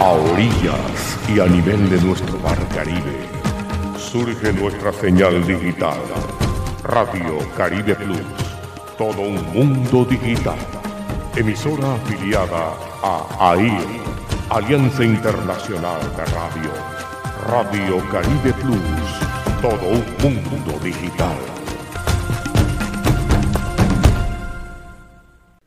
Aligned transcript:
A 0.00 0.12
orillas 0.12 1.18
y 1.28 1.40
a 1.40 1.46
nivel 1.46 1.90
de 1.90 2.00
nuestro 2.00 2.38
mar 2.38 2.56
Caribe, 2.72 3.18
surge 3.96 4.52
nuestra 4.52 4.92
señal 4.92 5.44
digital. 5.44 5.98
Radio 6.84 7.38
Caribe 7.56 7.96
Plus. 7.96 8.20
Todo 8.96 9.22
un 9.22 9.44
mundo 9.52 10.04
digital. 10.04 10.58
Emisora 11.34 11.94
afiliada 11.94 12.74
a 13.02 13.50
AIR, 13.50 14.00
Alianza 14.50 15.02
Internacional 15.02 16.00
de 16.16 16.24
Radio. 16.26 16.72
Radio 17.48 17.98
Caribe 18.12 18.52
Plus. 18.52 19.60
Todo 19.60 19.88
un 19.88 20.06
mundo 20.22 20.78
digital. 20.80 21.57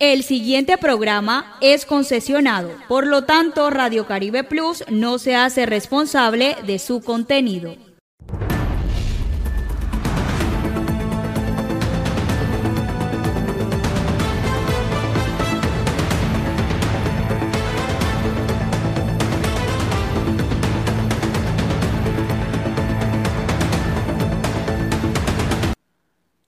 El 0.01 0.23
siguiente 0.23 0.79
programa 0.79 1.57
es 1.61 1.85
concesionado, 1.85 2.71
por 2.87 3.05
lo 3.05 3.25
tanto 3.25 3.69
Radio 3.69 4.07
Caribe 4.07 4.43
Plus 4.43 4.83
no 4.89 5.19
se 5.19 5.35
hace 5.35 5.67
responsable 5.67 6.57
de 6.65 6.79
su 6.79 7.01
contenido. 7.01 7.75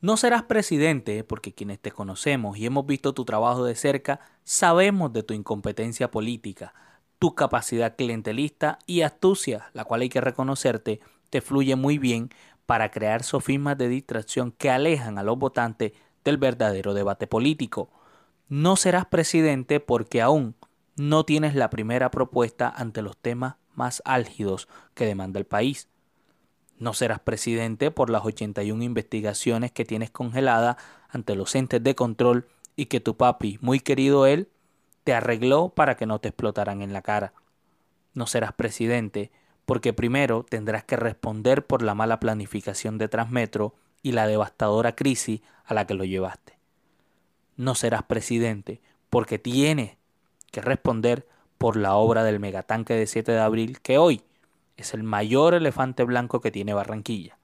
No 0.03 0.17
serás 0.17 0.43
presidente 0.43 1.23
porque 1.23 1.53
quienes 1.53 1.79
te 1.79 1.89
conocemos 1.89 2.57
y 2.57 2.65
hemos 2.65 2.85
visto 2.85 3.13
tu 3.13 3.23
trabajo 3.23 3.63
de 3.63 3.73
cerca 3.73 4.19
sabemos 4.43 5.13
de 5.13 5.23
tu 5.23 5.33
incompetencia 5.33 6.11
política, 6.11 6.73
tu 7.19 7.35
capacidad 7.35 7.95
clientelista 7.95 8.79
y 8.85 9.03
astucia, 9.03 9.69
la 9.71 9.85
cual 9.85 10.01
hay 10.01 10.09
que 10.09 10.19
reconocerte, 10.19 10.99
te 11.29 11.39
fluye 11.39 11.77
muy 11.77 11.99
bien 11.99 12.31
para 12.65 12.91
crear 12.91 13.23
sofismas 13.23 13.77
de 13.77 13.87
distracción 13.87 14.51
que 14.51 14.69
alejan 14.69 15.17
a 15.17 15.23
los 15.23 15.39
votantes 15.39 15.93
del 16.25 16.35
verdadero 16.35 16.93
debate 16.93 17.25
político. 17.25 17.89
No 18.49 18.75
serás 18.75 19.05
presidente 19.05 19.79
porque 19.79 20.21
aún 20.21 20.57
no 20.97 21.23
tienes 21.23 21.55
la 21.55 21.69
primera 21.69 22.11
propuesta 22.11 22.67
ante 22.67 23.01
los 23.01 23.15
temas 23.15 23.55
más 23.73 24.01
álgidos 24.03 24.67
que 24.95 25.05
demanda 25.05 25.39
el 25.39 25.45
país. 25.45 25.87
No 26.83 26.93
serás 26.93 27.21
presidente 27.21 27.91
por 27.91 28.09
las 28.09 28.25
81 28.25 28.83
investigaciones 28.83 29.71
que 29.71 29.85
tienes 29.85 30.11
congeladas 30.11 30.75
ante 31.07 31.33
los 31.33 31.55
entes 31.55 31.81
de 31.81 31.95
control 31.95 32.45
y 32.75 32.87
que 32.87 32.99
tu 32.99 33.15
papi, 33.15 33.57
muy 33.61 33.79
querido 33.79 34.25
él, 34.25 34.49
te 35.05 35.13
arregló 35.13 35.69
para 35.69 35.95
que 35.95 36.05
no 36.05 36.19
te 36.19 36.27
explotaran 36.27 36.81
en 36.81 36.91
la 36.91 37.01
cara. 37.01 37.31
No 38.13 38.27
serás 38.27 38.51
presidente 38.51 39.31
porque 39.63 39.93
primero 39.93 40.43
tendrás 40.43 40.83
que 40.83 40.97
responder 40.97 41.65
por 41.65 41.83
la 41.83 41.95
mala 41.95 42.19
planificación 42.19 42.97
de 42.97 43.07
Transmetro 43.07 43.75
y 44.01 44.11
la 44.11 44.27
devastadora 44.27 44.93
crisis 44.93 45.39
a 45.63 45.73
la 45.73 45.87
que 45.87 45.93
lo 45.93 46.03
llevaste. 46.03 46.57
No 47.55 47.75
serás 47.75 48.03
presidente 48.03 48.81
porque 49.09 49.39
tienes 49.39 49.95
que 50.51 50.59
responder 50.59 51.29
por 51.57 51.77
la 51.77 51.95
obra 51.95 52.25
del 52.25 52.41
megatanque 52.41 52.93
de 52.93 53.07
7 53.07 53.31
de 53.31 53.39
abril 53.39 53.79
que 53.79 53.97
hoy 53.97 54.21
es 54.83 54.93
el 54.93 55.03
mayor 55.03 55.53
elefante 55.53 56.03
blanco 56.03 56.39
que 56.39 56.51
tiene 56.51 56.73
Barranquilla. 56.73 57.37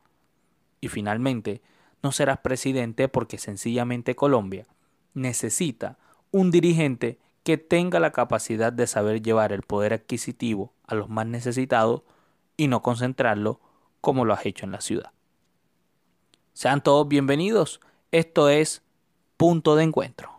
Y 0.82 0.90
finalmente, 0.90 1.62
no 2.04 2.12
serás 2.12 2.40
presidente 2.40 3.08
porque 3.08 3.38
sencillamente 3.38 4.16
Colombia 4.16 4.68
necesita 5.14 5.98
un 6.32 6.52
dirigente 6.52 7.20
que 7.44 7.58
tenga 7.58 8.00
la 8.00 8.12
capacidad 8.12 8.72
de 8.72 8.88
saber 8.88 9.22
llevar 9.22 9.52
el 9.52 9.64
poder 9.64 9.94
adquisitivo 9.94 10.74
a 10.86 10.96
los 10.96 11.10
más 11.10 11.26
necesitados 11.26 12.04
y 12.58 12.68
no 12.68 12.82
concentrarlo 12.82 13.60
como 14.02 14.26
lo 14.26 14.34
has 14.34 14.46
hecho 14.46 14.66
en 14.66 14.72
la 14.72 14.82
ciudad. 14.82 15.12
Sean 16.54 16.84
todos 16.84 17.08
bienvenidos. 17.08 17.80
Esto 18.12 18.50
es 18.50 18.84
Punto 19.38 19.76
de 19.76 19.84
Encuentro. 19.84 20.39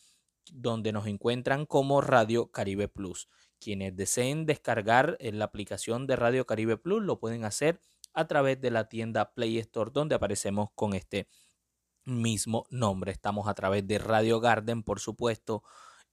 donde 0.52 0.92
nos 0.92 1.06
encuentran 1.06 1.68
como 1.68 2.02
Radio 2.02 2.50
Caribe 2.50 2.88
Plus. 2.88 3.28
Quienes 3.60 3.96
deseen 3.96 4.46
descargar 4.46 5.18
la 5.20 5.46
aplicación 5.46 6.08
de 6.08 6.16
Radio 6.16 6.46
Caribe 6.46 6.78
Plus 6.78 7.04
lo 7.04 7.20
pueden 7.20 7.44
hacer 7.46 7.80
a 8.14 8.28
través 8.28 8.60
de 8.62 8.72
la 8.72 8.90
tienda 8.90 9.34
Play 9.34 9.58
Store 9.60 9.92
donde 9.94 10.16
aparecemos 10.16 10.70
con 10.76 10.94
este 10.94 11.28
mismo 12.06 12.66
nombre. 12.70 13.12
Estamos 13.12 13.48
a 13.48 13.54
través 13.54 13.86
de 13.86 14.00
Radio 14.00 14.40
Garden, 14.40 14.82
por 14.82 15.00
supuesto, 15.00 15.64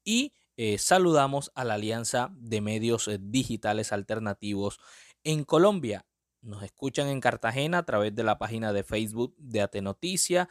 y 0.05 0.35
eh, 0.57 0.79
saludamos 0.79 1.51
a 1.55 1.65
la 1.65 1.75
Alianza 1.75 2.31
de 2.35 2.61
Medios 2.61 3.09
eh, 3.09 3.19
Digitales 3.21 3.93
Alternativos 3.93 4.79
en 5.23 5.45
Colombia. 5.45 6.05
Nos 6.43 6.63
escuchan 6.63 7.09
en 7.09 7.21
Cartagena 7.21 7.79
a 7.79 7.87
través 7.87 8.15
de 8.15 8.23
la 8.23 8.39
página 8.39 8.73
de 8.73 8.85
Facebook 8.85 9.35
de 9.39 9.63
Ate 9.63 9.81
Noticia, 9.81 10.49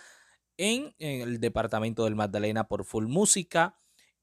en, 0.57 0.95
en 0.97 1.21
el 1.21 1.39
departamento 1.39 2.05
del 2.05 2.15
Magdalena 2.15 2.67
por 2.67 2.83
Full 2.85 3.07
Música, 3.07 3.79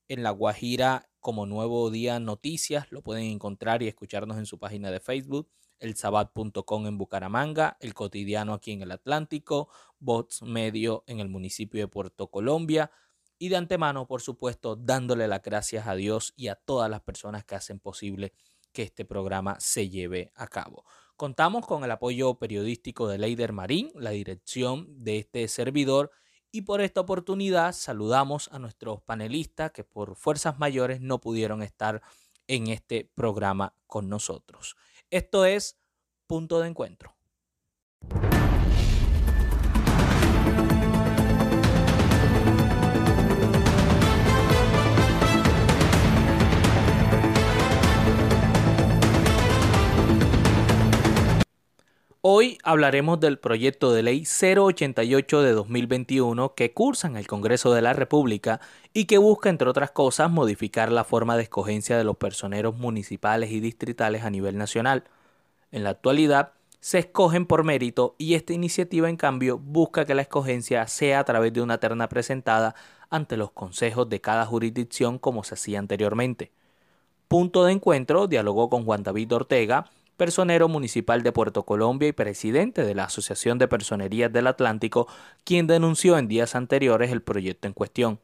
en 0.09 0.23
La 0.23 0.31
Guajira 0.31 1.10
como 1.21 1.47
Nuevo 1.47 1.91
Día 1.91 2.19
Noticias. 2.19 2.91
Lo 2.91 3.03
pueden 3.03 3.25
encontrar 3.25 3.83
y 3.83 3.89
escucharnos 3.89 4.39
en 4.39 4.47
su 4.47 4.59
página 4.59 4.91
de 4.91 5.01
Facebook, 5.01 5.49
elsabat.com 5.79 6.87
en 6.87 6.99
Bucaramanga, 6.99 7.77
El 7.81 7.95
Cotidiano 7.95 8.55
aquí 8.55 8.73
en 8.73 8.83
el 8.83 8.91
Atlántico, 8.91 9.69
Bots 9.99 10.43
Medio 10.43 11.05
en 11.07 11.21
el 11.21 11.29
municipio 11.29 11.81
de 11.81 11.89
Puerto 11.89 12.31
Colombia. 12.31 12.91
Y 13.39 13.49
de 13.49 13.57
antemano, 13.57 14.07
por 14.07 14.21
supuesto, 14.21 14.77
dándole 14.77 15.29
las 15.29 15.43
gracias 15.43 15.87
a 15.87 15.95
Dios 15.95 16.35
y 16.37 16.49
a 16.49 16.57
todas 16.57 16.91
las 16.91 17.01
personas 17.01 17.45
que 17.45 17.55
hacen 17.55 17.81
posible 17.81 18.33
que 18.73 18.83
este 18.83 19.05
programa 19.05 19.57
se 19.61 19.89
lleve 19.89 20.33
a 20.35 20.47
cabo. 20.47 20.85
Contamos 21.17 21.67
con 21.67 21.85
el 21.85 21.91
apoyo 21.91 22.39
periodístico 22.39 23.09
de 23.09 23.19
Leider 23.19 23.53
Marín, 23.53 23.91
la 23.95 24.11
dirección 24.11 24.87
de 25.05 25.19
este 25.19 25.49
servidor 25.49 26.11
y 26.53 26.63
por 26.63 26.81
esta 26.81 27.01
oportunidad 27.01 27.73
saludamos 27.73 28.49
a 28.53 28.59
nuestros 28.59 29.03
panelistas 29.03 29.73
que 29.73 29.85
por 29.85 30.17
fuerzas 30.17 30.59
mayores 30.59 31.01
no 31.01 31.21
pudieron 31.21 31.63
estar 31.63 32.03
en 32.47 32.67
este 32.67 33.11
programa 33.15 33.75
con 33.87 34.09
nosotros. 34.09 34.77
Esto 35.11 35.45
es 35.45 35.79
Punto 36.27 36.61
de 36.61 36.69
Encuentro. 36.69 37.15
Hoy 52.23 52.59
hablaremos 52.65 53.19
del 53.19 53.39
proyecto 53.39 53.95
de 53.95 54.03
ley 54.03 54.25
088 54.27 55.41
de 55.41 55.53
2021 55.53 56.55
que 56.55 56.75
cursa 56.75 57.09
en 57.09 57.17
el 57.17 57.27
Congreso 57.27 57.73
de 57.73 57.81
la 57.81 57.95
República 57.95 58.61
y 58.93 59.07
que 59.07 59.17
busca, 59.17 59.49
entre 59.49 59.71
otras 59.71 59.91
cosas, 59.91 60.31
modificar 60.31 60.93
la 60.93 61.05
forma 61.05 61.39
de 61.39 61.45
escogencia 61.45 61.97
de 61.97 62.05
los 62.05 62.19
personeros 62.19 62.77
municipales 62.77 63.51
y 63.53 63.61
distritales 63.61 64.23
a 64.23 64.29
nivel 64.29 64.59
nacional. 64.59 65.05
En 65.73 65.83
la 65.83 65.91
actualidad, 65.91 66.53
se 66.79 66.99
escogen 66.99 67.47
por 67.47 67.65
mérito 67.65 68.17
y 68.19 68.35
esta 68.35 68.53
iniciativa, 68.53 69.09
en 69.09 69.17
cambio, 69.17 69.57
busca 69.57 70.05
que 70.05 70.15
la 70.15 70.21
escogencia 70.21 70.87
sea 70.89 71.21
a 71.21 71.25
través 71.25 71.55
de 71.55 71.63
una 71.63 71.79
terna 71.79 72.11
presentada 72.11 72.75
ante 73.09 73.39
los 73.39 73.51
consejos 73.51 74.11
de 74.11 74.21
cada 74.21 74.45
jurisdicción 74.45 75.19
como 75.19 75.43
se 75.43 75.55
hacía 75.55 75.79
anteriormente. 75.79 76.53
Punto 77.29 77.65
de 77.65 77.73
encuentro 77.73 78.27
dialogó 78.27 78.69
con 78.69 78.85
Juan 78.85 79.05
David 79.05 79.33
Ortega, 79.33 79.91
personero 80.21 80.69
municipal 80.69 81.23
de 81.23 81.33
Puerto 81.33 81.65
Colombia 81.65 82.07
y 82.07 82.13
presidente 82.13 82.85
de 82.85 82.95
la 82.95 83.05
Asociación 83.05 83.57
de 83.57 83.69
Personerías 83.69 84.31
del 84.31 84.49
Atlántico, 84.49 85.09
quien 85.45 85.67
denunció 85.67 86.19
en 86.19 86.29
días 86.29 86.55
anteriores 86.55 87.11
el 87.11 87.23
proyecto 87.23 87.67
en 87.67 87.73
cuestión. 87.73 88.21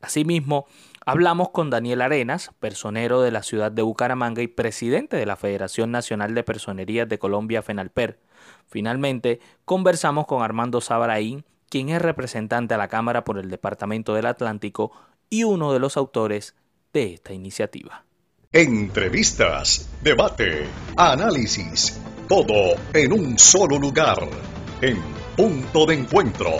Asimismo, 0.00 0.66
hablamos 1.06 1.50
con 1.50 1.70
Daniel 1.70 2.02
Arenas, 2.02 2.50
personero 2.58 3.20
de 3.20 3.30
la 3.30 3.44
ciudad 3.44 3.70
de 3.70 3.82
Bucaramanga 3.82 4.42
y 4.42 4.48
presidente 4.48 5.16
de 5.16 5.26
la 5.26 5.36
Federación 5.36 5.92
Nacional 5.92 6.34
de 6.34 6.42
Personerías 6.42 7.08
de 7.08 7.20
Colombia, 7.20 7.62
FENALPER. 7.62 8.18
Finalmente, 8.66 9.38
conversamos 9.64 10.26
con 10.26 10.42
Armando 10.42 10.80
Sabraín, 10.80 11.44
quien 11.68 11.90
es 11.90 12.02
representante 12.02 12.74
a 12.74 12.78
la 12.78 12.88
Cámara 12.88 13.22
por 13.22 13.38
el 13.38 13.48
Departamento 13.48 14.12
del 14.12 14.26
Atlántico 14.26 14.90
y 15.30 15.44
uno 15.44 15.72
de 15.72 15.78
los 15.78 15.96
autores 15.96 16.56
de 16.92 17.14
esta 17.14 17.32
iniciativa. 17.32 18.07
Entrevistas, 18.50 19.90
debate, 20.02 20.66
análisis, 20.96 22.00
todo 22.30 22.76
en 22.94 23.12
un 23.12 23.38
solo 23.38 23.78
lugar, 23.78 24.26
en 24.80 24.96
punto 25.36 25.84
de 25.84 25.96
encuentro. 25.96 26.52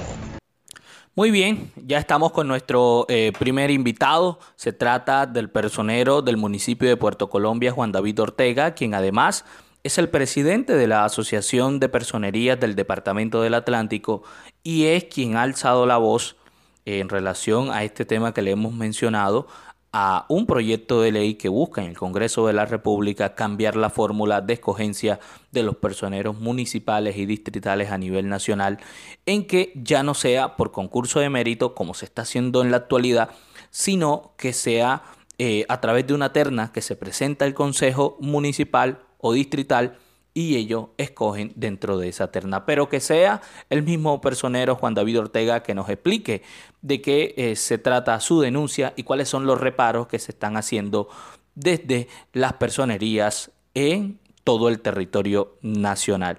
Muy 1.14 1.30
bien, 1.30 1.72
ya 1.76 1.96
estamos 1.96 2.32
con 2.32 2.46
nuestro 2.46 3.06
eh, 3.08 3.32
primer 3.38 3.70
invitado. 3.70 4.38
Se 4.56 4.74
trata 4.74 5.24
del 5.24 5.48
personero 5.48 6.20
del 6.20 6.36
municipio 6.36 6.90
de 6.90 6.98
Puerto 6.98 7.30
Colombia, 7.30 7.72
Juan 7.72 7.90
David 7.90 8.20
Ortega, 8.20 8.74
quien 8.74 8.92
además 8.92 9.46
es 9.82 9.96
el 9.96 10.10
presidente 10.10 10.74
de 10.74 10.88
la 10.88 11.06
Asociación 11.06 11.80
de 11.80 11.88
Personerías 11.88 12.60
del 12.60 12.74
Departamento 12.74 13.40
del 13.40 13.54
Atlántico 13.54 14.24
y 14.62 14.84
es 14.84 15.04
quien 15.04 15.36
ha 15.36 15.42
alzado 15.42 15.86
la 15.86 15.96
voz 15.96 16.36
en 16.84 17.08
relación 17.08 17.70
a 17.70 17.84
este 17.84 18.04
tema 18.04 18.32
que 18.32 18.42
le 18.42 18.52
hemos 18.52 18.72
mencionado, 18.72 19.46
a 19.92 20.26
un 20.28 20.46
proyecto 20.46 21.00
de 21.00 21.12
ley 21.12 21.34
que 21.34 21.48
busca 21.48 21.82
en 21.82 21.88
el 21.88 21.96
Congreso 21.96 22.46
de 22.46 22.52
la 22.52 22.66
República 22.66 23.34
cambiar 23.34 23.74
la 23.76 23.90
fórmula 23.90 24.40
de 24.40 24.54
escogencia 24.54 25.18
de 25.50 25.62
los 25.62 25.76
personeros 25.76 26.38
municipales 26.38 27.16
y 27.16 27.24
distritales 27.24 27.90
a 27.90 27.98
nivel 27.98 28.28
nacional, 28.28 28.78
en 29.24 29.46
que 29.46 29.72
ya 29.74 30.02
no 30.02 30.14
sea 30.14 30.56
por 30.56 30.72
concurso 30.72 31.20
de 31.20 31.30
mérito 31.30 31.74
como 31.74 31.94
se 31.94 32.04
está 32.04 32.22
haciendo 32.22 32.62
en 32.62 32.70
la 32.70 32.78
actualidad, 32.78 33.30
sino 33.70 34.34
que 34.36 34.52
sea 34.52 35.02
eh, 35.38 35.64
a 35.68 35.80
través 35.80 36.06
de 36.06 36.14
una 36.14 36.32
terna 36.32 36.72
que 36.72 36.82
se 36.82 36.96
presenta 36.96 37.46
el 37.46 37.54
Consejo 37.54 38.16
Municipal 38.20 39.00
o 39.18 39.32
Distrital 39.32 39.96
y 40.34 40.56
ellos 40.56 40.88
escogen 40.98 41.52
dentro 41.56 41.98
de 41.98 42.08
esa 42.08 42.30
terna. 42.30 42.66
Pero 42.66 42.88
que 42.88 43.00
sea 43.00 43.40
el 43.70 43.82
mismo 43.82 44.20
personero 44.20 44.76
Juan 44.76 44.94
David 44.94 45.20
Ortega 45.20 45.62
que 45.62 45.74
nos 45.74 45.88
explique 45.88 46.42
de 46.82 47.02
qué 47.02 47.34
eh, 47.36 47.56
se 47.56 47.78
trata 47.78 48.20
su 48.20 48.40
denuncia 48.40 48.92
y 48.96 49.02
cuáles 49.02 49.28
son 49.28 49.46
los 49.46 49.60
reparos 49.60 50.06
que 50.06 50.18
se 50.18 50.32
están 50.32 50.56
haciendo 50.56 51.08
desde 51.54 52.08
las 52.32 52.52
personerías 52.54 53.50
en 53.74 54.20
todo 54.44 54.68
el 54.68 54.80
territorio 54.80 55.56
nacional. 55.60 56.38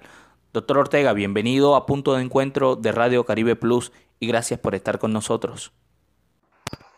Doctor 0.52 0.78
Ortega, 0.78 1.12
bienvenido 1.12 1.76
a 1.76 1.86
Punto 1.86 2.14
de 2.14 2.22
Encuentro 2.22 2.74
de 2.74 2.90
Radio 2.90 3.24
Caribe 3.24 3.54
Plus 3.54 3.92
y 4.18 4.26
gracias 4.26 4.58
por 4.58 4.74
estar 4.74 4.98
con 4.98 5.12
nosotros. 5.12 5.72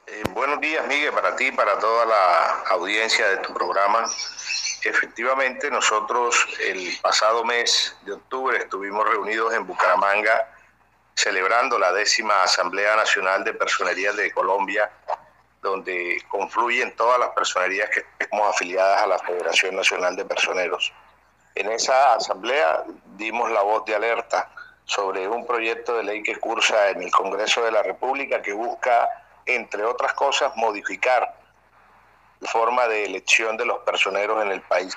Eh, 0.07 0.23
buenos 0.35 0.61
días, 0.61 0.87
Miguel, 0.89 1.13
para 1.13 1.37
ti 1.37 1.47
y 1.49 1.53
para 1.53 1.79
toda 1.79 2.07
la 2.07 2.63
audiencia 2.71 3.29
de 3.29 3.37
tu 3.39 3.53
programa. 3.53 4.05
Efectivamente, 4.85 5.71
nosotros 5.71 6.37
el 6.61 6.99
pasado 7.01 7.45
mes 7.45 7.97
de 8.03 8.13
octubre 8.13 8.59
estuvimos 8.59 9.09
reunidos 9.09 9.55
en 9.55 9.67
Bucaramanga 9.67 10.49
celebrando 11.15 11.79
la 11.79 11.93
décima 11.93 12.43
Asamblea 12.43 12.97
Nacional 12.97 13.45
de 13.45 13.55
Personerías 13.55 14.17
de 14.17 14.33
Colombia, 14.33 14.91
donde 15.61 16.21
confluyen 16.29 16.97
todas 16.97 17.21
las 17.21 17.29
personerías 17.31 17.91
que 17.91 18.05
estamos 18.19 18.49
afiliadas 18.49 19.03
a 19.03 19.07
la 19.07 19.19
Federación 19.21 19.77
Nacional 19.77 20.17
de 20.17 20.25
Personeros. 20.25 20.93
En 21.55 21.71
esa 21.71 22.15
asamblea 22.15 22.83
dimos 23.17 23.51
la 23.53 23.63
voz 23.63 23.85
de 23.85 23.95
alerta 23.95 24.51
sobre 24.85 25.29
un 25.29 25.47
proyecto 25.47 25.97
de 25.97 26.03
ley 26.03 26.23
que 26.25 26.37
cursa 26.37 26.91
en 26.91 27.03
el 27.03 27.11
Congreso 27.13 27.63
de 27.63 27.71
la 27.71 27.85
República 27.85 28.43
que 28.43 28.53
busca, 28.53 29.09
entre 29.47 29.85
otras 29.85 30.15
cosas, 30.15 30.53
modificar 30.57 31.42
forma 32.47 32.87
de 32.89 33.05
elección 33.05 33.57
de 33.57 33.65
los 33.65 33.79
personeros 33.81 34.43
en 34.43 34.53
el 34.53 34.61
país, 34.63 34.95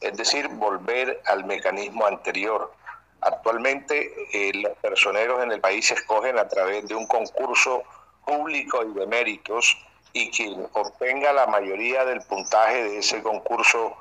es 0.00 0.16
decir, 0.16 0.48
volver 0.48 1.20
al 1.26 1.44
mecanismo 1.44 2.06
anterior. 2.06 2.72
Actualmente 3.20 4.12
eh, 4.32 4.52
los 4.54 4.76
personeros 4.78 5.42
en 5.42 5.52
el 5.52 5.60
país 5.60 5.88
se 5.88 5.94
escogen 5.94 6.38
a 6.38 6.46
través 6.46 6.86
de 6.86 6.94
un 6.94 7.06
concurso 7.06 7.82
público 8.24 8.84
y 8.84 8.92
de 8.92 9.06
méritos 9.06 9.76
y 10.12 10.30
quien 10.30 10.66
obtenga 10.72 11.32
la 11.32 11.46
mayoría 11.46 12.04
del 12.04 12.22
puntaje 12.22 12.84
de 12.84 12.98
ese 12.98 13.22
concurso 13.22 13.96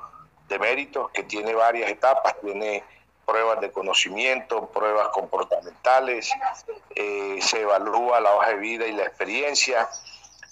de 0.47 0.59
méritos, 0.59 1.11
que 1.11 1.23
tiene 1.23 1.53
varias 1.53 1.89
etapas, 1.89 2.35
tiene 2.41 2.83
pruebas 3.25 3.59
de 3.59 3.71
conocimiento, 3.71 4.67
pruebas 4.67 5.09
comportamentales, 5.09 6.31
eh, 6.95 7.39
se 7.41 7.61
evalúa 7.61 8.21
la 8.21 8.33
hoja 8.33 8.49
de 8.51 8.55
vida 8.55 8.87
y 8.87 8.93
la 8.93 9.03
experiencia, 9.03 9.89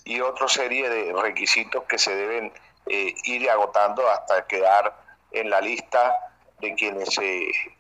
y 0.06 0.22
otra 0.22 0.48
serie 0.48 0.88
de 0.90 1.14
requisitos 1.14 1.84
que 1.86 1.98
se 1.98 2.16
deben 2.16 2.54
eh, 2.86 3.14
ir 3.26 3.50
agotando 3.50 4.08
hasta 4.10 4.46
quedar 4.48 4.96
en 5.32 5.50
la 5.50 5.60
lista 5.60 6.16
de 6.60 6.74
quienes 6.76 7.10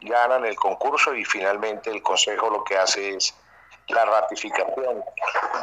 ganan 0.01 0.45
el 0.45 0.55
concurso 0.55 1.15
y 1.15 1.23
finalmente 1.23 1.89
el 1.89 2.01
Consejo 2.01 2.49
lo 2.49 2.63
que 2.63 2.77
hace 2.77 3.15
es 3.15 3.33
la 3.87 4.03
ratificación 4.05 5.03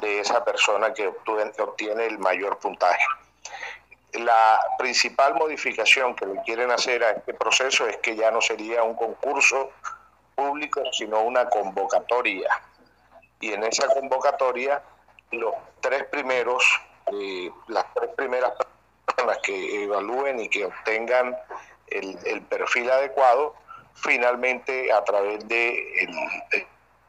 de 0.00 0.20
esa 0.20 0.44
persona 0.44 0.94
que 0.94 1.08
obtiene 1.08 2.06
el 2.06 2.18
mayor 2.18 2.58
puntaje. 2.58 3.04
La 4.12 4.60
principal 4.78 5.34
modificación 5.34 6.14
que 6.14 6.26
le 6.26 6.42
quieren 6.42 6.70
hacer 6.70 7.02
a 7.02 7.10
este 7.10 7.34
proceso 7.34 7.86
es 7.86 7.96
que 7.98 8.14
ya 8.14 8.30
no 8.30 8.40
sería 8.40 8.82
un 8.82 8.94
concurso 8.94 9.70
público, 10.34 10.82
sino 10.92 11.22
una 11.22 11.48
convocatoria. 11.48 12.48
Y 13.40 13.52
en 13.52 13.64
esa 13.64 13.88
convocatoria 13.88 14.82
los 15.32 15.54
tres 15.80 16.04
primeros, 16.04 16.64
eh, 17.12 17.50
las 17.68 17.84
tres 17.94 18.10
primeras 18.16 18.52
personas 19.06 19.38
que 19.42 19.84
evalúen 19.84 20.40
y 20.40 20.48
que 20.48 20.66
obtengan 20.66 21.36
el, 21.88 22.42
perfil 22.42 22.90
adecuado, 22.90 23.54
finalmente 23.94 24.90
a 24.92 25.04
través 25.04 25.46
de 25.48 26.08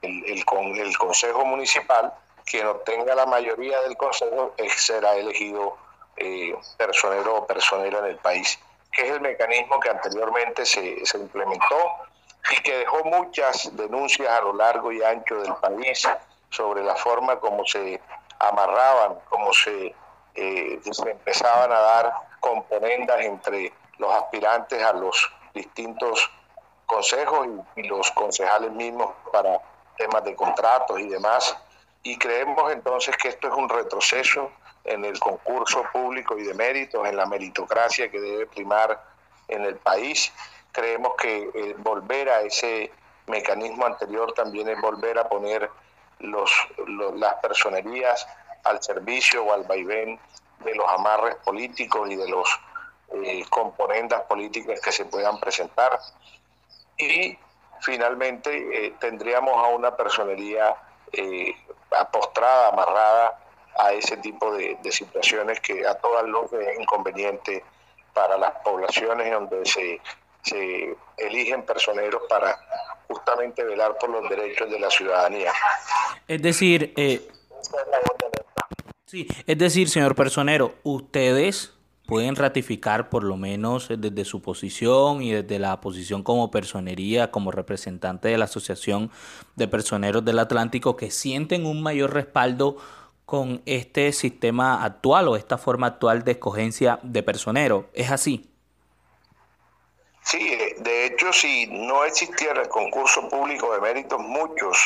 el, 0.02 0.26
el, 0.26 0.96
Consejo 0.98 1.46
Municipal, 1.46 2.14
quien 2.46 2.68
obtenga 2.68 3.16
la 3.16 3.26
mayoría 3.26 3.80
del 3.82 3.96
Consejo 3.96 4.54
eh, 4.58 4.70
será 4.70 5.16
elegido 5.16 5.78
eh, 6.18 6.54
personero 6.78 7.38
o 7.38 7.48
personera 7.48 8.00
en 8.00 8.06
el 8.06 8.18
país, 8.18 8.60
que 8.92 9.04
es 9.04 9.12
el 9.12 9.22
mecanismo 9.22 9.80
que 9.80 9.90
anteriormente 9.90 10.66
se, 10.66 11.06
se 11.06 11.18
implementó 11.18 11.78
y 12.52 12.62
que 12.62 12.80
dejó 12.80 13.04
muchas 13.06 13.76
denuncias 13.78 14.28
a 14.30 14.42
lo 14.42 14.54
largo 14.54 14.92
y 14.92 15.02
ancho 15.02 15.36
del 15.42 15.56
país 15.56 16.06
sobre 16.54 16.84
la 16.84 16.96
forma 16.96 17.40
como 17.40 17.66
se 17.66 18.00
amarraban, 18.40 19.18
como 19.30 19.52
se, 19.54 19.96
eh, 20.36 20.80
se 20.90 21.10
empezaban 21.10 21.72
a 21.72 21.80
dar 21.80 22.14
componendas 22.40 23.22
entre 23.22 23.74
los 23.98 24.14
aspirantes 24.14 24.82
a 24.84 24.94
los 24.94 25.32
distintos 25.54 26.30
consejos 26.86 27.48
y, 27.76 27.84
los 27.84 28.12
concejales 28.12 28.72
mismos 28.72 29.14
para 29.32 29.60
temas 29.98 30.24
de 30.24 30.36
contratos 30.36 31.00
y 31.00 31.08
demás. 31.08 31.58
Y 32.04 32.18
creemos 32.18 32.72
entonces 32.72 33.16
que 33.18 33.30
esto 33.30 33.48
es 33.48 33.54
un 33.54 33.70
retroceso 33.70 34.52
en 34.84 35.06
el 35.06 35.20
concurso 35.20 35.84
público 35.92 36.38
y 36.38 36.44
de 36.44 36.54
méritos, 36.54 37.08
en 37.08 37.16
la 37.16 37.26
meritocracia 37.26 38.12
que 38.12 38.20
debe 38.20 38.46
primar 38.46 39.02
en 39.48 39.64
el 39.64 39.78
país. 39.78 40.32
Creemos 40.72 41.14
que 41.18 41.50
eh, 41.54 41.76
volver 41.78 42.30
a 42.30 42.42
ese 42.42 42.92
mecanismo 43.28 43.86
anterior 43.86 44.34
también 44.34 44.68
es 44.68 44.80
volver 44.82 45.18
a 45.18 45.30
poner 45.30 45.70
los, 46.24 46.52
las 47.16 47.36
personerías 47.36 48.28
al 48.64 48.82
servicio 48.82 49.44
o 49.44 49.54
al 49.54 49.64
vaivén 49.64 50.20
de 50.64 50.76
los 50.76 50.88
amarres 50.90 51.36
políticos 51.44 52.10
y 52.10 52.16
de 52.16 52.28
los 52.28 52.48
eh, 53.14 53.46
componentes 53.50 54.20
políticas 54.22 54.80
que 54.80 54.92
se 54.92 55.06
puedan 55.06 55.40
presentar. 55.40 56.00
Y 56.98 57.38
finalmente 57.82 58.88
eh, 58.88 58.96
tendríamos 59.00 59.54
a 59.56 59.68
una 59.68 59.96
personería 59.96 60.76
eh, 61.12 61.56
apostrada, 61.92 62.70
amarrada 62.70 63.40
a 63.78 63.92
ese 63.92 64.18
tipo 64.18 64.54
de, 64.54 64.78
situaciones 64.92 65.60
que 65.60 65.86
a 65.86 65.96
todas 65.96 66.24
luces 66.26 66.60
es 66.68 66.80
inconveniente 66.80 67.64
para 68.14 68.38
las 68.38 68.52
poblaciones 68.64 69.32
donde 69.32 69.66
se, 69.66 70.00
se 70.44 70.96
eligen 71.18 71.66
personeros 71.66 72.22
para 72.30 72.60
justamente 73.08 73.64
velar 73.64 73.98
por 73.98 74.10
los 74.10 74.30
derechos 74.30 74.70
de 74.70 74.80
la 74.80 74.90
ciudadanía. 74.90 75.52
Es 76.28 76.42
decir, 76.42 76.94
eh, 76.98 77.28
sí, 79.06 79.28
es 79.48 79.58
decir, 79.58 79.90
señor 79.90 80.16
personero, 80.16 80.74
ustedes 80.84 81.74
pueden 82.06 82.36
ratificar 82.36 83.10
por 83.10 83.24
lo 83.24 83.38
menos 83.38 83.88
desde 83.90 84.26
su 84.26 84.42
posición 84.42 85.22
y 85.22 85.32
desde 85.32 85.60
la 85.60 85.80
posición 85.80 86.22
como 86.24 86.52
personería, 86.52 87.32
como 87.32 87.52
representante 87.52 88.28
de 88.28 88.38
la 88.38 88.46
Asociación 88.46 89.10
de 89.56 89.68
Personeros 89.68 90.26
del 90.26 90.40
Atlántico, 90.40 90.98
que 90.98 91.12
sienten 91.12 91.66
un 91.66 91.82
mayor 91.82 92.14
respaldo 92.14 92.78
con 93.26 93.62
este 93.66 94.12
sistema 94.12 94.84
actual 94.84 95.30
o 95.30 95.38
esta 95.38 95.58
forma 95.58 95.88
actual 95.88 96.24
de 96.24 96.34
escogencia 96.34 97.00
de 97.04 97.24
personero. 97.24 97.90
¿Es 97.94 98.12
así? 98.12 98.53
Sí, 100.24 100.58
de 100.78 101.06
hecho, 101.06 101.34
si 101.34 101.68
no 101.68 102.06
existiera 102.06 102.62
el 102.62 102.70
concurso 102.70 103.28
público 103.30 103.74
de 103.74 103.82
méritos, 103.82 104.20
muchos 104.20 104.78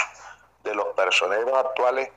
de 0.64 0.74
los 0.74 0.88
personeros 0.96 1.58
actuales 1.58 2.10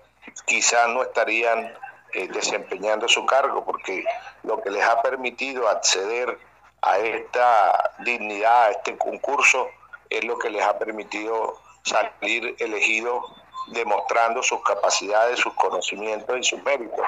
quizás 0.47 0.89
no 0.89 1.03
estarían 1.03 1.73
eh, 2.12 2.29
desempeñando 2.29 3.07
su 3.09 3.25
cargo, 3.27 3.65
porque 3.65 4.05
lo 4.43 4.61
que 4.62 4.71
les 4.71 4.83
ha 4.83 5.00
permitido 5.03 5.69
acceder 5.69 6.39
a 6.83 6.99
esta 6.99 7.93
dignidad, 8.00 8.65
a 8.65 8.71
este 8.71 8.97
concurso, 8.97 9.69
es 10.09 10.25
lo 10.25 10.39
que 10.39 10.50
les 10.50 10.62
ha 10.62 10.79
permitido 10.79 11.59
salir 11.83 12.57
elegidos 12.59 13.25
demostrando 13.69 14.43
sus 14.43 14.62
capacidades, 14.62 15.39
sus 15.39 15.55
conocimientos 15.55 16.37
y 16.39 16.43
sus 16.43 16.62
méritos. 16.62 17.05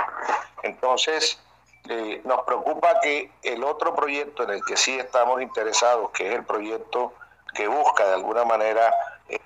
Entonces, 0.63 1.41
eh, 1.89 2.21
nos 2.25 2.43
preocupa 2.43 3.01
que 3.01 3.31
el 3.43 3.65
otro 3.65 3.95
proyecto 3.95 4.45
en 4.45 4.51
el 4.51 4.65
que 4.65 4.77
sí 4.77 4.99
estamos 4.99 5.43
interesados, 5.43 6.11
que 6.11 6.29
es 6.29 6.35
el 6.35 6.45
proyecto 6.45 7.13
que 7.55 7.67
busca 7.67 8.07
de 8.07 8.15
alguna 8.15 8.45
manera 8.45 8.93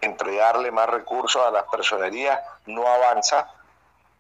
entregarle 0.01 0.71
más 0.71 0.89
recursos 0.89 1.45
a 1.45 1.51
las 1.51 1.65
personerías, 1.65 2.41
no 2.67 2.87
avanza 2.87 3.51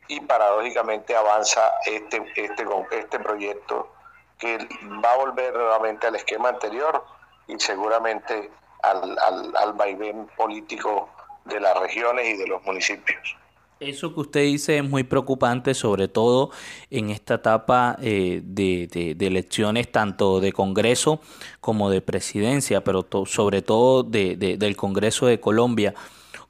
y 0.08 0.20
paradójicamente 0.20 1.16
avanza 1.16 1.72
este, 1.84 2.24
este, 2.36 2.66
este 2.92 3.18
proyecto 3.18 3.92
que 4.38 4.58
va 5.04 5.12
a 5.12 5.16
volver 5.16 5.54
nuevamente 5.54 6.06
al 6.06 6.16
esquema 6.16 6.50
anterior 6.50 7.04
y 7.48 7.58
seguramente 7.58 8.50
al, 8.82 9.18
al, 9.18 9.56
al 9.56 9.72
vaivén 9.72 10.26
político 10.36 11.08
de 11.44 11.60
las 11.60 11.76
regiones 11.78 12.26
y 12.26 12.36
de 12.36 12.46
los 12.46 12.62
municipios. 12.64 13.36
Eso 13.78 14.14
que 14.14 14.20
usted 14.20 14.40
dice 14.40 14.78
es 14.78 14.88
muy 14.88 15.04
preocupante, 15.04 15.74
sobre 15.74 16.08
todo 16.08 16.50
en 16.90 17.10
esta 17.10 17.34
etapa 17.34 17.98
eh, 18.00 18.40
de, 18.42 19.16
elecciones 19.20 19.92
tanto 19.92 20.40
de 20.40 20.52
Congreso 20.52 21.20
como 21.60 21.90
de 21.90 22.00
presidencia, 22.00 22.82
pero 22.82 23.06
sobre 23.26 23.60
todo 23.60 24.02
de, 24.02 24.36
del 24.36 24.76
Congreso 24.76 25.26
de 25.26 25.40
Colombia. 25.40 25.94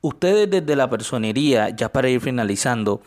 Ustedes 0.02 0.48
desde 0.48 0.76
la 0.76 0.88
personería, 0.88 1.70
ya 1.70 1.92
para 1.92 2.08
ir 2.08 2.20
finalizando, 2.20 3.02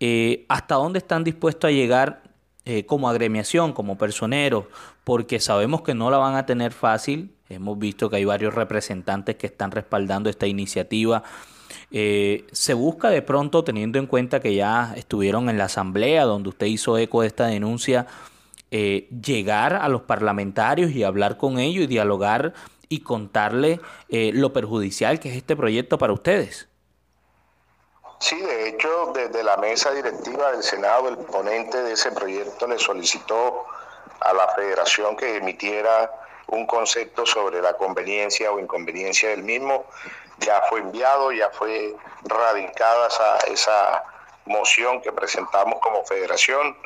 eh, 0.00 0.46
¿hasta 0.48 0.74
dónde 0.74 0.98
están 0.98 1.22
dispuestos 1.22 1.68
a 1.68 1.72
llegar 1.72 2.24
eh, 2.64 2.84
como 2.86 3.08
agremiación, 3.08 3.72
como 3.72 3.96
personeros? 3.96 4.64
Porque 5.04 5.38
sabemos 5.38 5.82
que 5.82 5.94
no 5.94 6.10
la 6.10 6.16
van 6.16 6.34
a 6.34 6.44
tener 6.44 6.72
fácil. 6.72 7.36
Hemos 7.48 7.78
visto 7.78 8.10
que 8.10 8.16
hay 8.16 8.24
varios 8.24 8.52
representantes 8.52 9.36
que 9.36 9.46
están 9.46 9.70
respaldando 9.70 10.28
esta 10.28 10.48
iniciativa 10.48 11.22
eh, 11.90 12.46
se 12.52 12.74
busca 12.74 13.10
de 13.10 13.22
pronto, 13.22 13.64
teniendo 13.64 13.98
en 13.98 14.06
cuenta 14.06 14.40
que 14.40 14.54
ya 14.54 14.94
estuvieron 14.96 15.48
en 15.48 15.58
la 15.58 15.64
asamblea 15.64 16.24
donde 16.24 16.50
usted 16.50 16.66
hizo 16.66 16.98
eco 16.98 17.22
de 17.22 17.28
esta 17.28 17.46
denuncia, 17.46 18.06
eh, 18.70 19.08
llegar 19.10 19.74
a 19.74 19.88
los 19.88 20.02
parlamentarios 20.02 20.92
y 20.92 21.02
hablar 21.02 21.36
con 21.36 21.58
ellos 21.58 21.84
y 21.84 21.86
dialogar 21.88 22.52
y 22.88 23.00
contarle 23.00 23.80
eh, 24.08 24.30
lo 24.32 24.52
perjudicial 24.52 25.18
que 25.18 25.30
es 25.30 25.36
este 25.36 25.56
proyecto 25.56 25.98
para 25.98 26.12
ustedes. 26.12 26.68
Sí, 28.20 28.38
de 28.38 28.68
hecho, 28.68 29.12
desde 29.14 29.42
la 29.42 29.56
mesa 29.56 29.92
directiva 29.92 30.52
del 30.52 30.62
Senado, 30.62 31.08
el 31.08 31.16
ponente 31.16 31.82
de 31.82 31.92
ese 31.92 32.12
proyecto 32.12 32.66
le 32.66 32.78
solicitó 32.78 33.64
a 34.20 34.34
la 34.34 34.46
federación 34.54 35.16
que 35.16 35.36
emitiera 35.36 36.10
un 36.48 36.66
concepto 36.66 37.24
sobre 37.24 37.62
la 37.62 37.72
conveniencia 37.74 38.52
o 38.52 38.58
inconveniencia 38.58 39.30
del 39.30 39.42
mismo 39.42 39.86
ya 40.40 40.62
fue 40.68 40.80
enviado, 40.80 41.32
ya 41.32 41.50
fue 41.50 41.94
radicada 42.24 43.08
esa, 43.08 43.38
esa 43.52 44.04
moción 44.46 45.00
que 45.00 45.12
presentamos 45.12 45.80
como 45.80 46.04
federación. 46.04 46.76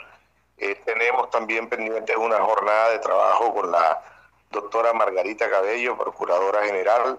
Eh, 0.58 0.80
tenemos 0.84 1.30
también 1.30 1.68
pendientes 1.68 2.16
una 2.16 2.38
jornada 2.38 2.90
de 2.90 2.99
trabajo 2.99 3.54
con 3.54 3.73
la 3.73 4.02
doctora 4.50 4.92
Margarita 4.92 5.50
Cabello, 5.50 5.96
Procuradora 5.96 6.64
General, 6.64 7.18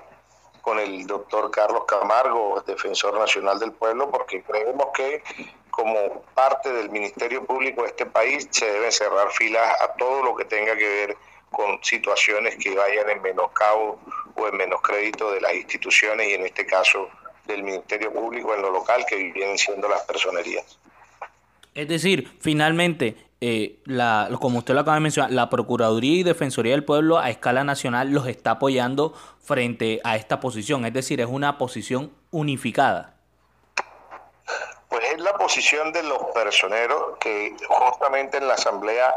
con 0.61 0.79
el 0.79 1.05
doctor 1.05 1.51
Carlos 1.51 1.83
Camargo, 1.85 2.63
Defensor 2.65 3.19
Nacional 3.19 3.59
del 3.59 3.71
Pueblo, 3.73 4.09
porque 4.09 4.41
creemos 4.41 4.87
que 4.95 5.21
como 5.69 6.21
parte 6.33 6.71
del 6.71 6.89
Ministerio 6.89 7.45
Público 7.45 7.81
de 7.81 7.89
este 7.89 8.05
país 8.05 8.47
se 8.51 8.65
deben 8.65 8.91
cerrar 8.91 9.29
filas 9.31 9.81
a 9.81 9.93
todo 9.93 10.23
lo 10.23 10.35
que 10.35 10.45
tenga 10.45 10.75
que 10.75 10.87
ver 10.87 11.17
con 11.55 11.79
situaciones 11.81 12.57
que 12.57 12.75
vayan 12.75 13.09
en 13.09 13.21
menoscabo 13.21 13.99
o 14.35 14.47
en 14.47 14.57
menos 14.57 14.81
crédito 14.81 15.31
de 15.31 15.39
las 15.39 15.55
instituciones 15.55 16.27
y 16.27 16.33
en 16.33 16.45
este 16.45 16.65
caso 16.65 17.09
del 17.47 17.63
Ministerio 17.63 18.11
Público 18.11 18.53
en 18.53 18.61
lo 18.61 18.71
local 18.71 19.05
que 19.07 19.15
vienen 19.15 19.57
siendo 19.57 19.87
las 19.87 20.01
personerías. 20.01 20.77
Es 21.73 21.87
decir, 21.87 22.37
finalmente, 22.41 23.15
eh, 23.39 23.79
la, 23.85 24.29
como 24.39 24.59
usted 24.59 24.73
lo 24.73 24.81
acaba 24.81 24.95
de 24.95 25.01
mencionar, 25.01 25.31
la 25.31 25.49
Procuraduría 25.49 26.19
y 26.19 26.23
Defensoría 26.23 26.73
del 26.73 26.83
Pueblo 26.83 27.19
a 27.19 27.29
escala 27.29 27.63
nacional 27.63 28.11
los 28.11 28.27
está 28.27 28.51
apoyando 28.51 29.13
frente 29.41 30.01
a 30.03 30.15
esta 30.17 30.39
posición, 30.39 30.85
es 30.85 30.93
decir, 30.93 31.21
es 31.21 31.27
una 31.27 31.57
posición 31.57 32.11
unificada. 32.31 33.14
Es 35.15 35.21
la 35.21 35.37
posición 35.37 35.93
de 35.93 36.03
los 36.03 36.17
personeros 36.33 37.17
que 37.21 37.55
justamente 37.69 38.37
en 38.37 38.49
la 38.49 38.55
Asamblea 38.55 39.15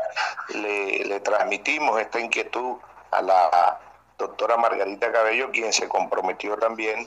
le, 0.55 1.05
le 1.05 1.19
transmitimos 1.19 2.01
esta 2.01 2.21
inquietud 2.21 2.77
a 3.11 3.21
la 3.21 3.81
doctora 4.17 4.57
Margarita 4.57 5.11
Cabello, 5.11 5.51
quien 5.51 5.73
se 5.73 5.89
comprometió 5.89 6.57
también 6.57 7.05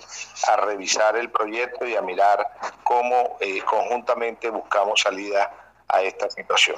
a 0.49 0.57
revisar 0.57 1.15
el 1.15 1.29
proyecto 1.29 1.87
y 1.87 1.95
a 1.95 2.01
mirar 2.01 2.45
cómo 2.83 3.37
eh, 3.39 3.61
conjuntamente 3.61 4.49
buscamos 4.49 4.99
salida 4.99 5.73
a 5.87 6.01
esta 6.01 6.29
situación. 6.29 6.75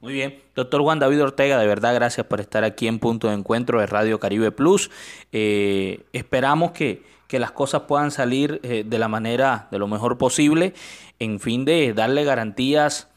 Muy 0.00 0.12
bien, 0.12 0.40
doctor 0.54 0.82
Juan 0.82 1.00
David 1.00 1.20
Ortega, 1.20 1.58
de 1.58 1.66
verdad 1.66 1.94
gracias 1.94 2.26
por 2.26 2.40
estar 2.40 2.62
aquí 2.62 2.86
en 2.86 3.00
Punto 3.00 3.26
de 3.26 3.34
Encuentro 3.34 3.80
de 3.80 3.86
Radio 3.86 4.20
Caribe 4.20 4.52
Plus. 4.52 4.88
Eh, 5.32 6.04
esperamos 6.12 6.70
que, 6.70 7.02
que, 7.34 7.38
las 7.40 7.52
cosas 7.52 7.82
puedan 7.82 8.10
salir 8.10 8.60
eh, 8.62 8.84
de 8.86 8.98
la 8.98 9.08
manera, 9.08 9.68
de 9.70 9.78
lo 9.78 9.86
mejor 9.88 10.18
posible, 10.18 10.74
en 11.18 11.40
fin 11.40 11.64
de 11.64 11.92
darle 11.92 12.24
garantías 12.24 13.08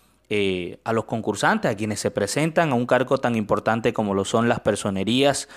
a 0.84 0.92
los 0.92 1.06
concursantes, 1.06 1.72
a 1.72 1.76
quienes 1.76 2.02
se 2.02 2.12
presentan 2.12 2.72
a 2.72 2.76
un 2.76 2.86
cargo 2.86 3.18
tan 3.18 3.38
importante 3.38 3.94
como 3.94 4.14
lo 4.14 4.26
son 4.26 4.50
las 4.50 4.60
personerías 4.60 5.48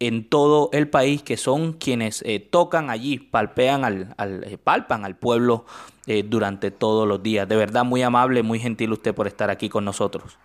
en 0.00 0.28
todo 0.28 0.70
el 0.72 0.88
país, 0.88 1.22
que 1.22 1.36
son 1.36 1.74
quienes 1.74 2.22
eh, 2.22 2.40
tocan 2.40 2.88
allí, 2.88 3.18
palpean 3.18 3.84
al, 3.84 4.14
eh, 4.18 4.56
palpan 4.56 5.04
al 5.04 5.14
pueblo 5.14 5.66
eh, 6.06 6.22
durante 6.24 6.70
todos 6.70 7.06
los 7.06 7.22
días. 7.22 7.46
De 7.46 7.54
verdad, 7.54 7.84
muy 7.84 8.02
amable, 8.02 8.42
muy 8.42 8.58
gentil 8.58 8.92
usted 8.92 9.14
por 9.14 9.26
estar 9.26 9.50
aquí 9.50 9.68
con 9.68 9.84
nosotros. 9.84 10.38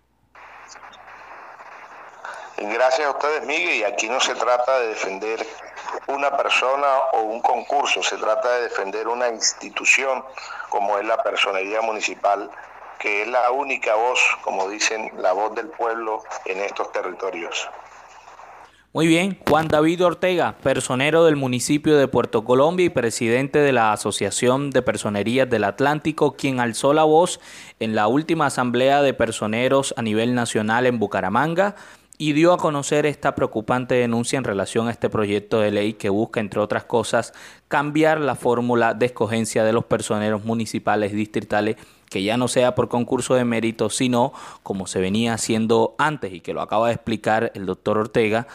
Gracias 2.58 3.08
a 3.08 3.12
ustedes, 3.12 3.46
Miguel. 3.48 3.78
Y 3.78 3.84
aquí 3.84 4.10
no 4.10 4.20
se 4.20 4.36
trata 4.36 4.80
de 4.80 4.88
defender 4.90 5.46
una 6.08 6.36
persona 6.36 6.88
o 7.14 7.22
un 7.22 7.42
concurso, 7.42 8.02
se 8.04 8.18
trata 8.18 8.56
de 8.56 8.64
defender 8.64 9.08
una 9.08 9.30
institución 9.30 10.24
como 10.70 10.98
es 10.98 11.06
la 11.06 11.22
personería 11.24 11.82
municipal, 11.82 12.50
que 13.00 13.24
es 13.24 13.28
la 13.28 13.52
única 13.52 13.96
voz, 13.96 14.20
como 14.42 14.70
dicen, 14.70 15.12
la 15.18 15.34
voz 15.34 15.56
del 15.56 15.68
pueblo 15.68 16.24
en 16.46 16.60
estos 16.60 16.92
territorios. 16.92 17.70
Muy 18.96 19.08
bien, 19.08 19.38
Juan 19.46 19.68
David 19.68 20.06
Ortega, 20.06 20.56
personero 20.64 21.26
del 21.26 21.36
municipio 21.36 21.98
de 21.98 22.08
Puerto 22.08 22.46
Colombia 22.46 22.86
y 22.86 22.90
presidente 22.90 23.60
de 23.60 23.74
la 23.74 23.92
Asociación 23.92 24.70
de 24.70 24.82
Personerías 24.82 25.50
del 25.50 25.66
Atlántico, 25.66 26.38
quien 26.38 26.62
alzó 26.62 26.94
la 26.94 27.04
voz 27.04 27.42
en 27.82 27.94
la 27.94 28.08
última 28.08 28.46
asamblea 28.46 29.02
de 29.02 29.14
personeros 29.14 29.94
a 29.98 30.02
nivel 30.02 30.34
nacional 30.34 30.86
en 30.86 30.98
Bucaramanga 30.98 31.76
y 32.18 32.34
dio 32.34 32.54
a 32.54 32.58
conocer 32.58 33.06
esta 33.06 33.36
preocupante 33.36 33.96
denuncia 33.96 34.38
en 34.38 34.44
relación 34.44 34.88
a 34.88 34.92
este 34.92 35.10
proyecto 35.10 35.60
de 35.60 35.72
ley 35.72 35.94
que 35.94 36.10
busca, 36.10 36.40
entre 36.40 36.60
otras 36.60 36.86
cosas, 36.86 37.34
cambiar 37.68 38.22
la 38.22 38.36
fórmula 38.36 38.94
de 38.94 39.08
escogencia 39.08 39.64
de 39.64 39.74
los 39.74 39.86
personeros 39.86 40.46
municipales 40.46 41.12
y 41.12 41.16
distritales 41.16 41.76
que 42.10 42.24
ya 42.24 42.38
no 42.38 42.48
sea 42.48 42.76
por 42.76 42.88
concurso 42.88 43.36
de 43.36 43.46
mérito, 43.46 43.90
sino 43.90 44.32
como 44.64 44.88
se 44.88 45.00
venía 45.00 45.34
haciendo 45.34 45.96
antes 45.98 46.34
y 46.34 46.40
que 46.40 46.54
lo 46.54 46.62
acaba 46.62 46.88
de 46.88 46.94
explicar 46.94 47.52
el 47.56 47.66
doctor 47.66 47.98
Ortega, 47.98 48.48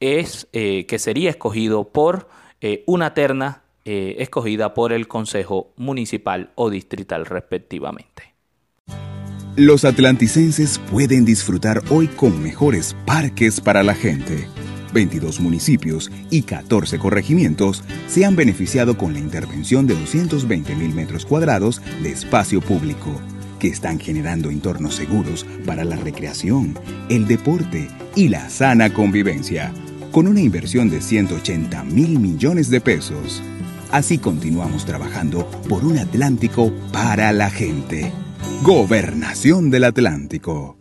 es 0.00 0.48
eh, 0.52 0.86
que 0.86 0.98
sería 0.98 1.30
escogido 1.30 1.88
por 1.88 2.28
eh, 2.60 2.82
una 2.86 3.14
terna 3.14 3.62
eh, 3.84 4.16
escogida 4.18 4.74
por 4.74 4.92
el 4.92 5.06
Consejo 5.06 5.72
Municipal 5.76 6.50
o 6.56 6.70
Distrital 6.70 7.26
respectivamente. 7.26 8.35
Los 9.56 9.86
atlanticenses 9.86 10.78
pueden 10.78 11.24
disfrutar 11.24 11.82
hoy 11.88 12.08
con 12.08 12.42
mejores 12.42 12.94
parques 13.06 13.58
para 13.58 13.82
la 13.82 13.94
gente. 13.94 14.48
22 14.92 15.40
municipios 15.40 16.10
y 16.28 16.42
14 16.42 16.98
corregimientos 16.98 17.82
se 18.06 18.26
han 18.26 18.36
beneficiado 18.36 18.98
con 18.98 19.14
la 19.14 19.18
intervención 19.18 19.86
de 19.86 19.94
220 19.94 20.74
mil 20.74 20.94
metros 20.94 21.24
cuadrados 21.24 21.80
de 22.02 22.10
espacio 22.10 22.60
público, 22.60 23.18
que 23.58 23.68
están 23.68 23.98
generando 23.98 24.50
entornos 24.50 24.94
seguros 24.94 25.46
para 25.64 25.84
la 25.84 25.96
recreación, 25.96 26.78
el 27.08 27.26
deporte 27.26 27.88
y 28.14 28.28
la 28.28 28.50
sana 28.50 28.92
convivencia 28.92 29.72
con 30.12 30.28
una 30.28 30.42
inversión 30.42 30.90
de 30.90 31.00
180 31.00 31.82
mil 31.84 32.18
millones 32.18 32.68
de 32.68 32.82
pesos. 32.82 33.42
Así 33.90 34.18
continuamos 34.18 34.84
trabajando 34.84 35.48
por 35.66 35.82
un 35.82 35.96
Atlántico 35.96 36.74
para 36.92 37.32
la 37.32 37.48
gente. 37.48 38.12
Gobernación 38.62 39.70
del 39.70 39.84
Atlántico. 39.84 40.76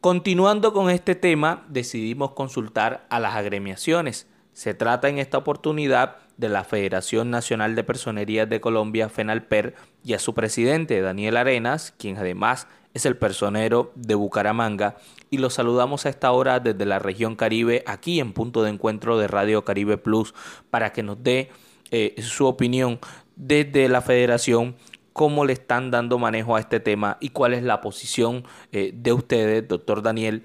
Continuando 0.00 0.72
con 0.72 0.90
este 0.90 1.14
tema, 1.14 1.64
decidimos 1.68 2.32
consultar 2.32 3.06
a 3.10 3.20
las 3.20 3.34
agremiaciones. 3.34 4.26
Se 4.52 4.74
trata 4.74 5.08
en 5.08 5.18
esta 5.18 5.38
oportunidad 5.38 6.16
de 6.36 6.48
la 6.48 6.64
Federación 6.64 7.30
Nacional 7.30 7.74
de 7.74 7.84
Personerías 7.84 8.48
de 8.48 8.60
Colombia, 8.60 9.08
FENALPER, 9.08 9.74
y 10.04 10.14
a 10.14 10.18
su 10.18 10.34
presidente, 10.34 11.00
Daniel 11.00 11.36
Arenas, 11.36 11.94
quien 11.96 12.16
además 12.16 12.66
es 12.94 13.06
el 13.06 13.16
personero 13.16 13.92
de 13.96 14.14
Bucaramanga 14.14 14.96
y 15.30 15.38
los 15.38 15.54
saludamos 15.54 16.06
a 16.06 16.08
esta 16.08 16.30
hora 16.30 16.60
desde 16.60 16.86
la 16.86 17.00
región 17.00 17.34
Caribe, 17.34 17.82
aquí 17.86 18.20
en 18.20 18.32
punto 18.32 18.62
de 18.62 18.70
encuentro 18.70 19.18
de 19.18 19.26
Radio 19.26 19.64
Caribe 19.64 19.98
Plus, 19.98 20.32
para 20.70 20.92
que 20.92 21.02
nos 21.02 21.22
dé 21.22 21.50
eh, 21.90 22.14
su 22.22 22.46
opinión 22.46 23.00
desde 23.36 23.88
la 23.88 24.00
federación, 24.00 24.76
cómo 25.14 25.44
le 25.44 25.52
están 25.54 25.92
dando 25.92 26.18
manejo 26.18 26.56
a 26.56 26.60
este 26.60 26.80
tema 26.80 27.16
y 27.20 27.30
cuál 27.30 27.54
es 27.54 27.62
la 27.62 27.80
posición 27.80 28.44
eh, 28.72 28.90
de 28.92 29.12
ustedes, 29.12 29.66
doctor 29.66 30.02
Daniel, 30.02 30.44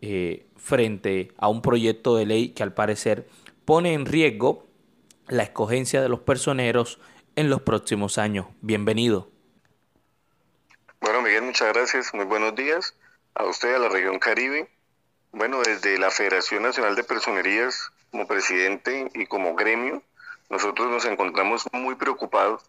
eh, 0.00 0.46
frente 0.56 1.32
a 1.36 1.48
un 1.48 1.60
proyecto 1.60 2.16
de 2.16 2.24
ley 2.24 2.48
que 2.48 2.62
al 2.62 2.72
parecer 2.72 3.28
pone 3.66 3.92
en 3.92 4.06
riesgo 4.06 4.66
la 5.28 5.42
escogencia 5.42 6.00
de 6.00 6.08
los 6.08 6.20
personeros 6.20 6.98
en 7.36 7.50
los 7.50 7.60
próximos 7.60 8.16
años. 8.16 8.46
Bienvenido. 8.62 9.30
Bueno, 11.02 11.20
Miguel, 11.20 11.42
muchas 11.42 11.74
gracias. 11.74 12.14
Muy 12.14 12.24
buenos 12.24 12.54
días 12.54 12.96
a 13.34 13.44
usted, 13.44 13.74
a 13.74 13.78
la 13.78 13.90
región 13.90 14.18
Caribe. 14.18 14.70
Bueno, 15.32 15.60
desde 15.60 15.98
la 15.98 16.10
Federación 16.10 16.62
Nacional 16.62 16.96
de 16.96 17.04
Personerías, 17.04 17.92
como 18.10 18.26
presidente 18.26 19.10
y 19.14 19.26
como 19.26 19.54
gremio, 19.54 20.02
nosotros 20.48 20.90
nos 20.90 21.04
encontramos 21.04 21.66
muy 21.74 21.96
preocupados 21.96 22.62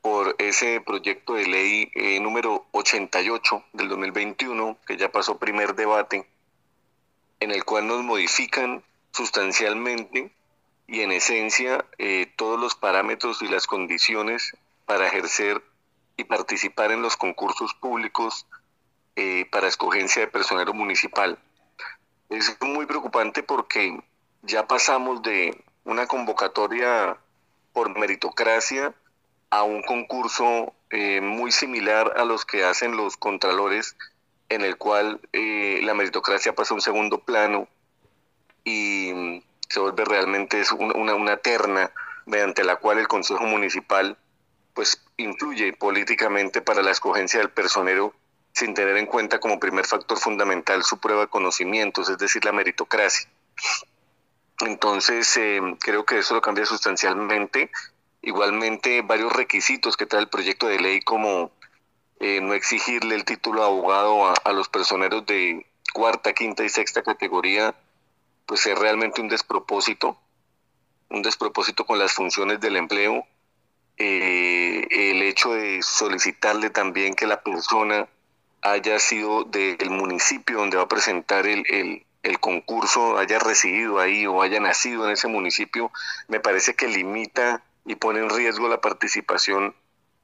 por 0.00 0.36
ese 0.38 0.80
proyecto 0.80 1.34
de 1.34 1.46
ley 1.46 1.90
eh, 1.94 2.20
número 2.20 2.66
88 2.72 3.64
del 3.72 3.88
2021, 3.88 4.78
que 4.86 4.96
ya 4.96 5.10
pasó 5.10 5.38
primer 5.38 5.74
debate, 5.74 6.28
en 7.40 7.50
el 7.50 7.64
cual 7.64 7.86
nos 7.86 8.02
modifican 8.02 8.82
sustancialmente 9.12 10.32
y 10.86 11.00
en 11.00 11.12
esencia 11.12 11.84
eh, 11.98 12.32
todos 12.36 12.58
los 12.58 12.74
parámetros 12.74 13.42
y 13.42 13.48
las 13.48 13.66
condiciones 13.66 14.56
para 14.86 15.06
ejercer 15.06 15.62
y 16.16 16.24
participar 16.24 16.92
en 16.92 17.02
los 17.02 17.16
concursos 17.16 17.74
públicos 17.74 18.46
eh, 19.16 19.46
para 19.50 19.68
escogencia 19.68 20.22
de 20.22 20.28
personero 20.28 20.72
municipal. 20.72 21.38
Es 22.28 22.56
muy 22.60 22.86
preocupante 22.86 23.42
porque 23.42 24.00
ya 24.42 24.66
pasamos 24.66 25.22
de 25.22 25.64
una 25.84 26.06
convocatoria 26.06 27.16
por 27.72 27.96
meritocracia 27.98 28.94
a 29.50 29.62
un 29.62 29.82
concurso 29.82 30.72
eh, 30.90 31.20
muy 31.20 31.52
similar 31.52 32.14
a 32.16 32.24
los 32.24 32.44
que 32.44 32.64
hacen 32.64 32.96
los 32.96 33.16
contralores, 33.16 33.96
en 34.48 34.62
el 34.62 34.76
cual 34.76 35.20
eh, 35.32 35.80
la 35.82 35.94
meritocracia 35.94 36.54
pasa 36.54 36.74
a 36.74 36.76
un 36.76 36.80
segundo 36.80 37.18
plano 37.20 37.68
y 38.64 39.42
se 39.68 39.80
vuelve 39.80 40.04
realmente 40.04 40.62
una, 40.78 41.14
una 41.14 41.36
terna 41.36 41.90
mediante 42.26 42.64
la 42.64 42.76
cual 42.76 42.98
el 42.98 43.08
Consejo 43.08 43.44
Municipal 43.44 44.16
pues 44.74 45.02
influye 45.16 45.72
políticamente 45.72 46.62
para 46.62 46.82
la 46.82 46.92
escogencia 46.92 47.40
del 47.40 47.50
personero 47.50 48.14
sin 48.52 48.74
tener 48.74 48.96
en 48.96 49.06
cuenta 49.06 49.40
como 49.40 49.60
primer 49.60 49.86
factor 49.86 50.18
fundamental 50.18 50.82
su 50.82 50.98
prueba 50.98 51.22
de 51.22 51.28
conocimientos, 51.28 52.08
es 52.08 52.18
decir, 52.18 52.44
la 52.44 52.52
meritocracia. 52.52 53.28
Entonces, 54.60 55.36
eh, 55.36 55.60
creo 55.80 56.04
que 56.04 56.18
eso 56.18 56.34
lo 56.34 56.40
cambia 56.40 56.66
sustancialmente. 56.66 57.70
Igualmente, 58.22 59.02
varios 59.02 59.32
requisitos 59.32 59.96
que 59.96 60.06
trae 60.06 60.22
el 60.22 60.28
proyecto 60.28 60.66
de 60.66 60.80
ley, 60.80 61.00
como 61.00 61.52
eh, 62.20 62.40
no 62.40 62.54
exigirle 62.54 63.14
el 63.14 63.24
título 63.24 63.60
de 63.60 63.66
abogado 63.66 64.32
a, 64.44 64.52
los 64.52 64.68
personeros 64.68 65.24
de 65.26 65.66
cuarta, 65.92 66.32
quinta 66.32 66.64
y 66.64 66.68
sexta 66.68 67.02
categoría, 67.02 67.74
pues 68.46 68.66
es 68.66 68.78
realmente 68.78 69.20
un 69.20 69.28
despropósito, 69.28 70.18
un 71.10 71.22
despropósito 71.22 71.86
con 71.86 71.98
las 71.98 72.12
funciones 72.12 72.60
del 72.60 72.76
empleo. 72.76 73.24
Eh, 73.98 74.86
el 74.90 75.22
hecho 75.22 75.52
de 75.52 75.80
solicitarle 75.82 76.70
también 76.70 77.14
que 77.14 77.26
la 77.26 77.42
persona 77.42 78.08
haya 78.62 78.98
sido 78.98 79.44
del 79.44 79.90
municipio 79.90 80.58
donde 80.58 80.76
va 80.76 80.84
a 80.84 80.88
presentar 80.88 81.46
el, 81.46 81.64
el 82.22 82.40
concurso 82.40 83.18
haya 83.18 83.38
residido 83.38 83.98
ahí 83.98 84.26
o 84.26 84.42
haya 84.42 84.60
nacido 84.60 85.06
en 85.06 85.12
ese 85.12 85.28
municipio, 85.28 85.90
me 86.28 86.40
parece 86.40 86.74
que 86.74 86.88
limita 86.88 87.62
y 87.88 87.96
pone 87.96 88.20
en 88.20 88.28
riesgo 88.28 88.68
la 88.68 88.80
participación 88.80 89.74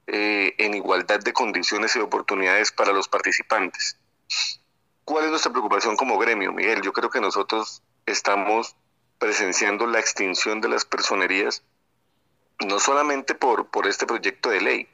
eh, 0.06 0.54
en 0.58 0.74
igualdad 0.74 1.20
de 1.20 1.32
condiciones 1.32 1.96
y 1.96 1.98
oportunidades 1.98 2.70
para 2.70 2.92
los 2.92 3.08
participantes. 3.08 3.98
¿Cuál 5.04 5.24
es 5.24 5.30
nuestra 5.30 5.50
preocupación 5.50 5.96
como 5.96 6.18
gremio, 6.18 6.52
Miguel? 6.52 6.82
Yo 6.82 6.92
creo 6.92 7.08
que 7.08 7.22
nosotros 7.22 7.82
estamos 8.04 8.76
presenciando 9.18 9.86
la 9.86 9.98
extinción 9.98 10.60
de 10.60 10.68
las 10.68 10.84
personerías, 10.84 11.62
no 12.66 12.78
solamente 12.78 13.34
por, 13.34 13.68
por 13.68 13.86
este 13.86 14.06
proyecto 14.06 14.50
de 14.50 14.60
ley, 14.60 14.88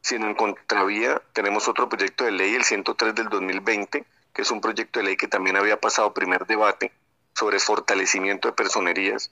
sino 0.00 0.26
en 0.26 0.34
contravía 0.34 1.22
tenemos 1.32 1.68
otro 1.68 1.88
proyecto 1.88 2.24
de 2.24 2.32
ley, 2.32 2.54
el 2.54 2.64
103 2.64 3.14
del 3.14 3.28
2020, 3.28 4.04
que 4.32 4.42
es 4.42 4.50
un 4.50 4.60
proyecto 4.60 4.98
de 4.98 5.06
ley 5.06 5.16
que 5.16 5.28
también 5.28 5.56
había 5.56 5.80
pasado 5.80 6.12
primer 6.12 6.44
debate 6.46 6.92
sobre 7.34 7.60
fortalecimiento 7.60 8.48
de 8.48 8.54
personerías, 8.54 9.30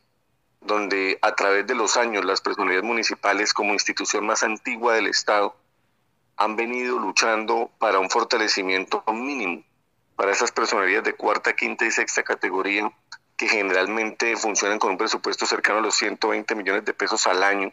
donde 0.64 1.18
a 1.22 1.34
través 1.34 1.66
de 1.66 1.74
los 1.74 1.96
años 1.96 2.24
las 2.24 2.40
personerías 2.40 2.82
municipales 2.82 3.52
como 3.52 3.72
institución 3.72 4.26
más 4.26 4.42
antigua 4.42 4.94
del 4.94 5.06
Estado 5.06 5.54
han 6.36 6.56
venido 6.56 6.98
luchando 6.98 7.70
para 7.78 8.00
un 8.00 8.10
fortalecimiento 8.10 9.04
mínimo 9.12 9.62
para 10.16 10.32
esas 10.32 10.52
personerías 10.52 11.04
de 11.04 11.14
cuarta, 11.14 11.54
quinta 11.54 11.84
y 11.84 11.90
sexta 11.90 12.22
categoría 12.22 12.90
que 13.36 13.48
generalmente 13.48 14.36
funcionan 14.36 14.78
con 14.78 14.92
un 14.92 14.98
presupuesto 14.98 15.46
cercano 15.46 15.78
a 15.78 15.82
los 15.82 15.96
120 15.96 16.54
millones 16.54 16.84
de 16.84 16.94
pesos 16.94 17.26
al 17.26 17.42
año, 17.42 17.72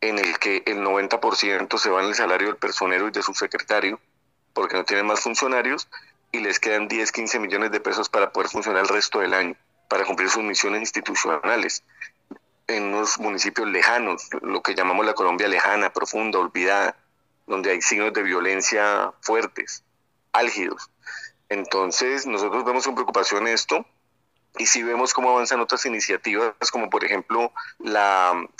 en 0.00 0.18
el 0.18 0.38
que 0.38 0.62
el 0.66 0.78
90% 0.78 1.78
se 1.78 1.90
va 1.90 2.02
en 2.02 2.08
el 2.08 2.14
salario 2.14 2.48
del 2.48 2.56
personero 2.56 3.06
y 3.06 3.12
de 3.12 3.22
su 3.22 3.32
secretario, 3.34 4.00
porque 4.52 4.76
no 4.76 4.84
tienen 4.84 5.06
más 5.06 5.20
funcionarios, 5.20 5.88
y 6.32 6.40
les 6.40 6.58
quedan 6.58 6.88
10, 6.88 7.12
15 7.12 7.38
millones 7.38 7.70
de 7.70 7.78
pesos 7.78 8.08
para 8.08 8.32
poder 8.32 8.48
funcionar 8.48 8.82
el 8.82 8.88
resto 8.88 9.20
del 9.20 9.34
año, 9.34 9.54
para 9.92 10.06
cumplir 10.06 10.30
sus 10.30 10.42
misiones 10.42 10.80
institucionales 10.80 11.84
en 12.66 12.84
unos 12.84 13.18
municipios 13.18 13.68
lejanos, 13.68 14.30
lo 14.40 14.62
que 14.62 14.74
llamamos 14.74 15.04
la 15.04 15.12
Colombia 15.12 15.48
lejana, 15.48 15.92
profunda, 15.92 16.38
olvidada, 16.38 16.96
donde 17.46 17.72
hay 17.72 17.82
signos 17.82 18.14
de 18.14 18.22
violencia 18.22 19.12
fuertes, 19.20 19.84
álgidos. 20.32 20.90
Entonces, 21.50 22.26
nosotros 22.26 22.64
vemos 22.64 22.86
con 22.86 22.94
preocupación 22.94 23.46
esto 23.46 23.84
y 24.56 24.64
si 24.64 24.82
vemos 24.82 25.12
cómo 25.12 25.28
avanzan 25.28 25.60
otras 25.60 25.84
iniciativas, 25.84 26.54
como 26.70 26.88
por 26.88 27.04
ejemplo 27.04 27.52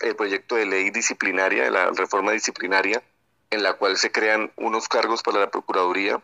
el 0.02 0.16
proyecto 0.16 0.56
de 0.56 0.66
ley 0.66 0.90
disciplinaria, 0.90 1.70
la 1.70 1.92
reforma 1.92 2.32
disciplinaria, 2.32 3.02
en 3.48 3.62
la 3.62 3.72
cual 3.72 3.96
se 3.96 4.12
crean 4.12 4.52
unos 4.56 4.86
cargos 4.86 5.22
para 5.22 5.40
la 5.40 5.50
Procuraduría 5.50 6.20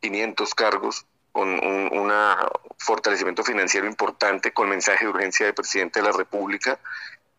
500 0.00 0.54
cargos, 0.56 1.06
con 1.32 1.48
un 1.48 1.90
fortalecimiento 2.78 3.44
financiero 3.44 3.86
importante, 3.86 4.52
con 4.52 4.68
mensaje 4.68 5.04
de 5.04 5.10
urgencia 5.10 5.46
del 5.46 5.54
presidente 5.54 6.00
de 6.00 6.06
la 6.06 6.12
República. 6.12 6.78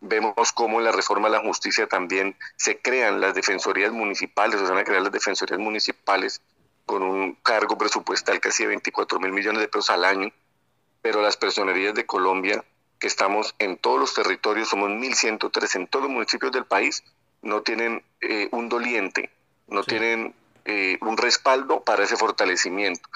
Vemos 0.00 0.52
cómo 0.52 0.78
en 0.78 0.84
la 0.84 0.92
reforma 0.92 1.28
a 1.28 1.32
la 1.32 1.40
justicia 1.40 1.86
también 1.86 2.36
se 2.56 2.78
crean 2.80 3.20
las 3.20 3.34
defensorías 3.34 3.92
municipales, 3.92 4.60
o 4.60 4.66
se 4.66 4.72
van 4.72 4.80
a 4.80 4.84
crear 4.84 5.02
las 5.02 5.12
defensorías 5.12 5.60
municipales 5.60 6.40
con 6.86 7.02
un 7.02 7.34
cargo 7.36 7.78
presupuestal 7.78 8.40
casi 8.40 8.64
de 8.64 8.68
24 8.68 9.20
mil 9.20 9.32
millones 9.32 9.60
de 9.60 9.68
pesos 9.68 9.90
al 9.90 10.04
año, 10.04 10.32
pero 11.00 11.22
las 11.22 11.36
personerías 11.36 11.94
de 11.94 12.06
Colombia, 12.06 12.64
que 12.98 13.06
estamos 13.06 13.54
en 13.58 13.76
todos 13.76 14.00
los 14.00 14.14
territorios, 14.14 14.68
somos 14.68 14.90
1.103 14.90 15.76
en 15.76 15.86
todos 15.86 16.04
los 16.04 16.12
municipios 16.12 16.52
del 16.52 16.64
país, 16.64 17.04
no 17.42 17.62
tienen 17.62 18.04
eh, 18.20 18.48
un 18.52 18.68
doliente, 18.68 19.30
no 19.68 19.84
tienen 19.84 20.34
eh, 20.64 20.98
un 21.00 21.16
respaldo 21.16 21.80
para 21.80 22.04
ese 22.04 22.16
fortalecimiento. 22.16 23.08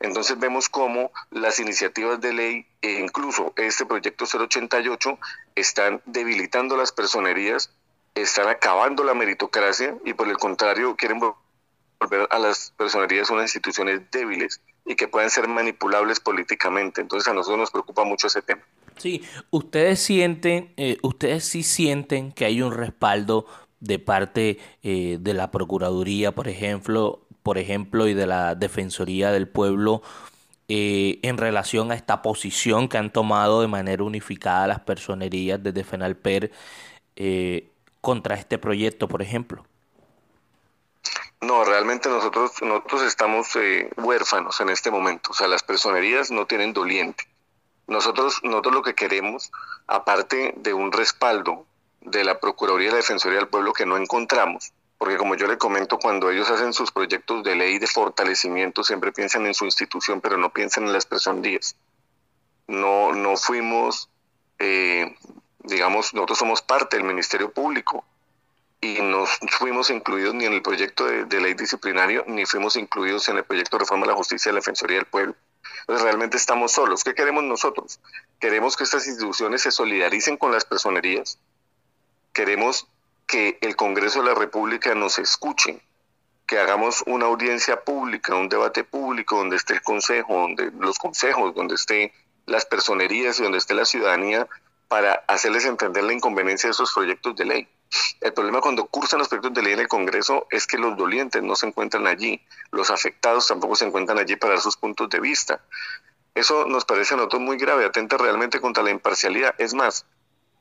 Entonces 0.00 0.38
vemos 0.38 0.68
cómo 0.68 1.12
las 1.30 1.58
iniciativas 1.60 2.20
de 2.20 2.32
ley 2.32 2.66
e 2.80 3.00
incluso 3.00 3.52
este 3.56 3.86
proyecto 3.86 4.24
088 4.24 5.18
están 5.54 6.00
debilitando 6.06 6.76
las 6.76 6.92
personerías, 6.92 7.70
están 8.14 8.48
acabando 8.48 9.04
la 9.04 9.14
meritocracia 9.14 9.96
y 10.04 10.14
por 10.14 10.28
el 10.28 10.38
contrario 10.38 10.96
quieren 10.96 11.20
volver 11.20 12.28
a 12.30 12.38
las 12.38 12.72
personerías 12.76 13.30
unas 13.30 13.44
instituciones 13.44 14.00
débiles 14.10 14.60
y 14.86 14.96
que 14.96 15.08
puedan 15.08 15.30
ser 15.30 15.48
manipulables 15.48 16.20
políticamente. 16.20 17.00
Entonces 17.00 17.28
a 17.28 17.34
nosotros 17.34 17.58
nos 17.58 17.70
preocupa 17.70 18.04
mucho 18.04 18.26
ese 18.26 18.42
tema. 18.42 18.62
Sí, 18.96 19.22
ustedes 19.50 20.00
sienten, 20.00 20.72
eh, 20.76 20.98
ustedes 21.02 21.44
sí 21.44 21.62
sienten 21.62 22.32
que 22.32 22.44
hay 22.44 22.62
un 22.62 22.72
respaldo 22.72 23.46
de 23.84 23.98
parte 23.98 24.58
eh, 24.82 25.18
de 25.20 25.34
la 25.34 25.50
Procuraduría, 25.50 26.32
por 26.32 26.48
ejemplo, 26.48 27.20
por 27.42 27.58
ejemplo, 27.58 28.08
y 28.08 28.14
de 28.14 28.26
la 28.26 28.54
Defensoría 28.54 29.30
del 29.30 29.46
Pueblo 29.46 30.02
eh, 30.68 31.18
en 31.22 31.36
relación 31.36 31.92
a 31.92 31.94
esta 31.94 32.22
posición 32.22 32.88
que 32.88 32.96
han 32.96 33.12
tomado 33.12 33.60
de 33.60 33.68
manera 33.68 34.02
unificada 34.02 34.66
las 34.66 34.80
personerías 34.80 35.62
desde 35.62 35.84
FENALPER 35.84 36.50
eh, 37.16 37.68
contra 38.00 38.36
este 38.36 38.56
proyecto, 38.56 39.06
por 39.06 39.20
ejemplo? 39.20 39.66
No, 41.42 41.62
realmente 41.64 42.08
nosotros, 42.08 42.62
nosotros 42.62 43.02
estamos 43.02 43.48
huérfanos 43.98 44.58
en 44.60 44.70
este 44.70 44.90
momento. 44.90 45.32
O 45.32 45.34
sea, 45.34 45.46
las 45.46 45.62
personerías 45.62 46.30
no 46.30 46.46
tienen 46.46 46.72
doliente. 46.72 47.24
Nosotros, 47.86 48.40
nosotros 48.42 48.74
lo 48.74 48.82
que 48.82 48.94
queremos, 48.94 49.52
aparte 49.86 50.54
de 50.56 50.72
un 50.72 50.90
respaldo 50.90 51.66
de 52.04 52.24
la 52.24 52.38
Procuraduría 52.38 52.88
y 52.88 52.90
la 52.92 52.96
Defensoría 52.98 53.38
del 53.38 53.48
Pueblo 53.48 53.72
que 53.72 53.86
no 53.86 53.96
encontramos, 53.96 54.72
porque 54.98 55.16
como 55.16 55.34
yo 55.34 55.46
le 55.46 55.58
comento, 55.58 55.98
cuando 55.98 56.30
ellos 56.30 56.50
hacen 56.50 56.72
sus 56.72 56.92
proyectos 56.92 57.42
de 57.42 57.56
ley 57.56 57.78
de 57.78 57.86
fortalecimiento, 57.86 58.84
siempre 58.84 59.12
piensan 59.12 59.46
en 59.46 59.54
su 59.54 59.64
institución, 59.64 60.20
pero 60.20 60.36
no 60.36 60.50
piensan 60.52 60.84
en 60.84 60.92
las 60.92 61.06
personas. 61.06 61.76
No, 62.66 63.12
no 63.12 63.36
fuimos, 63.36 64.08
eh, 64.58 65.14
digamos, 65.58 66.14
nosotros 66.14 66.38
somos 66.38 66.62
parte 66.62 66.96
del 66.96 67.04
Ministerio 67.06 67.52
Público 67.52 68.04
y 68.80 69.00
no 69.00 69.24
fuimos 69.58 69.90
incluidos 69.90 70.34
ni 70.34 70.44
en 70.44 70.52
el 70.52 70.62
proyecto 70.62 71.06
de, 71.06 71.40
ley 71.40 71.54
disciplinario, 71.54 72.24
ni 72.26 72.44
fuimos 72.44 72.76
incluidos 72.76 73.28
en 73.28 73.38
el 73.38 73.44
proyecto 73.44 73.76
de 73.76 73.80
reforma 73.80 74.06
de 74.06 74.12
la 74.12 74.16
justicia 74.16 74.50
y 74.50 74.52
la 74.52 74.58
defensoría 74.58 74.98
del 74.98 75.06
pueblo. 75.06 75.34
Entonces 75.80 76.04
realmente 76.04 76.36
estamos 76.36 76.72
solos. 76.72 77.02
¿Qué 77.02 77.14
queremos 77.14 77.44
nosotros? 77.44 78.00
Queremos 78.38 78.76
que 78.76 78.84
estas 78.84 79.06
instituciones 79.06 79.62
se 79.62 79.70
solidaricen 79.70 80.36
con 80.36 80.52
las 80.52 80.64
personerías. 80.64 81.38
Queremos 82.34 82.88
que 83.26 83.58
el 83.60 83.76
Congreso 83.76 84.20
de 84.20 84.28
la 84.28 84.34
República 84.34 84.94
nos 84.94 85.18
escuche, 85.18 85.80
que 86.46 86.58
hagamos 86.58 87.02
una 87.06 87.26
audiencia 87.26 87.82
pública, 87.82 88.34
un 88.34 88.48
debate 88.48 88.84
público 88.84 89.38
donde 89.38 89.56
esté 89.56 89.74
el 89.74 89.82
Consejo, 89.82 90.34
donde 90.34 90.70
los 90.78 90.98
consejos, 90.98 91.54
donde 91.54 91.76
esté 91.76 92.12
las 92.46 92.66
personerías 92.66 93.38
y 93.38 93.44
donde 93.44 93.58
esté 93.58 93.72
la 93.72 93.84
ciudadanía 93.86 94.46
para 94.88 95.24
hacerles 95.28 95.64
entender 95.64 96.04
la 96.04 96.12
inconveniencia 96.12 96.66
de 96.66 96.72
esos 96.72 96.92
proyectos 96.92 97.34
de 97.36 97.44
ley. 97.44 97.68
El 98.20 98.32
problema 98.32 98.60
cuando 98.60 98.86
cursan 98.86 99.20
los 99.20 99.28
proyectos 99.28 99.54
de 99.54 99.62
ley 99.62 99.72
en 99.74 99.80
el 99.80 99.88
Congreso 99.88 100.46
es 100.50 100.66
que 100.66 100.76
los 100.76 100.96
dolientes 100.96 101.42
no 101.42 101.54
se 101.54 101.68
encuentran 101.68 102.06
allí, 102.06 102.40
los 102.72 102.90
afectados 102.90 103.46
tampoco 103.46 103.76
se 103.76 103.86
encuentran 103.86 104.18
allí 104.18 104.36
para 104.36 104.54
dar 104.54 104.62
sus 104.62 104.76
puntos 104.76 105.08
de 105.08 105.20
vista. 105.20 105.60
Eso 106.34 106.66
nos 106.66 106.84
parece 106.84 107.14
a 107.14 107.16
nosotros 107.16 107.42
muy 107.42 107.56
grave, 107.56 107.84
atenta 107.84 108.16
realmente 108.16 108.60
contra 108.60 108.82
la 108.82 108.90
imparcialidad. 108.90 109.54
Es 109.58 109.72
más, 109.72 110.04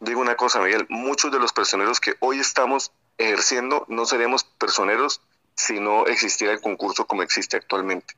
digo 0.04 0.22
una 0.22 0.36
cosa, 0.36 0.60
Miguel, 0.60 0.86
muchos 0.90 1.32
de 1.32 1.40
los 1.40 1.54
personeros 1.54 2.00
que 2.00 2.16
hoy 2.20 2.40
estamos 2.40 2.92
ejerciendo 3.18 3.86
no 3.88 4.06
seríamos 4.06 4.44
personeros 4.44 5.22
si 5.56 5.80
no 5.80 6.08
existiera 6.08 6.54
el 6.54 6.62
concurso 6.62 7.06
como 7.06 7.24
existe 7.24 7.58
actualmente. 7.58 8.16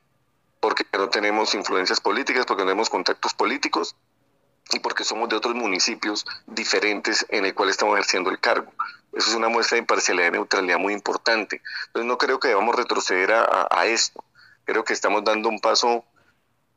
Porque 0.60 0.84
no 0.92 1.08
tenemos 1.08 1.54
influencias 1.54 2.00
políticas, 2.00 2.44
porque 2.46 2.62
no 2.62 2.70
tenemos 2.70 2.90
contactos 2.90 3.34
políticos 3.34 3.94
y 4.72 4.80
porque 4.80 5.04
somos 5.04 5.28
de 5.28 5.36
otros 5.36 5.54
municipios 5.54 6.26
diferentes 6.46 7.24
en 7.28 7.44
el 7.44 7.54
cual 7.54 7.68
estamos 7.68 7.94
ejerciendo 7.94 8.30
el 8.30 8.40
cargo. 8.40 8.72
Eso 9.12 9.30
es 9.30 9.36
una 9.36 9.48
muestra 9.48 9.76
de 9.76 9.80
imparcialidad 9.80 10.28
y 10.28 10.32
neutralidad 10.32 10.78
muy 10.78 10.92
importante. 10.92 11.62
Entonces 11.86 12.08
no 12.08 12.18
creo 12.18 12.40
que 12.40 12.48
debamos 12.48 12.74
retroceder 12.74 13.32
a, 13.32 13.86
esto. 13.86 14.24
Creo 14.64 14.84
que 14.84 14.92
estamos 14.92 15.22
dando 15.22 15.48
un 15.48 15.60
paso 15.60 16.04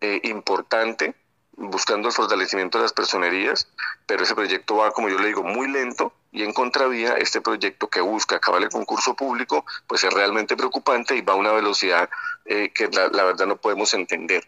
eh, 0.01 0.21
importante 0.23 1.15
buscando 1.59 2.07
el 2.07 2.13
fortalecimiento 2.13 2.77
de 2.77 2.83
las 2.83 2.93
personerías, 2.93 3.67
pero 4.05 4.23
ese 4.23 4.35
proyecto 4.35 4.77
va, 4.77 4.91
como 4.91 5.09
yo 5.09 5.19
le 5.19 5.27
digo, 5.27 5.43
muy 5.43 5.67
lento 5.67 6.13
y 6.31 6.43
en 6.43 6.53
contravía 6.53 7.15
este 7.15 7.41
proyecto 7.41 7.89
que 7.89 8.01
busca 8.01 8.37
acabar 8.37 8.61
el 8.63 8.69
concurso 8.69 9.15
público, 9.15 9.65
pues 9.87 10.03
es 10.03 10.13
realmente 10.13 10.55
preocupante 10.55 11.15
y 11.15 11.21
va 11.21 11.33
a 11.33 11.37
una 11.37 11.51
velocidad 11.51 12.09
eh, 12.45 12.71
que 12.73 12.87
la 12.87 13.23
verdad 13.23 13.45
no 13.45 13.57
podemos 13.57 13.93
entender 13.93 14.43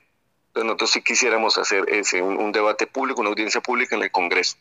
nosotros 0.56 0.91
sí 0.91 1.02
quisiéramos 1.02 1.58
hacer 1.58 1.86
ese, 1.89 2.21
un, 2.21 2.52
debate 2.52 2.88
público, 2.88 3.21
una 3.21 3.30
audiencia 3.30 3.62
pública 3.62 3.95
en 3.95 4.04
el 4.04 4.12
Congreso. 4.12 4.58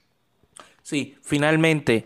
Sí, 0.83 1.17
finalmente, 1.23 2.05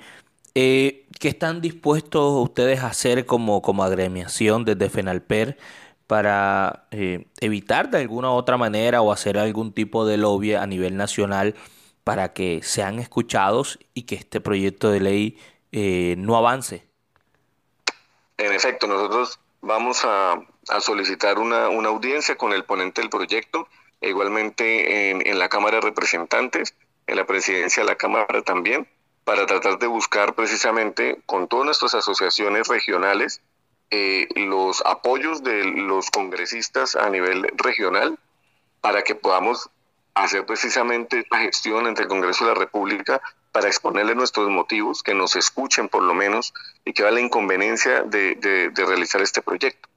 eh, 0.55 1.07
¿qué 1.21 1.29
están 1.29 1.61
dispuestos 1.61 2.43
ustedes 2.43 2.81
a 2.81 2.89
hacer 2.89 3.27
como, 3.27 3.63
como 3.63 3.85
agremiación 3.85 4.65
desde 4.65 4.89
FENALPER 4.89 5.59
para 6.07 6.87
eh, 6.90 7.27
evitar 7.40 7.90
de 7.90 7.99
alguna 7.99 8.31
u 8.31 8.35
otra 8.35 8.57
manera 8.57 9.01
o 9.01 9.12
hacer 9.12 9.38
algún 9.38 9.73
tipo 9.73 10.07
de 10.07 10.17
lobby 10.17 10.55
a 10.55 10.67
nivel 10.67 10.97
nacional 10.97 11.55
para 12.05 12.35
que 12.35 12.62
sean 12.62 12.99
escuchados 12.99 13.79
y 13.95 14.03
que 14.03 14.14
este 14.14 14.40
proyecto 14.40 14.90
de 14.90 15.01
ley 15.01 15.38
eh, 15.73 16.14
no 16.19 16.37
avance? 16.37 16.87
En 18.37 18.53
efecto, 18.53 18.87
nosotros 18.87 19.38
vamos 19.62 20.05
a, 20.05 20.40
solicitar 20.81 21.38
una, 21.38 21.67
audiencia 21.67 22.37
con 22.37 22.53
el 22.53 22.64
ponente 22.64 23.01
del 23.01 23.11
proyecto, 23.11 23.69
e 24.01 24.11
igualmente 24.11 25.11
en, 25.11 25.38
la 25.38 25.49
Cámara 25.49 25.77
de 25.77 25.83
Representantes, 25.83 26.75
en 27.07 27.17
la 27.17 27.27
presidencia 27.27 27.83
de 27.83 27.88
la 27.88 27.97
Cámara 27.97 28.43
también, 28.43 28.88
para 29.25 29.47
tratar 29.47 29.79
de 29.79 29.87
buscar 29.87 30.35
precisamente 30.35 31.23
con 31.27 31.49
todas 31.49 31.64
nuestras 31.64 31.95
asociaciones 31.95 32.69
regionales 32.69 33.40
eh, 33.90 34.29
los 34.35 34.83
apoyos 34.85 35.42
de 35.42 35.64
los 35.64 36.11
congresistas 36.11 36.97
a 36.97 37.09
nivel 37.11 37.47
regional 37.57 38.18
para 38.81 39.03
que 39.03 39.14
podamos 39.14 39.70
hacer 40.14 40.47
precisamente 40.47 41.27
la 41.31 41.38
gestión 41.38 41.87
entre 41.87 42.05
el 42.05 42.09
Congreso 42.09 42.44
de 42.44 42.53
la 42.53 42.59
República 42.59 43.20
para 43.53 43.68
exponerle 43.68 44.14
nuestros 44.14 44.49
motivos, 44.51 45.03
que 45.03 45.14
nos 45.14 45.37
escuchen 45.37 45.88
por 45.88 46.03
lo 46.03 46.14
menos 46.14 46.53
y 46.85 46.92
que 46.92 47.03
vea 47.03 47.12
la 47.12 47.20
inconveniencia 47.20 48.03
de, 48.03 48.73
realizar 48.75 49.20
este 49.23 49.42
proyecto. 49.42 49.88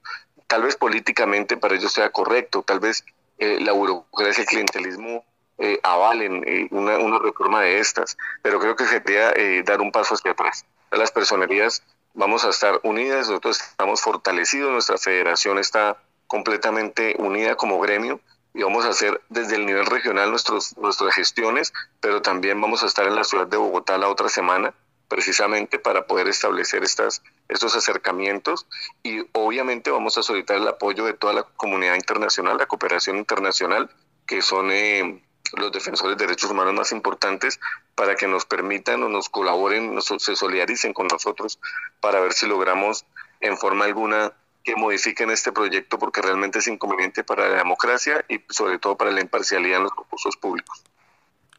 Tal 0.46 0.62
vez 0.62 0.76
políticamente 0.76 1.56
para 1.56 1.74
ellos 1.74 1.92
sea 1.92 2.10
correcto, 2.10 2.62
tal 2.62 2.80
vez 2.80 3.04
eh, 3.38 3.58
la 3.60 3.72
burocracia 3.72 4.42
el 4.42 4.48
clientelismo 4.48 5.24
eh, 5.58 5.80
avalen 5.82 6.44
eh, 6.46 6.68
una, 6.70 7.18
reforma 7.18 7.62
de 7.62 7.80
estas, 7.80 8.16
pero 8.42 8.60
creo 8.60 8.76
que 8.76 8.86
sería 8.86 9.34
dar 9.64 9.80
un 9.80 9.90
paso 9.90 10.14
hacia 10.14 10.30
atrás. 10.30 10.64
Las 10.90 11.10
personerías 11.10 11.82
vamos 12.18 12.44
a 12.44 12.50
estar 12.50 12.80
unidas, 12.82 13.28
nosotros 13.28 13.60
estamos 13.60 14.02
fortalecidos, 14.02 14.72
nuestra 14.72 14.98
federación 14.98 15.58
está 15.58 15.96
completamente 16.26 17.14
unida 17.18 17.54
como 17.54 17.78
gremio 17.78 18.20
y 18.52 18.62
vamos 18.64 18.84
a 18.84 18.88
hacer 18.88 19.22
desde 19.28 19.54
el 19.54 19.64
nivel 19.64 19.86
regional 19.86 20.30
nuestros, 20.30 20.76
nuestras 20.78 21.14
gestiones, 21.14 21.72
pero 22.00 22.20
también 22.20 22.60
vamos 22.60 22.82
a 22.82 22.86
estar 22.86 23.06
en 23.06 23.14
la 23.14 23.22
ciudad 23.22 23.46
de 23.46 23.56
Bogotá 23.56 23.96
la 23.98 24.08
otra 24.08 24.28
semana 24.28 24.74
precisamente 25.06 25.78
para 25.78 26.06
poder 26.06 26.26
establecer 26.26 26.82
estas, 26.82 27.22
estos 27.48 27.76
acercamientos 27.76 28.66
y 29.04 29.20
obviamente 29.32 29.90
vamos 29.92 30.18
a 30.18 30.22
solicitar 30.24 30.56
el 30.56 30.68
apoyo 30.68 31.04
de 31.04 31.14
toda 31.14 31.32
la 31.32 31.44
comunidad 31.44 31.94
internacional, 31.94 32.58
la 32.58 32.66
cooperación 32.66 33.16
internacional, 33.16 33.90
que 34.26 34.42
son 34.42 34.70
eh, 34.72 35.22
los 35.56 35.72
defensores 35.72 36.16
de 36.16 36.26
derechos 36.26 36.50
humanos 36.50 36.74
más 36.74 36.92
importantes, 36.92 37.60
para 37.94 38.14
que 38.14 38.26
nos 38.26 38.44
permitan 38.44 39.02
o 39.02 39.08
nos 39.08 39.28
colaboren, 39.28 39.94
nos, 39.94 40.06
se 40.06 40.36
solidaricen 40.36 40.92
con 40.92 41.06
nosotros 41.06 41.58
para 42.00 42.20
ver 42.20 42.32
si 42.32 42.46
logramos 42.46 43.04
en 43.40 43.56
forma 43.56 43.84
alguna 43.84 44.32
que 44.64 44.76
modifiquen 44.76 45.30
este 45.30 45.52
proyecto 45.52 45.98
porque 45.98 46.20
realmente 46.20 46.58
es 46.58 46.68
inconveniente 46.68 47.24
para 47.24 47.48
la 47.48 47.56
democracia 47.56 48.24
y 48.28 48.40
sobre 48.50 48.78
todo 48.78 48.96
para 48.96 49.10
la 49.10 49.20
imparcialidad 49.20 49.78
en 49.78 49.84
los 49.84 49.92
concursos 49.92 50.36
públicos. 50.36 50.84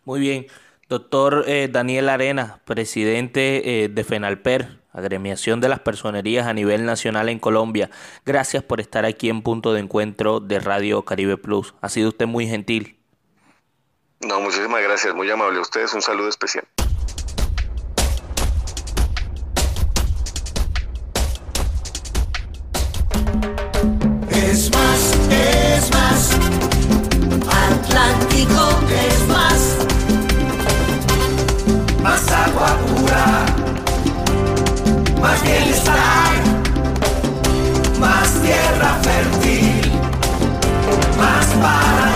Muy 0.05 0.19
bien. 0.19 0.47
Doctor 0.89 1.45
eh, 1.47 1.69
Daniel 1.71 2.09
Arena, 2.09 2.61
presidente 2.65 3.83
eh, 3.83 3.89
de 3.89 4.03
FENALPER, 4.03 4.79
agremiación 4.91 5.61
de 5.61 5.69
las 5.69 5.79
personerías 5.79 6.47
a 6.47 6.53
nivel 6.53 6.85
nacional 6.85 7.29
en 7.29 7.39
Colombia. 7.39 7.89
Gracias 8.25 8.63
por 8.63 8.79
estar 8.79 9.05
aquí 9.05 9.29
en 9.29 9.41
punto 9.41 9.73
de 9.73 9.81
encuentro 9.81 10.39
de 10.39 10.59
Radio 10.59 11.03
Caribe 11.03 11.37
Plus. 11.37 11.73
Ha 11.81 11.89
sido 11.89 12.09
usted 12.09 12.27
muy 12.27 12.47
gentil. 12.47 12.98
No, 14.21 14.41
muchísimas 14.41 14.81
gracias, 14.81 15.13
muy 15.15 15.29
amable 15.31 15.59
a 15.59 15.61
ustedes. 15.61 15.93
Un 15.93 16.01
saludo 16.01 16.29
especial. 16.29 16.65
más 35.21 35.43
bienestar, 35.43 36.43
más 37.99 38.41
tierra 38.41 38.99
fértil, 39.03 39.91
más 41.17 41.45
para 41.61 42.08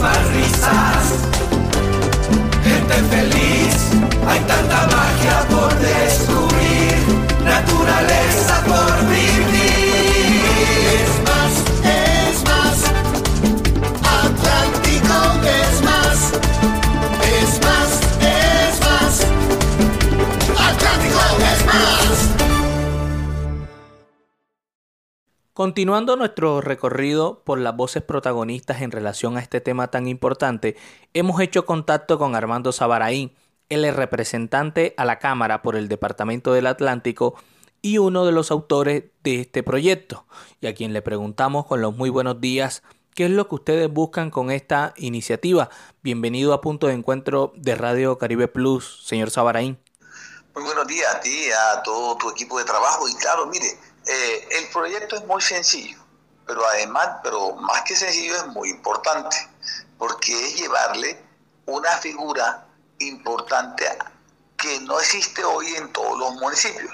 más 0.00 0.30
risas, 0.32 1.04
gente 2.62 2.94
feliz, 3.10 3.90
hay 4.26 4.40
tanta 4.40 4.86
magia 4.86 5.46
por 5.50 5.74
descubrir, 5.78 6.96
naturaleza 7.44 8.37
Continuando 25.58 26.14
nuestro 26.14 26.60
recorrido 26.60 27.42
por 27.42 27.58
las 27.58 27.74
voces 27.74 28.04
protagonistas 28.04 28.80
en 28.80 28.92
relación 28.92 29.36
a 29.36 29.40
este 29.40 29.60
tema 29.60 29.90
tan 29.90 30.06
importante, 30.06 30.76
hemos 31.14 31.40
hecho 31.40 31.66
contacto 31.66 32.16
con 32.16 32.36
Armando 32.36 32.70
Sabaraín, 32.70 33.34
es 33.68 33.96
representante 33.96 34.94
a 34.96 35.04
la 35.04 35.18
Cámara 35.18 35.60
por 35.62 35.74
el 35.74 35.88
Departamento 35.88 36.52
del 36.52 36.68
Atlántico 36.68 37.34
y 37.82 37.98
uno 37.98 38.24
de 38.24 38.30
los 38.30 38.52
autores 38.52 39.06
de 39.24 39.40
este 39.40 39.64
proyecto, 39.64 40.26
y 40.60 40.68
a 40.68 40.76
quien 40.76 40.92
le 40.92 41.02
preguntamos 41.02 41.66
con 41.66 41.80
los 41.80 41.96
muy 41.96 42.08
buenos 42.08 42.40
días 42.40 42.84
¿Qué 43.16 43.24
es 43.24 43.32
lo 43.32 43.48
que 43.48 43.56
ustedes 43.56 43.92
buscan 43.92 44.30
con 44.30 44.52
esta 44.52 44.94
iniciativa? 44.96 45.70
Bienvenido 46.02 46.52
a 46.52 46.60
Punto 46.60 46.86
de 46.86 46.92
Encuentro 46.92 47.52
de 47.56 47.74
Radio 47.74 48.16
Caribe 48.16 48.46
Plus, 48.46 49.04
señor 49.04 49.32
Sabaraín. 49.32 49.76
Muy 50.54 50.62
buenos 50.62 50.86
días 50.86 51.12
a 51.16 51.18
ti, 51.18 51.50
a 51.50 51.82
todo 51.82 52.16
tu 52.16 52.30
equipo 52.30 52.58
de 52.58 52.64
trabajo. 52.64 53.08
Y 53.08 53.14
claro, 53.16 53.46
mire, 53.46 53.76
eh, 54.08 54.48
el 54.52 54.68
proyecto 54.70 55.16
es 55.16 55.26
muy 55.26 55.42
sencillo. 55.42 55.98
pero 56.46 56.66
además, 56.66 57.20
pero 57.22 57.54
más 57.56 57.82
que 57.82 57.94
sencillo 57.94 58.34
es 58.34 58.46
muy 58.46 58.70
importante, 58.70 59.36
porque 59.98 60.32
es 60.46 60.56
llevarle 60.56 61.22
una 61.66 61.90
figura 61.98 62.66
importante 63.00 63.86
que 64.56 64.80
no 64.80 64.98
existe 64.98 65.44
hoy 65.44 65.74
en 65.76 65.92
todos 65.92 66.18
los 66.18 66.34
municipios. 66.36 66.90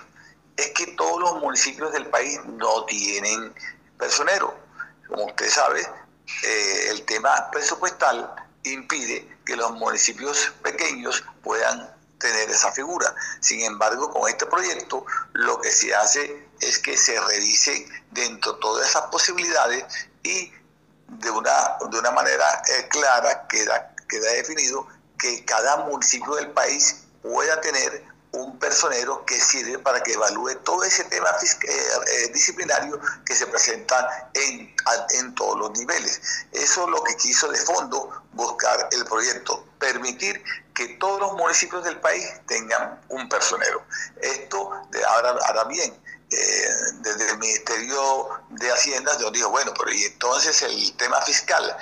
Es 0.56 0.70
que 0.70 0.88
todos 0.96 1.20
los 1.20 1.40
municipios 1.40 1.92
del 1.92 2.06
país 2.08 2.40
no 2.44 2.84
tienen 2.86 3.54
personero. 3.96 4.52
Como 5.06 5.26
usted 5.26 5.48
sabe, 5.48 5.86
eh, 6.42 6.88
el 6.90 7.04
tema 7.04 7.48
presupuestal 7.52 8.34
impide 8.64 9.38
que 9.46 9.54
los 9.54 9.70
municipios 9.72 10.52
pequeños 10.64 11.22
puedan 11.44 11.93
tener 12.18 12.50
esa 12.50 12.72
figura. 12.72 13.14
Sin 13.40 13.60
embargo, 13.62 14.10
con 14.12 14.28
este 14.28 14.46
proyecto 14.46 15.04
lo 15.32 15.60
que 15.60 15.70
se 15.70 15.94
hace 15.94 16.48
es 16.60 16.78
que 16.78 16.96
se 16.96 17.20
revise 17.20 17.86
dentro 18.10 18.56
todas 18.56 18.88
esas 18.88 19.02
posibilidades 19.06 19.84
y 20.22 20.52
de 21.08 21.30
una, 21.30 21.76
de 21.90 21.98
una 21.98 22.10
manera 22.10 22.62
eh, 22.66 22.88
clara 22.88 23.46
queda, 23.48 23.94
queda 24.08 24.32
definido 24.32 24.86
que 25.18 25.44
cada 25.44 25.76
municipio 25.84 26.34
del 26.34 26.50
país 26.50 27.04
pueda 27.22 27.60
tener 27.60 28.04
un 28.32 28.58
personero 28.58 29.24
que 29.24 29.40
sirve 29.40 29.78
para 29.78 30.02
que 30.02 30.12
evalúe 30.12 30.56
todo 30.64 30.82
ese 30.82 31.04
tema 31.04 31.28
eh, 31.40 31.68
eh, 31.68 32.28
disciplinario 32.32 33.00
que 33.24 33.34
se 33.34 33.46
presenta 33.46 34.30
en, 34.34 34.74
en 35.10 35.34
todos 35.34 35.58
los 35.58 35.78
niveles. 35.78 36.20
Eso 36.50 36.84
es 36.84 36.90
lo 36.90 37.02
que 37.04 37.16
quiso 37.16 37.48
de 37.48 37.58
fondo 37.58 38.10
buscar 38.32 38.88
el 38.90 39.04
proyecto, 39.04 39.64
permitir 39.78 40.42
que 40.74 40.88
todos 40.96 41.20
los 41.20 41.32
municipios 41.34 41.84
del 41.84 42.00
país 42.00 42.26
tengan 42.46 43.00
un 43.08 43.28
personero. 43.28 43.84
Esto 44.20 44.72
ahora, 45.08 45.36
ahora 45.46 45.64
bien, 45.64 45.94
eh, 46.30 46.68
desde 47.00 47.30
el 47.30 47.38
Ministerio 47.38 48.28
de 48.48 48.72
Hacienda 48.72 49.16
nos 49.18 49.32
dijo, 49.32 49.50
bueno, 49.50 49.72
pero 49.78 49.92
y 49.92 50.04
entonces 50.04 50.62
el 50.62 50.96
tema 50.96 51.20
fiscal, 51.22 51.76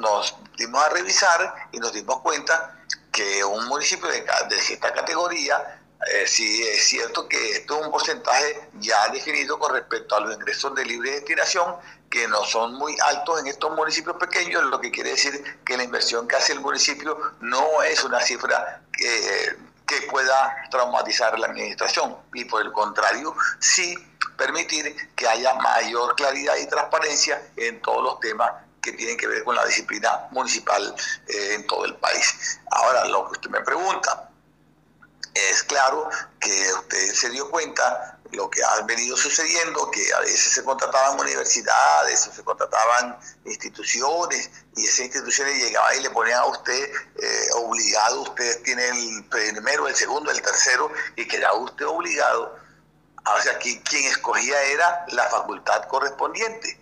nos 0.00 0.36
dimos 0.56 0.84
a 0.84 0.88
revisar 0.88 1.68
y 1.70 1.78
nos 1.78 1.92
dimos 1.92 2.20
cuenta 2.20 2.74
que 3.12 3.44
un 3.44 3.66
municipio 3.66 4.08
de, 4.08 4.24
esta 4.56 4.92
categoría, 4.92 5.80
eh, 6.08 6.26
sí 6.26 6.62
es 6.62 6.88
cierto 6.88 7.28
que 7.28 7.52
esto 7.52 7.78
es 7.78 7.86
un 7.86 7.92
porcentaje 7.92 8.68
ya 8.80 9.08
definido 9.08 9.58
con 9.58 9.72
respecto 9.72 10.16
a 10.16 10.20
los 10.20 10.34
ingresos 10.34 10.74
de 10.74 10.84
libre 10.84 11.12
destinación, 11.12 11.76
que 12.10 12.26
no 12.28 12.44
son 12.44 12.74
muy 12.74 12.96
altos 13.04 13.40
en 13.40 13.48
estos 13.48 13.74
municipios 13.76 14.16
pequeños, 14.16 14.64
lo 14.64 14.80
que 14.80 14.90
quiere 14.90 15.10
decir 15.10 15.60
que 15.64 15.76
la 15.76 15.84
inversión 15.84 16.26
que 16.26 16.36
hace 16.36 16.52
el 16.52 16.60
municipio 16.60 17.18
no 17.40 17.82
es 17.82 18.02
una 18.04 18.20
cifra 18.20 18.82
que, 18.92 19.56
que 19.86 20.02
pueda 20.10 20.56
traumatizar 20.70 21.38
la 21.38 21.48
administración 21.48 22.16
y 22.34 22.44
por 22.44 22.62
el 22.62 22.72
contrario, 22.72 23.34
sí 23.58 23.96
permitir 24.36 24.94
que 25.14 25.28
haya 25.28 25.54
mayor 25.54 26.14
claridad 26.14 26.56
y 26.56 26.66
transparencia 26.66 27.42
en 27.56 27.82
todos 27.82 28.02
los 28.02 28.20
temas 28.20 28.52
que 28.80 28.92
tienen 28.92 29.16
que 29.16 29.26
ver 29.26 29.44
con 29.44 29.56
la 29.56 29.64
disciplina 29.66 30.28
municipal 30.30 30.94
eh, 31.26 31.54
en 31.54 31.66
todo 31.66 31.84
el 31.84 31.94
país. 31.96 32.60
Ahora, 32.70 33.04
lo 33.06 33.26
que 33.26 33.32
usted 33.32 33.50
me 33.50 33.60
pregunta, 33.60 34.30
es 35.34 35.62
claro 35.64 36.08
que 36.40 36.72
usted 36.72 37.12
se 37.14 37.30
dio 37.30 37.50
cuenta 37.50 38.17
lo 38.32 38.50
que 38.50 38.62
ha 38.62 38.82
venido 38.82 39.16
sucediendo, 39.16 39.90
que 39.90 40.12
a 40.14 40.20
veces 40.20 40.52
se 40.52 40.64
contrataban 40.64 41.18
universidades 41.18 42.26
o 42.26 42.32
se 42.32 42.44
contrataban 42.44 43.18
instituciones 43.44 44.50
y 44.76 44.86
esas 44.86 45.00
instituciones 45.06 45.62
llegaban 45.62 45.98
y 45.98 46.02
le 46.02 46.10
ponían 46.10 46.38
a 46.40 46.46
usted 46.46 46.90
eh, 47.16 47.48
obligado, 47.54 48.22
usted 48.22 48.62
tiene 48.62 48.88
el 48.88 49.24
primero, 49.24 49.88
el 49.88 49.96
segundo, 49.96 50.30
el 50.30 50.42
tercero 50.42 50.90
y 51.16 51.26
quedaba 51.26 51.54
usted 51.58 51.86
obligado. 51.86 52.58
O 53.36 53.42
sea, 53.42 53.58
que 53.58 53.82
quien 53.82 54.04
escogía 54.04 54.62
era 54.62 55.04
la 55.08 55.24
facultad 55.28 55.84
correspondiente 55.88 56.78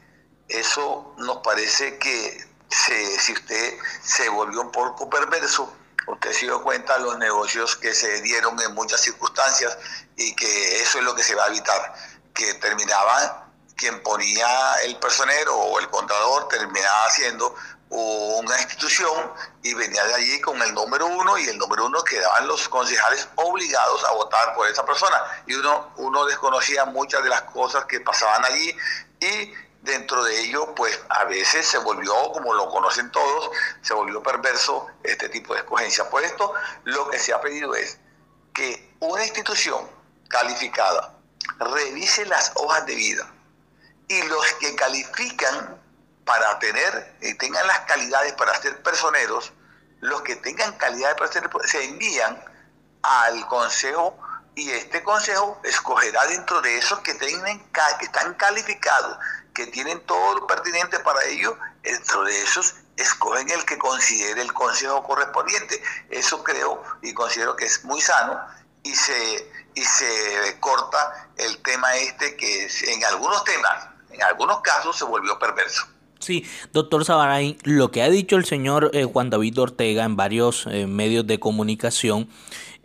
eso 0.48 1.14
nos 1.18 1.38
parece 1.38 1.98
que 1.98 2.44
si 2.68 3.32
usted 3.32 3.78
se 4.02 4.28
volvió 4.28 4.60
un 4.60 4.70
poco 4.70 5.08
perverso, 5.08 5.72
usted 6.06 6.32
se 6.32 6.46
dio 6.46 6.62
cuenta 6.62 6.98
de 6.98 7.04
los 7.04 7.18
negocios 7.18 7.76
que 7.76 7.94
se 7.94 8.20
dieron 8.22 8.60
en 8.60 8.74
muchas 8.74 9.00
circunstancias 9.00 9.76
y 10.16 10.34
que 10.34 10.80
eso 10.80 10.98
es 10.98 11.04
lo 11.04 11.14
que 11.14 11.22
se 11.22 11.34
va 11.34 11.44
a 11.44 11.48
evitar, 11.48 11.94
que 12.34 12.54
terminaba 12.54 13.46
quien 13.76 14.02
ponía 14.02 14.74
el 14.84 14.96
personero 14.98 15.54
o 15.54 15.78
el 15.78 15.88
contador 15.88 16.48
terminaba 16.48 17.06
haciendo 17.06 17.54
una 17.88 18.60
institución 18.60 19.32
y 19.62 19.72
venía 19.74 20.02
de 20.04 20.14
allí 20.14 20.40
con 20.40 20.60
el 20.60 20.74
número 20.74 21.06
uno 21.06 21.38
y 21.38 21.48
el 21.48 21.56
número 21.56 21.86
uno 21.86 22.02
quedaban 22.02 22.48
los 22.48 22.68
concejales 22.68 23.28
obligados 23.36 24.04
a 24.04 24.12
votar 24.12 24.54
por 24.54 24.68
esa 24.68 24.84
persona. 24.84 25.16
Y 25.46 25.54
uno, 25.54 25.92
uno 25.96 26.24
desconocía 26.24 26.84
muchas 26.86 27.22
de 27.22 27.28
las 27.28 27.42
cosas 27.42 27.84
que 27.84 28.00
pasaban 28.00 28.44
allí 28.44 28.76
y 29.20 29.52
dentro 29.86 30.22
de 30.24 30.40
ello, 30.40 30.74
pues 30.74 31.00
a 31.08 31.24
veces 31.24 31.66
se 31.66 31.78
volvió, 31.78 32.12
como 32.32 32.52
lo 32.52 32.68
conocen 32.68 33.10
todos, 33.10 33.50
se 33.82 33.94
volvió 33.94 34.22
perverso 34.22 34.88
este 35.02 35.28
tipo 35.28 35.54
de 35.54 35.60
escogencia. 35.60 36.10
Por 36.10 36.22
esto, 36.22 36.52
lo 36.84 37.08
que 37.08 37.18
se 37.18 37.32
ha 37.32 37.40
pedido 37.40 37.74
es 37.74 37.98
que 38.52 38.94
una 39.00 39.24
institución 39.24 39.88
calificada 40.28 41.14
revise 41.58 42.26
las 42.26 42.52
hojas 42.56 42.84
de 42.86 42.94
vida 42.94 43.32
y 44.08 44.22
los 44.24 44.44
que 44.54 44.74
califican 44.74 45.80
para 46.24 46.58
tener 46.58 47.16
y 47.20 47.34
tengan 47.34 47.66
las 47.66 47.80
calidades 47.80 48.32
para 48.34 48.54
ser 48.60 48.82
personeros, 48.82 49.52
los 50.00 50.22
que 50.22 50.36
tengan 50.36 50.72
calidad 50.76 51.16
para 51.16 51.32
ser 51.32 51.48
se 51.64 51.84
envían 51.84 52.44
al 53.02 53.46
consejo 53.46 54.18
y 54.56 54.70
este 54.70 55.02
consejo 55.02 55.60
escogerá 55.64 56.26
dentro 56.26 56.60
de 56.62 56.78
esos 56.78 57.00
que, 57.00 57.14
tienen, 57.14 57.60
que 57.70 58.04
están 58.04 58.34
calificados 58.34 59.18
que 59.56 59.66
tienen 59.68 60.00
todo 60.00 60.34
lo 60.34 60.46
pertinente 60.46 60.98
para 61.00 61.24
ello, 61.24 61.56
dentro 61.82 62.24
de 62.24 62.42
esos 62.42 62.74
escogen 62.96 63.48
el 63.50 63.64
que 63.64 63.78
considere 63.78 64.42
el 64.42 64.52
consejo 64.52 65.02
correspondiente. 65.02 65.82
Eso 66.10 66.42
creo 66.44 66.82
y 67.02 67.14
considero 67.14 67.56
que 67.56 67.64
es 67.64 67.84
muy 67.84 68.00
sano 68.00 68.38
y 68.82 68.94
se, 68.94 69.50
y 69.74 69.82
se 69.82 70.58
corta 70.60 71.28
el 71.36 71.58
tema 71.62 71.94
este 71.96 72.36
que 72.36 72.68
en 72.88 73.04
algunos 73.06 73.44
temas, 73.44 73.88
en 74.10 74.22
algunos 74.22 74.60
casos 74.60 74.96
se 74.96 75.04
volvió 75.04 75.38
perverso. 75.38 75.86
Sí, 76.18 76.44
doctor 76.72 77.04
Sabaray, 77.04 77.58
lo 77.62 77.90
que 77.90 78.02
ha 78.02 78.08
dicho 78.08 78.36
el 78.36 78.46
señor 78.46 78.90
eh, 78.94 79.04
Juan 79.04 79.30
David 79.30 79.60
Ortega 79.60 80.04
en 80.04 80.16
varios 80.16 80.66
eh, 80.66 80.86
medios 80.86 81.26
de 81.26 81.38
comunicación 81.38 82.28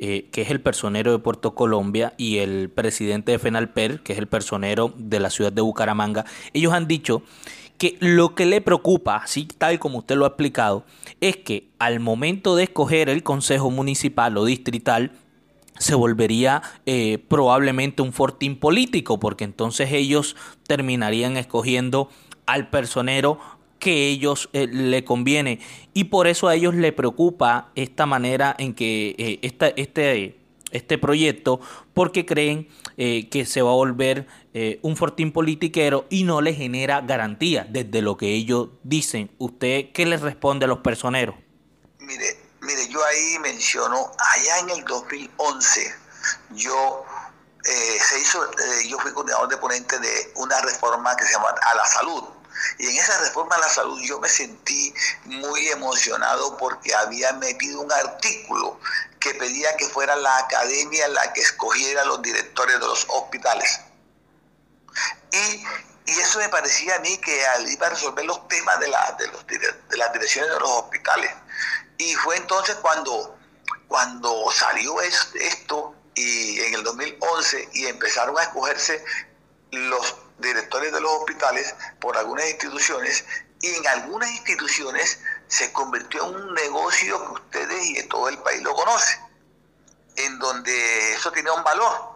eh, 0.03 0.29
que 0.31 0.41
es 0.41 0.49
el 0.49 0.59
personero 0.61 1.11
de 1.11 1.19
Puerto 1.19 1.53
Colombia, 1.53 2.15
y 2.17 2.39
el 2.39 2.71
presidente 2.71 3.31
de 3.31 3.37
FENALPER, 3.37 4.01
que 4.01 4.13
es 4.13 4.19
el 4.19 4.25
personero 4.25 4.91
de 4.97 5.19
la 5.19 5.29
ciudad 5.29 5.53
de 5.53 5.61
Bucaramanga, 5.61 6.25
ellos 6.53 6.73
han 6.73 6.87
dicho 6.87 7.21
que 7.77 7.97
lo 7.99 8.33
que 8.33 8.47
le 8.47 8.61
preocupa, 8.61 9.17
así 9.17 9.45
tal 9.45 9.77
como 9.77 9.99
usted 9.99 10.15
lo 10.15 10.25
ha 10.25 10.29
explicado, 10.29 10.85
es 11.19 11.37
que 11.37 11.67
al 11.77 11.99
momento 11.99 12.55
de 12.55 12.63
escoger 12.63 13.09
el 13.09 13.21
consejo 13.21 13.69
municipal 13.69 14.35
o 14.37 14.45
distrital, 14.45 15.11
se 15.77 15.93
volvería 15.93 16.63
eh, 16.87 17.19
probablemente 17.27 18.01
un 18.01 18.11
fortín 18.11 18.55
político, 18.55 19.19
porque 19.19 19.43
entonces 19.43 19.91
ellos 19.91 20.35
terminarían 20.65 21.37
escogiendo 21.37 22.09
al 22.47 22.71
personero 22.71 23.39
que 23.81 24.07
ellos 24.07 24.47
eh, 24.53 24.67
le 24.67 25.03
conviene 25.03 25.59
y 25.93 26.05
por 26.05 26.27
eso 26.27 26.47
a 26.47 26.55
ellos 26.55 26.75
le 26.75 26.93
preocupa 26.93 27.71
esta 27.75 28.05
manera 28.05 28.55
en 28.59 28.75
que 28.75 29.15
eh, 29.17 29.39
este, 29.41 30.37
este 30.71 30.97
proyecto 30.99 31.59
porque 31.95 32.25
creen 32.25 32.69
eh, 32.95 33.27
que 33.29 33.45
se 33.45 33.63
va 33.63 33.71
a 33.71 33.73
volver 33.73 34.27
un 34.81 34.97
fortín 34.97 35.31
politiquero 35.31 36.05
y 36.09 36.25
no 36.25 36.41
le 36.41 36.53
genera 36.53 36.99
garantía 36.99 37.65
desde 37.69 38.01
lo 38.01 38.17
que 38.17 38.33
ellos 38.33 38.67
dicen. 38.83 39.31
¿Usted 39.37 39.93
qué 39.93 40.05
les 40.05 40.19
responde 40.19 40.65
a 40.65 40.67
los 40.67 40.79
personeros? 40.79 41.35
Mire, 41.99 42.37
mire, 42.59 42.89
yo 42.89 42.99
ahí 43.01 43.39
menciono, 43.39 44.11
allá 44.35 44.59
en 44.59 44.69
el 44.71 44.83
2011, 44.83 45.95
yo 46.55 47.05
se 47.63 48.19
hizo, 48.19 48.39
yo 48.89 48.99
fui 48.99 49.13
coordinador 49.13 49.47
de 49.47 49.55
ponente 49.55 49.97
de 49.99 50.33
una 50.35 50.59
reforma 50.59 51.15
que 51.15 51.23
se 51.23 51.31
llama 51.31 51.47
A 51.47 51.75
la 51.75 51.85
Salud 51.85 52.40
y 52.77 52.87
en 52.87 52.97
esa 52.97 53.17
reforma 53.19 53.55
a 53.55 53.59
la 53.59 53.69
salud 53.69 53.99
yo 54.01 54.19
me 54.19 54.29
sentí 54.29 54.93
muy 55.25 55.67
emocionado 55.69 56.57
porque 56.57 56.93
había 56.93 57.33
metido 57.33 57.81
un 57.81 57.91
artículo 57.91 58.79
que 59.19 59.33
pedía 59.35 59.75
que 59.77 59.87
fuera 59.87 60.15
la 60.15 60.37
academia 60.39 61.07
la 61.09 61.31
que 61.33 61.41
escogiera 61.41 62.05
los 62.05 62.21
directores 62.21 62.79
de 62.79 62.85
los 62.85 63.05
hospitales. 63.09 63.79
Y, 65.31 65.63
eso 66.05 66.39
me 66.39 66.49
parecía 66.49 66.95
a 66.95 66.99
mí 66.99 67.17
que 67.19 67.41
iba 67.67 67.87
a 67.87 67.89
resolver 67.91 68.25
los 68.25 68.45
temas 68.49 68.79
de, 68.81 68.89
la, 68.89 69.15
de, 69.17 69.27
los, 69.27 69.47
de 69.47 69.97
las 69.97 70.11
direcciones 70.11 70.51
de 70.51 70.59
los 70.59 70.69
hospitales. 70.69 71.31
Y 71.97 72.15
fue 72.15 72.35
entonces 72.35 72.75
cuando, 72.81 73.37
cuando 73.87 74.51
salió 74.51 74.99
esto 74.99 75.95
y 76.15 76.59
en 76.59 76.73
el 76.73 76.83
2011 76.83 77.69
y 77.73 77.87
empezaron 77.87 78.37
a 78.37 78.41
escogerse 78.41 79.05
los 79.71 80.15
directores 80.41 80.91
de 80.91 81.01
los 81.01 81.11
hospitales 81.11 81.73
por 81.99 82.17
algunas 82.17 82.49
instituciones 82.49 83.23
y 83.61 83.75
en 83.75 83.87
algunas 83.87 84.29
instituciones 84.31 85.19
se 85.47 85.71
convirtió 85.71 86.27
en 86.27 86.35
un 86.35 86.53
negocio 86.53 87.19
que 87.25 87.31
ustedes 87.33 87.89
y 87.89 88.03
todo 88.07 88.27
el 88.29 88.37
país 88.39 88.61
lo 88.63 88.73
conocen, 88.73 89.19
en 90.15 90.39
donde 90.39 91.13
eso 91.13 91.31
tiene 91.31 91.51
un 91.51 91.63
valor, 91.63 92.15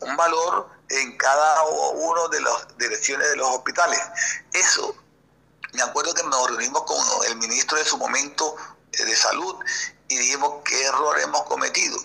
un 0.00 0.16
valor 0.16 0.70
en 0.88 1.16
cada 1.16 1.64
uno 1.64 2.28
de 2.28 2.40
las 2.40 2.78
direcciones 2.78 3.28
de 3.30 3.36
los 3.36 3.48
hospitales. 3.48 4.00
Eso, 4.52 4.96
me 5.72 5.82
acuerdo 5.82 6.14
que 6.14 6.22
nos 6.22 6.48
reunimos 6.48 6.82
con 6.84 6.98
el 7.26 7.36
ministro 7.36 7.76
de 7.78 7.84
su 7.84 7.98
momento 7.98 8.56
eh, 8.92 9.04
de 9.04 9.16
salud 9.16 9.56
y 10.08 10.16
dijimos 10.16 10.62
qué 10.64 10.84
error 10.84 11.18
hemos 11.20 11.42
cometido. 11.44 11.98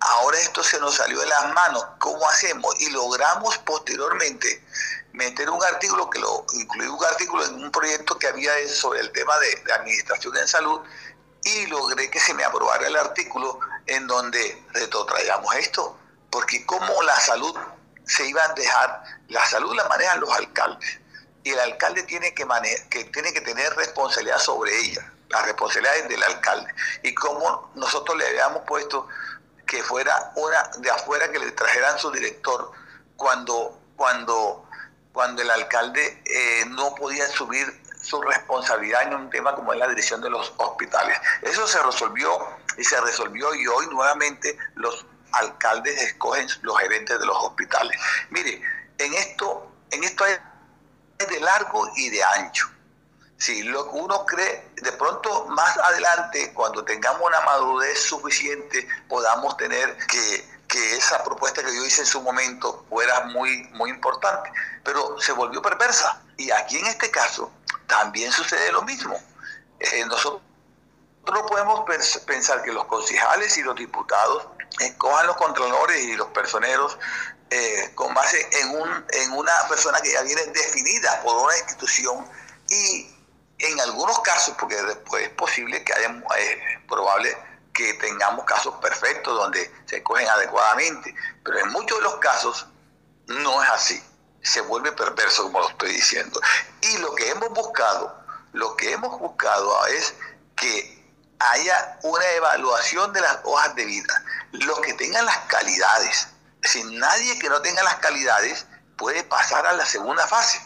Ahora 0.00 0.38
esto 0.38 0.62
se 0.62 0.78
nos 0.78 0.94
salió 0.94 1.18
de 1.18 1.26
las 1.26 1.52
manos, 1.54 1.84
¿cómo 1.98 2.28
hacemos? 2.28 2.74
Y 2.80 2.90
logramos 2.90 3.58
posteriormente 3.58 4.64
meter 5.12 5.50
un 5.50 5.62
artículo, 5.62 6.08
que 6.08 6.20
lo 6.20 6.46
incluí 6.52 6.86
un 6.86 7.04
artículo 7.04 7.44
en 7.44 7.54
un 7.64 7.70
proyecto 7.72 8.18
que 8.18 8.28
había 8.28 8.52
sobre 8.68 9.00
el 9.00 9.10
tema 9.10 9.36
de, 9.38 9.56
de 9.56 9.72
administración 9.72 10.36
en 10.36 10.46
salud 10.46 10.80
y 11.42 11.66
logré 11.66 12.10
que 12.10 12.20
se 12.20 12.34
me 12.34 12.44
aprobara 12.44 12.86
el 12.86 12.96
artículo 12.96 13.58
en 13.86 14.06
donde 14.06 14.62
retrotraigamos 14.72 15.54
esto, 15.56 15.98
porque 16.30 16.64
como 16.66 17.02
la 17.02 17.18
salud 17.18 17.56
se 18.06 18.26
iba 18.26 18.44
a 18.44 18.52
dejar, 18.54 19.02
la 19.28 19.44
salud 19.46 19.74
la 19.74 19.88
manejan 19.88 20.20
los 20.20 20.30
alcaldes 20.30 21.00
y 21.42 21.50
el 21.50 21.60
alcalde 21.60 22.02
tiene 22.02 22.34
que, 22.34 22.46
que, 22.90 23.04
tiene 23.04 23.32
que 23.32 23.40
tener 23.40 23.74
responsabilidad 23.74 24.38
sobre 24.38 24.76
ella, 24.78 25.12
las 25.28 25.44
responsabilidades 25.46 26.08
del 26.08 26.22
alcalde. 26.22 26.72
Y 27.02 27.14
como 27.14 27.70
nosotros 27.74 28.16
le 28.18 28.26
habíamos 28.26 28.62
puesto 28.66 29.08
que 29.68 29.82
fuera 29.82 30.32
una 30.34 30.70
de 30.78 30.90
afuera 30.90 31.30
que 31.30 31.38
le 31.38 31.52
trajeran 31.52 31.98
su 31.98 32.10
director 32.10 32.72
cuando, 33.16 33.78
cuando, 33.96 34.66
cuando 35.12 35.42
el 35.42 35.50
alcalde 35.50 36.22
eh, 36.24 36.64
no 36.70 36.94
podía 36.94 37.28
subir 37.28 37.82
su 38.00 38.20
responsabilidad 38.22 39.02
en 39.02 39.14
un 39.14 39.30
tema 39.30 39.54
como 39.54 39.72
es 39.72 39.78
la 39.78 39.86
dirección 39.86 40.20
de 40.22 40.30
los 40.30 40.52
hospitales. 40.56 41.18
Eso 41.42 41.66
se 41.66 41.82
resolvió 41.82 42.30
y 42.78 42.84
se 42.84 43.00
resolvió 43.00 43.54
y 43.54 43.66
hoy 43.66 43.86
nuevamente 43.88 44.56
los 44.76 45.04
alcaldes 45.32 46.00
escogen 46.00 46.48
los 46.62 46.78
gerentes 46.78 47.18
de 47.20 47.26
los 47.26 47.36
hospitales. 47.36 48.00
Mire, 48.30 48.62
en 48.96 49.14
esto, 49.14 49.70
en 49.90 50.04
esto 50.04 50.24
hay 50.24 50.34
de 51.26 51.40
largo 51.40 51.88
y 51.96 52.08
de 52.08 52.24
ancho. 52.24 52.70
Si 53.38 53.62
lo 53.62 53.84
que 53.84 53.96
uno 53.96 54.26
cree, 54.26 54.68
de 54.74 54.92
pronto 54.92 55.46
más 55.46 55.76
adelante, 55.78 56.52
cuando 56.52 56.84
tengamos 56.84 57.22
una 57.24 57.40
madurez 57.42 58.00
suficiente, 58.00 58.86
podamos 59.08 59.56
tener 59.56 59.96
que, 60.08 60.48
que 60.66 60.96
esa 60.96 61.22
propuesta 61.22 61.62
que 61.62 61.74
yo 61.74 61.84
hice 61.84 62.00
en 62.00 62.06
su 62.06 62.20
momento 62.20 62.84
fuera 62.88 63.20
muy, 63.26 63.64
muy 63.74 63.90
importante. 63.90 64.50
Pero 64.82 65.20
se 65.20 65.32
volvió 65.32 65.62
perversa. 65.62 66.20
Y 66.36 66.50
aquí 66.50 66.78
en 66.78 66.86
este 66.86 67.10
caso 67.12 67.52
también 67.86 68.32
sucede 68.32 68.72
lo 68.72 68.82
mismo. 68.82 69.16
Eh, 69.78 70.04
nosotros 70.06 70.42
no 71.32 71.46
podemos 71.46 71.84
pensar 72.26 72.62
que 72.62 72.72
los 72.72 72.86
concejales 72.86 73.56
y 73.56 73.62
los 73.62 73.76
diputados 73.76 74.48
escojan 74.80 75.26
los 75.26 75.36
contralores 75.36 76.02
y 76.02 76.16
los 76.16 76.28
personeros 76.28 76.98
eh, 77.50 77.92
con 77.94 78.12
base 78.14 78.48
en, 78.60 78.70
un, 78.70 79.06
en 79.10 79.32
una 79.32 79.52
persona 79.68 80.00
que 80.00 80.12
ya 80.12 80.22
viene 80.22 80.44
definida 80.46 81.20
por 81.22 81.36
una 81.36 81.56
institución 81.56 82.26
y 82.68 83.17
en 83.58 83.80
algunos 83.80 84.20
casos, 84.20 84.54
porque 84.58 84.80
después 84.82 85.24
es 85.24 85.30
posible 85.30 85.82
que 85.82 85.92
haya, 85.92 86.22
es 86.38 86.86
probable 86.86 87.36
que 87.72 87.94
tengamos 87.94 88.44
casos 88.44 88.74
perfectos 88.80 89.36
donde 89.36 89.72
se 89.86 89.98
escogen 89.98 90.28
adecuadamente, 90.28 91.14
pero 91.44 91.58
en 91.58 91.70
muchos 91.70 91.98
de 91.98 92.04
los 92.04 92.16
casos 92.16 92.66
no 93.26 93.62
es 93.62 93.70
así, 93.70 94.02
se 94.42 94.60
vuelve 94.62 94.92
perverso 94.92 95.44
como 95.44 95.60
lo 95.60 95.68
estoy 95.68 95.92
diciendo. 95.92 96.40
Y 96.80 96.98
lo 96.98 97.14
que 97.14 97.30
hemos 97.30 97.50
buscado, 97.50 98.14
lo 98.52 98.76
que 98.76 98.92
hemos 98.92 99.18
buscado 99.18 99.86
es 99.86 100.14
que 100.56 100.98
haya 101.38 101.98
una 102.02 102.26
evaluación 102.32 103.12
de 103.12 103.20
las 103.20 103.38
hojas 103.44 103.74
de 103.74 103.84
vida. 103.84 104.24
Los 104.52 104.80
que 104.80 104.94
tengan 104.94 105.24
las 105.24 105.38
calidades, 105.46 106.28
sin 106.62 106.98
nadie 106.98 107.38
que 107.38 107.48
no 107.48 107.60
tenga 107.62 107.82
las 107.82 107.96
calidades 107.96 108.66
puede 108.96 109.22
pasar 109.24 109.66
a 109.66 109.72
la 109.72 109.86
segunda 109.86 110.26
fase. 110.26 110.60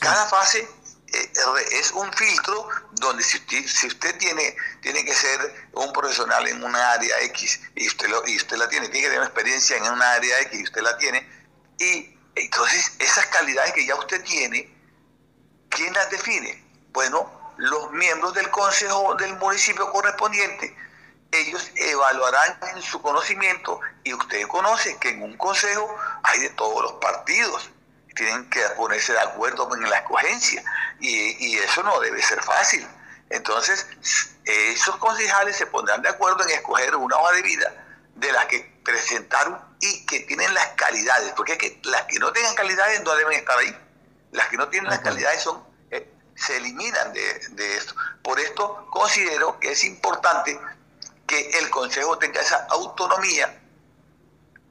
Cada 0.00 0.26
fase 0.26 0.58
eh, 0.60 0.68
es 1.12 1.92
un 1.92 2.12
filtro 2.12 2.68
donde 2.92 3.22
si 3.22 3.38
usted, 3.38 3.66
si 3.66 3.86
usted 3.86 4.16
tiene, 4.18 4.56
tiene 4.80 5.04
que 5.04 5.14
ser 5.14 5.68
un 5.72 5.92
profesional 5.92 6.46
en 6.48 6.62
una 6.62 6.92
área 6.92 7.20
X 7.22 7.60
y 7.74 7.86
usted, 7.86 8.08
lo, 8.08 8.26
y 8.26 8.36
usted 8.36 8.56
la 8.56 8.68
tiene, 8.68 8.88
tiene 8.88 9.06
que 9.06 9.12
tener 9.12 9.24
experiencia 9.24 9.76
en 9.76 9.84
una 9.84 10.12
área 10.12 10.40
X 10.40 10.60
y 10.60 10.64
usted 10.64 10.82
la 10.82 10.96
tiene, 10.98 11.28
y 11.78 12.18
entonces 12.34 12.92
esas 12.98 13.26
calidades 13.26 13.72
que 13.72 13.86
ya 13.86 13.94
usted 13.94 14.22
tiene, 14.24 14.72
¿quién 15.68 15.92
las 15.92 16.10
define? 16.10 16.62
Bueno, 16.92 17.30
los 17.56 17.90
miembros 17.92 18.34
del 18.34 18.50
consejo 18.50 19.14
del 19.14 19.34
municipio 19.36 19.90
correspondiente, 19.90 20.76
ellos 21.32 21.70
evaluarán 21.74 22.58
en 22.74 22.82
su 22.82 23.00
conocimiento 23.02 23.80
y 24.04 24.14
usted 24.14 24.46
conoce 24.48 24.96
que 24.98 25.10
en 25.10 25.22
un 25.22 25.36
consejo 25.36 25.94
hay 26.22 26.40
de 26.40 26.50
todos 26.50 26.82
los 26.82 26.92
partidos, 26.94 27.70
tienen 28.16 28.48
que 28.50 28.60
ponerse 28.76 29.12
de 29.12 29.20
acuerdo 29.20 29.68
en 29.74 29.88
la 29.88 29.98
escogencia 29.98 30.62
y, 31.00 31.46
y 31.46 31.58
eso 31.58 31.82
no 31.82 32.00
debe 32.00 32.20
ser 32.22 32.42
fácil. 32.42 32.86
Entonces, 33.30 33.86
esos 34.44 34.96
concejales 34.96 35.56
se 35.56 35.66
pondrán 35.66 36.02
de 36.02 36.08
acuerdo 36.08 36.42
en 36.44 36.50
escoger 36.50 36.94
una 36.96 37.16
hoja 37.16 37.32
de 37.34 37.42
vida 37.42 37.72
de 38.14 38.32
las 38.32 38.46
que 38.46 38.80
presentaron 38.84 39.60
y 39.80 40.06
que 40.06 40.20
tienen 40.20 40.52
las 40.54 40.68
calidades, 40.68 41.32
porque 41.36 41.52
es 41.52 41.58
que 41.58 41.80
las 41.84 42.02
que 42.04 42.18
no 42.18 42.32
tengan 42.32 42.54
calidades 42.54 43.02
no 43.02 43.14
deben 43.14 43.38
estar 43.38 43.58
ahí. 43.58 43.76
Las 44.32 44.48
que 44.48 44.56
no 44.56 44.68
tienen 44.68 44.90
las 44.90 45.00
calidades 45.00 45.42
son 45.42 45.66
se 46.36 46.56
eliminan 46.58 47.12
de, 47.12 47.76
esto. 47.76 47.94
Por 48.22 48.38
esto 48.38 48.86
considero 48.90 49.58
que 49.58 49.72
es 49.72 49.84
importante 49.84 50.58
que 51.26 51.50
el 51.58 51.70
Consejo 51.70 52.18
tenga 52.18 52.40
esa 52.40 52.66
autonomía, 52.70 53.58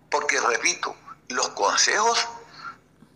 porque 0.10 0.40
repito, 0.40 0.96
los 1.30 1.50
consejos 1.50 2.28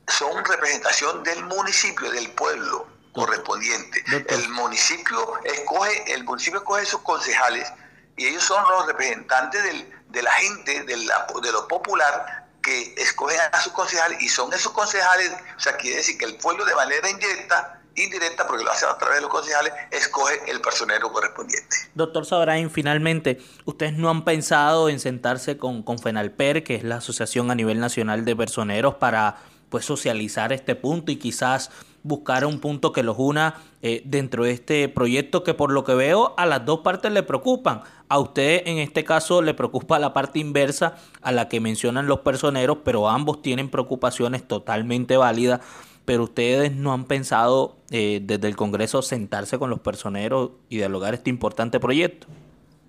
son 0.10 0.44
representación 0.44 1.24
del 1.24 1.44
municipio, 1.46 2.12
del 2.12 2.30
pueblo 2.32 2.88
correspondiente. 3.14 4.04
El 4.28 4.50
municipio 4.50 5.40
escoge, 5.44 6.14
el 6.14 6.24
municipio 6.24 6.60
escoge 6.60 6.86
sus 6.86 7.02
concejales 7.02 7.72
y 8.16 8.28
ellos 8.28 8.44
son 8.44 8.64
los 8.70 8.88
representantes 8.88 9.62
de 10.08 10.22
la 10.22 10.32
gente, 10.32 10.84
de, 10.84 10.98
la, 10.98 11.28
de 11.42 11.52
lo 11.52 11.68
popular, 11.68 12.48
que 12.62 12.94
escogen 12.98 13.40
a 13.52 13.62
sus 13.62 13.72
concejales 13.72 14.22
y 14.22 14.28
son 14.28 14.52
esos 14.54 14.74
concejales, 14.74 15.32
o 15.56 15.60
sea, 15.60 15.78
quiere 15.78 15.98
decir 15.98 16.18
que 16.18 16.26
el 16.26 16.36
pueblo 16.36 16.66
de 16.66 16.76
manera 16.76 17.10
indirecta 17.10 17.80
indirecta, 17.96 18.48
porque 18.48 18.64
lo 18.64 18.72
hace 18.72 18.86
a 18.86 18.98
través 18.98 19.18
de 19.18 19.22
los 19.22 19.30
concejales, 19.30 19.74
escoge 19.92 20.40
el 20.50 20.62
personero 20.62 21.12
correspondiente. 21.12 21.76
Doctor 21.96 22.26
Sabrain, 22.26 22.70
finalmente, 22.72 23.42
¿ustedes 23.66 23.94
no 23.94 24.10
han 24.10 24.24
pensado 24.24 24.90
en 24.90 25.00
sentarse 25.00 25.58
con, 25.58 25.84
con 25.84 26.00
FENALPER, 26.00 26.64
que 26.64 26.76
es 26.76 26.84
la 26.84 26.98
asociación 26.98 27.52
a 27.52 27.56
nivel 27.56 27.80
nacional 27.80 28.26
de 28.26 28.36
personeros, 28.36 28.96
para 28.96 29.38
pues 29.70 29.86
socializar 29.86 30.54
este 30.54 30.76
punto 30.76 31.12
y 31.12 31.18
quizás 31.18 31.72
buscar 32.04 32.46
un 32.46 32.60
punto 32.60 32.92
que 32.92 33.04
los 33.04 33.18
una 33.18 33.62
eh, 33.82 34.02
dentro 34.06 34.44
de 34.44 34.52
este 34.52 34.88
proyecto 34.90 35.44
que 35.44 35.54
por 35.54 35.72
lo 35.72 35.84
que 35.84 35.94
veo 35.94 36.34
a 36.38 36.46
las 36.46 36.66
dos 36.66 36.80
partes 36.80 37.12
le 37.12 37.24
preocupan. 37.24 37.82
A 38.08 38.20
usted 38.20 38.64
en 38.66 38.80
este 38.80 39.04
caso 39.04 39.42
le 39.42 39.54
preocupa 39.54 40.00
la 40.00 40.14
parte 40.14 40.40
inversa 40.40 40.96
a 41.22 41.32
la 41.32 41.48
que 41.50 41.60
mencionan 41.60 42.08
los 42.08 42.22
personeros, 42.22 42.80
pero 42.84 43.10
ambos 43.10 43.42
tienen 43.42 43.70
preocupaciones 43.70 44.48
totalmente 44.48 45.18
válidas 45.18 45.62
pero 46.10 46.24
ustedes 46.24 46.72
no 46.72 46.92
han 46.92 47.06
pensado 47.06 47.78
eh, 47.92 48.20
desde 48.24 48.48
el 48.48 48.56
Congreso 48.56 49.04
sentarse 49.04 49.60
con 49.60 49.70
los 49.70 49.80
personeros 49.80 50.50
y 50.68 50.78
dialogar 50.78 51.14
este 51.14 51.30
importante 51.30 51.80
proyecto. 51.80 52.26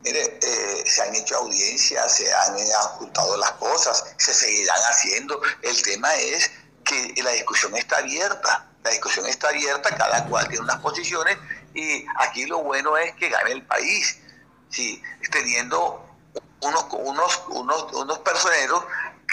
Mire, 0.02 0.22
eh, 0.22 0.82
se 0.86 1.02
han 1.02 1.14
hecho 1.14 1.36
audiencias, 1.36 2.16
se 2.16 2.32
han 2.32 2.54
ajustado 2.80 3.36
las 3.36 3.52
cosas, 3.52 4.06
se 4.16 4.32
seguirán 4.32 4.80
haciendo. 4.88 5.38
El 5.62 5.82
tema 5.82 6.14
es 6.14 6.50
que 6.90 7.22
la 7.22 7.30
discusión 7.30 7.76
está 7.76 7.98
abierta, 7.98 8.66
la 8.82 8.90
discusión 8.90 9.26
está 9.26 9.48
abierta, 9.48 9.94
cada 9.96 10.24
cual 10.26 10.48
tiene 10.48 10.64
unas 10.64 10.80
posiciones 10.80 11.36
y 11.74 12.04
aquí 12.16 12.46
lo 12.46 12.62
bueno 12.62 12.96
es 12.96 13.14
que 13.14 13.28
gane 13.28 13.52
el 13.52 13.62
país, 13.62 14.18
¿sí? 14.70 15.02
teniendo 15.30 16.06
unos, 16.60 16.86
unos, 16.92 17.92
unos, 17.92 18.18
personeros 18.20 18.84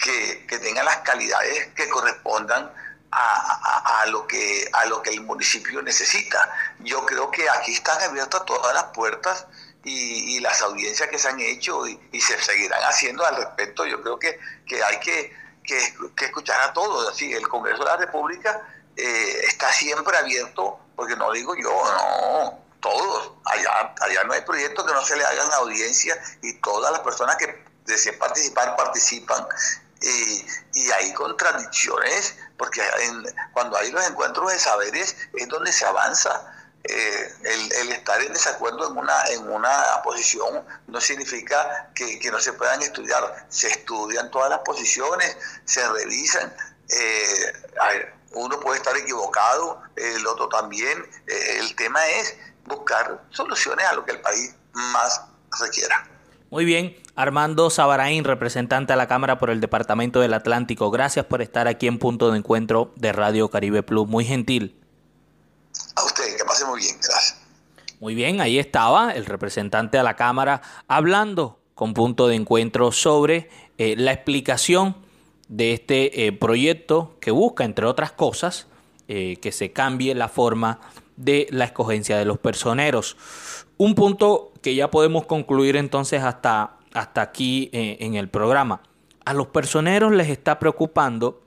que, 0.03 0.45
que 0.47 0.60
tengan 0.60 0.86
las 0.86 0.97
calidades 0.97 1.68
que 1.76 1.89
correspondan 1.89 2.72
a, 3.12 4.05
lo 4.10 4.28
que, 4.28 4.70
a 4.74 4.86
lo 4.86 5.01
que 5.01 5.12
el 5.12 5.22
municipio 5.22 5.82
necesita. 5.82 6.53
Yo 6.80 7.05
creo 7.05 7.32
que 7.32 7.49
aquí 7.49 7.74
están 7.74 8.01
abiertas 8.01 8.45
todas 8.45 8.74
las 8.74 8.86
puertas 8.86 9.47
y, 9.84 10.39
las 10.41 10.62
audiencias 10.62 11.10
que 11.10 11.18
se 11.18 11.28
han 11.28 11.39
hecho 11.39 11.88
y, 11.88 11.99
se 12.20 12.39
seguirán 12.41 12.82
haciendo 12.84 13.26
al 13.26 13.38
respecto. 13.38 13.86
Yo 13.86 14.01
creo 14.01 14.20
que, 14.20 14.39
que 14.66 14.84
hay 14.84 14.99
que, 14.99 15.36
que, 15.68 16.26
escuchar 16.26 16.59
a 16.61 16.74
todos. 16.74 17.09
Así, 17.09 17.32
el 17.32 17.47
Congreso 17.47 17.80
de 17.80 17.86
la 17.86 17.97
República 17.97 18.61
eh, 18.95 19.41
está 19.47 19.72
siempre 19.72 20.18
abierto, 20.18 20.80
porque 20.95 21.15
no 21.15 21.32
digo 21.32 21.53
yo, 21.55 21.70
no, 21.70 22.59
todos. 22.80 23.34
Allá, 23.45 23.93
allá 24.01 24.24
no 24.24 24.34
hay 24.34 24.41
proyecto 24.41 24.86
que 24.86 24.93
no 24.93 25.03
se 25.03 25.15
le 25.15 25.26
hagan 25.26 25.51
audiencia 25.53 26.20
y 26.41 26.53
todas 26.61 26.91
las 26.91 27.01
personas 27.01 27.36
que 27.36 27.63
deseen 27.86 28.18
participar 28.18 28.76
participan 28.76 29.45
y 30.74 30.91
hay 30.91 31.13
contradicciones, 31.13 32.36
porque 32.57 32.82
cuando 33.53 33.78
hay 33.78 33.91
los 33.91 34.05
encuentros 34.07 34.51
de 34.51 34.59
saberes 34.59 35.15
es 35.34 35.47
donde 35.47 35.72
se 35.72 35.86
avanza. 35.86 36.53
Eh, 36.90 37.34
el, 37.82 37.92
estar 37.92 38.22
en 38.22 38.34
desacuerdo 38.34 38.90
en 38.90 38.98
una, 38.98 39.26
en 39.32 39.50
una 39.50 40.02
posición 40.04 40.64
no 40.88 41.02
significa 41.02 41.90
que, 41.94 42.20
no 42.32 42.40
se 42.40 42.54
puedan 42.54 42.82
estudiar. 42.82 43.46
Se 43.50 43.68
estudian 43.68 44.32
todas 44.32 44.50
las 44.50 44.60
posiciones, 44.60 45.38
se 45.66 45.88
revisan. 45.90 46.54
Eh, 46.90 47.54
uno 48.34 48.60
puede 48.60 48.78
estar 48.78 48.96
equivocado, 48.96 49.82
el 49.96 50.26
otro 50.26 50.48
también. 50.48 51.06
Eh, 51.28 51.58
el 51.60 51.76
tema 51.76 52.06
es 52.08 52.38
buscar 52.66 53.22
soluciones 53.32 53.86
a 53.86 53.94
lo 53.94 54.06
que 54.06 54.12
el 54.12 54.22
país 54.22 54.54
más 54.74 55.22
requiera. 55.60 56.08
Muy 56.50 56.64
bien, 56.64 56.96
Armando 57.16 57.70
Sabaraín, 57.70 58.24
representante 58.24 58.94
a 58.94 58.96
la 58.96 59.08
Cámara 59.08 59.38
por 59.38 59.50
el 59.50 59.60
Departamento 59.60 60.22
del 60.22 60.34
Atlántico. 60.34 60.90
Gracias 60.92 61.26
por 61.26 61.42
estar 61.42 61.68
aquí 61.68 61.88
en 61.88 62.00
Punto 62.00 62.32
de 62.32 62.38
Encuentro 62.38 62.94
de 62.96 63.12
Radio 63.12 63.50
Caribe 63.50 63.84
Plus. 63.84 64.08
Muy 64.08 64.24
gentil. 64.24 64.80
A 65.96 66.04
usted, 66.04 66.16
muy 66.68 66.82
bien, 66.82 66.95
gracias. 67.01 67.47
Muy 67.99 68.13
bien, 68.13 68.41
ahí 68.41 68.59
estaba 68.59 69.11
el 69.11 69.26
representante 69.26 69.97
a 69.97 70.03
la 70.03 70.15
Cámara 70.15 70.61
hablando 70.88 71.59
con 71.74 71.95
Punto 71.95 72.28
de 72.28 72.36
Encuentro 72.36 72.91
sobre 72.91 73.49
eh, 73.78 73.95
la 73.97 74.11
explicación 74.11 74.95
de 75.47 75.74
este 75.74 76.28
eh, 76.28 76.32
proyecto 76.32 77.15
que 77.20 77.32
busca, 77.32 77.63
entre 77.63 77.86
otras 77.86 78.11
cosas, 78.11 78.68
eh, 79.07 79.38
que 79.41 79.51
se 79.51 79.72
cambie 79.72 80.13
la 80.13 80.28
forma 80.28 80.80
de 81.15 81.47
la 81.49 81.65
escogencia 81.65 82.18
de 82.18 82.26
los 82.26 82.38
personeros. 82.38 83.18
Un 83.78 83.95
punto 83.95 84.51
que 84.61 84.76
ya 84.76 84.91
podemos 84.91 85.26
concluir 85.26 85.76
entonces 85.76 86.22
hasta, 86.22 86.78
hasta 86.93 87.22
aquí 87.22 87.70
en 87.72 88.15
el 88.15 88.30
programa. 88.30 88.82
A 89.26 89.34
los 89.34 89.47
personeros 89.47 90.11
les 90.11 90.30
está 90.30 90.59
preocupando 90.59 91.41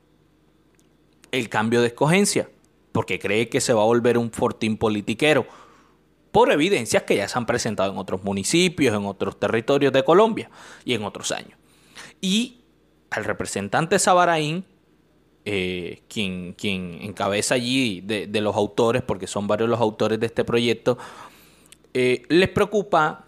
el 1.30 1.48
cambio 1.48 1.80
de 1.80 1.88
escogencia, 1.88 2.48
porque 2.93 3.18
cree 3.18 3.49
que 3.49 3.61
se 3.61 3.72
va 3.72 3.82
a 3.82 3.86
volver 3.86 4.18
un 4.18 4.30
fortín 4.30 4.76
politiquero, 4.76 5.47
por 6.32 6.53
evidencias 6.53 7.03
que 7.03 7.16
ya 7.16 7.28
se 7.28 7.38
han 7.38 7.47
presentado 7.47 7.93
en 7.93 7.99
otros 7.99 8.22
municipios, 8.22 8.95
en 8.95 9.05
otros 9.05 9.38
territorios 9.38 9.93
de 9.93 10.05
Colombia 10.05 10.51
y 10.84 10.95
en 10.95 11.05
otros 11.05 11.32
años. 11.32 11.59
Y 12.20 12.61
al 13.11 13.24
representante 13.24 13.99
Sabaraín, 13.99 14.64
eh, 15.45 16.03
quien, 16.09 16.55
encabeza 17.01 17.55
allí 17.55 18.01
de, 18.03 18.26
de, 18.26 18.41
los 18.41 18.55
autores, 18.55 19.03
porque 19.03 19.26
son 19.26 19.47
varios 19.47 19.68
los 19.68 19.80
autores 19.80 20.20
de 20.20 20.26
este 20.26 20.45
proyecto, 20.45 20.99
eh, 21.95 22.22
les 22.28 22.49
preocupa, 22.49 23.24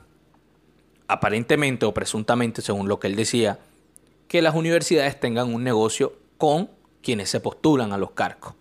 aparentemente 1.08 1.86
o 1.86 1.92
presuntamente, 1.92 2.62
según 2.62 2.88
lo 2.88 3.00
que 3.00 3.08
él 3.08 3.16
decía, 3.16 3.58
que 4.28 4.42
las 4.42 4.54
universidades 4.54 5.18
tengan 5.18 5.52
un 5.52 5.64
negocio 5.64 6.14
con 6.38 6.70
quienes 7.02 7.30
se 7.30 7.40
postulan 7.40 7.92
a 7.92 7.98
los 7.98 8.12
cargos 8.12 8.54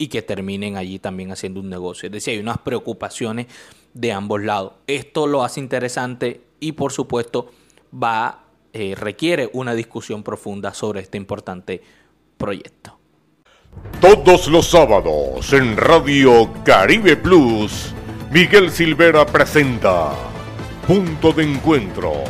y 0.00 0.08
que 0.08 0.22
terminen 0.22 0.78
allí 0.78 0.98
también 0.98 1.30
haciendo 1.30 1.60
un 1.60 1.68
negocio. 1.68 2.06
Es 2.06 2.12
decir, 2.12 2.32
hay 2.32 2.40
unas 2.40 2.56
preocupaciones 2.56 3.48
de 3.92 4.12
ambos 4.12 4.42
lados. 4.42 4.72
Esto 4.86 5.26
lo 5.26 5.44
hace 5.44 5.60
interesante 5.60 6.40
y 6.58 6.72
por 6.72 6.90
supuesto 6.90 7.50
va 7.92 8.46
eh, 8.72 8.94
requiere 8.96 9.50
una 9.52 9.74
discusión 9.74 10.22
profunda 10.22 10.72
sobre 10.72 11.00
este 11.00 11.18
importante 11.18 11.82
proyecto. 12.38 12.98
Todos 14.00 14.48
los 14.48 14.70
sábados 14.70 15.52
en 15.52 15.76
Radio 15.76 16.50
Caribe 16.64 17.18
Plus 17.18 17.92
Miguel 18.30 18.70
Silvera 18.70 19.26
presenta 19.26 20.12
Punto 20.86 21.32
de 21.34 21.42
Encuentro, 21.42 22.24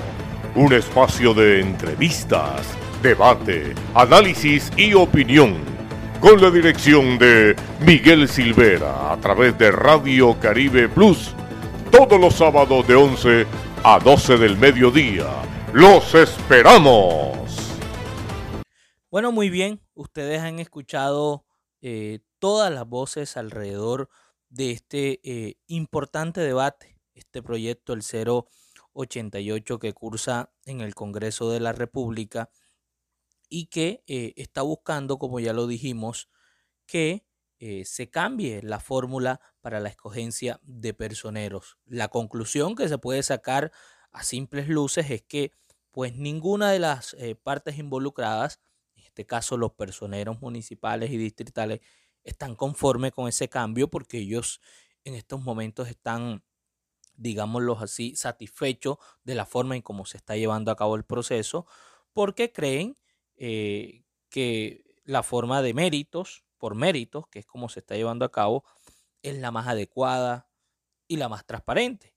un 0.57 0.73
espacio 0.73 1.35
de 1.35 1.61
entrevistas, 1.61 2.67
debate, 3.01 3.75
análisis 3.95 4.73
y 4.77 4.93
opinión, 4.95 5.80
con 6.21 6.41
la 6.41 6.51
dirección 6.51 7.19
de 7.19 7.57
Miguel 7.81 8.29
Silvera 8.29 9.11
a 9.11 9.17
través 9.21 9.57
de 9.57 9.71
Radio 9.71 10.39
Caribe 10.39 10.87
Plus, 10.89 11.35
todos 11.91 12.21
los 12.21 12.35
sábados 12.35 12.87
de 12.87 12.95
11 12.95 13.47
a 13.83 13.99
12 13.99 14.37
del 14.37 14.59
mediodía. 14.59 15.27
¡Los 15.73 16.15
esperamos! 16.15 17.39
Bueno, 19.11 19.33
muy 19.33 19.49
bien, 19.49 19.81
ustedes 19.95 20.41
han 20.41 20.59
escuchado 20.59 21.47
eh, 21.81 22.21
todas 22.39 22.71
las 22.71 22.87
voces 22.87 23.39
alrededor 23.39 24.11
de 24.51 24.73
este 24.73 25.21
eh, 25.25 25.55
importante 25.69 26.43
debate, 26.43 26.99
este 27.15 27.43
proyecto, 27.43 27.95
el 27.95 28.03
088 28.93 29.79
que 29.79 29.95
cursa 29.95 30.53
en 30.67 30.83
el 30.83 30.95
Congreso 30.95 31.51
de 31.51 31.61
la 31.61 31.73
República 31.73 32.51
y 33.51 33.67
que 33.67 34.03
eh, 34.07 34.33
está 34.37 34.63
buscando, 34.63 35.19
como 35.19 35.41
ya 35.41 35.53
lo 35.53 35.67
dijimos, 35.67 36.31
que 36.87 37.27
eh, 37.59 37.85
se 37.85 38.11
cambie 38.11 38.63
la 38.63 38.81
fórmula 38.81 39.41
para 39.61 39.81
la 39.81 39.91
escogencia 39.91 40.61
de 40.63 40.95
personeros. 40.95 41.79
La 41.87 42.09
conclusión 42.09 42.77
que 42.77 42.89
se 42.89 42.99
puede 42.99 43.23
sacar 43.23 43.73
a 44.13 44.25
simples 44.25 44.69
luces 44.69 45.11
es 45.11 45.23
que 45.23 45.53
pues 45.93 46.17
ninguna 46.17 46.71
de 46.71 46.79
las 46.79 47.17
partes 47.43 47.77
involucradas, 47.79 48.61
en 48.95 49.05
este 49.05 49.27
caso 49.27 49.57
los 49.57 49.73
personeros 49.73 50.41
municipales 50.41 51.11
y 51.11 51.17
distritales, 51.19 51.81
están 52.25 52.55
conformes 52.55 53.13
con 53.13 53.29
ese 53.29 53.49
cambio 53.49 53.89
porque 53.89 54.19
ellos 54.19 54.61
en 55.05 55.15
estos 55.15 55.43
momentos 55.43 55.89
están, 55.89 56.45
digámoslo 57.15 57.79
así, 57.79 58.17
satisfechos 58.17 58.99
de 59.25 59.35
la 59.35 59.47
forma 59.47 59.77
en 59.77 59.83
cómo 59.83 60.07
se 60.07 60.19
está 60.19 60.37
llevando 60.37 60.71
a 60.71 60.77
cabo 60.77 60.97
el 60.97 61.05
proceso, 61.05 61.67
porque 62.13 62.53
creen 62.53 62.97
eh, 63.41 64.05
que 64.29 64.85
la 65.05 65.23
forma 65.23 65.63
de 65.63 65.73
méritos, 65.73 66.45
por 66.59 66.75
méritos, 66.75 67.27
que 67.29 67.39
es 67.39 67.47
como 67.47 67.71
se 67.71 67.81
está 67.81 67.97
llevando 67.97 68.27
a 68.27 68.31
cabo, 68.31 68.65
es 69.23 69.39
la 69.39 69.51
más 69.51 69.67
adecuada 69.67 70.51
y 71.09 71.17
la 71.17 71.31
más 71.31 71.47
transparente. 71.47 72.15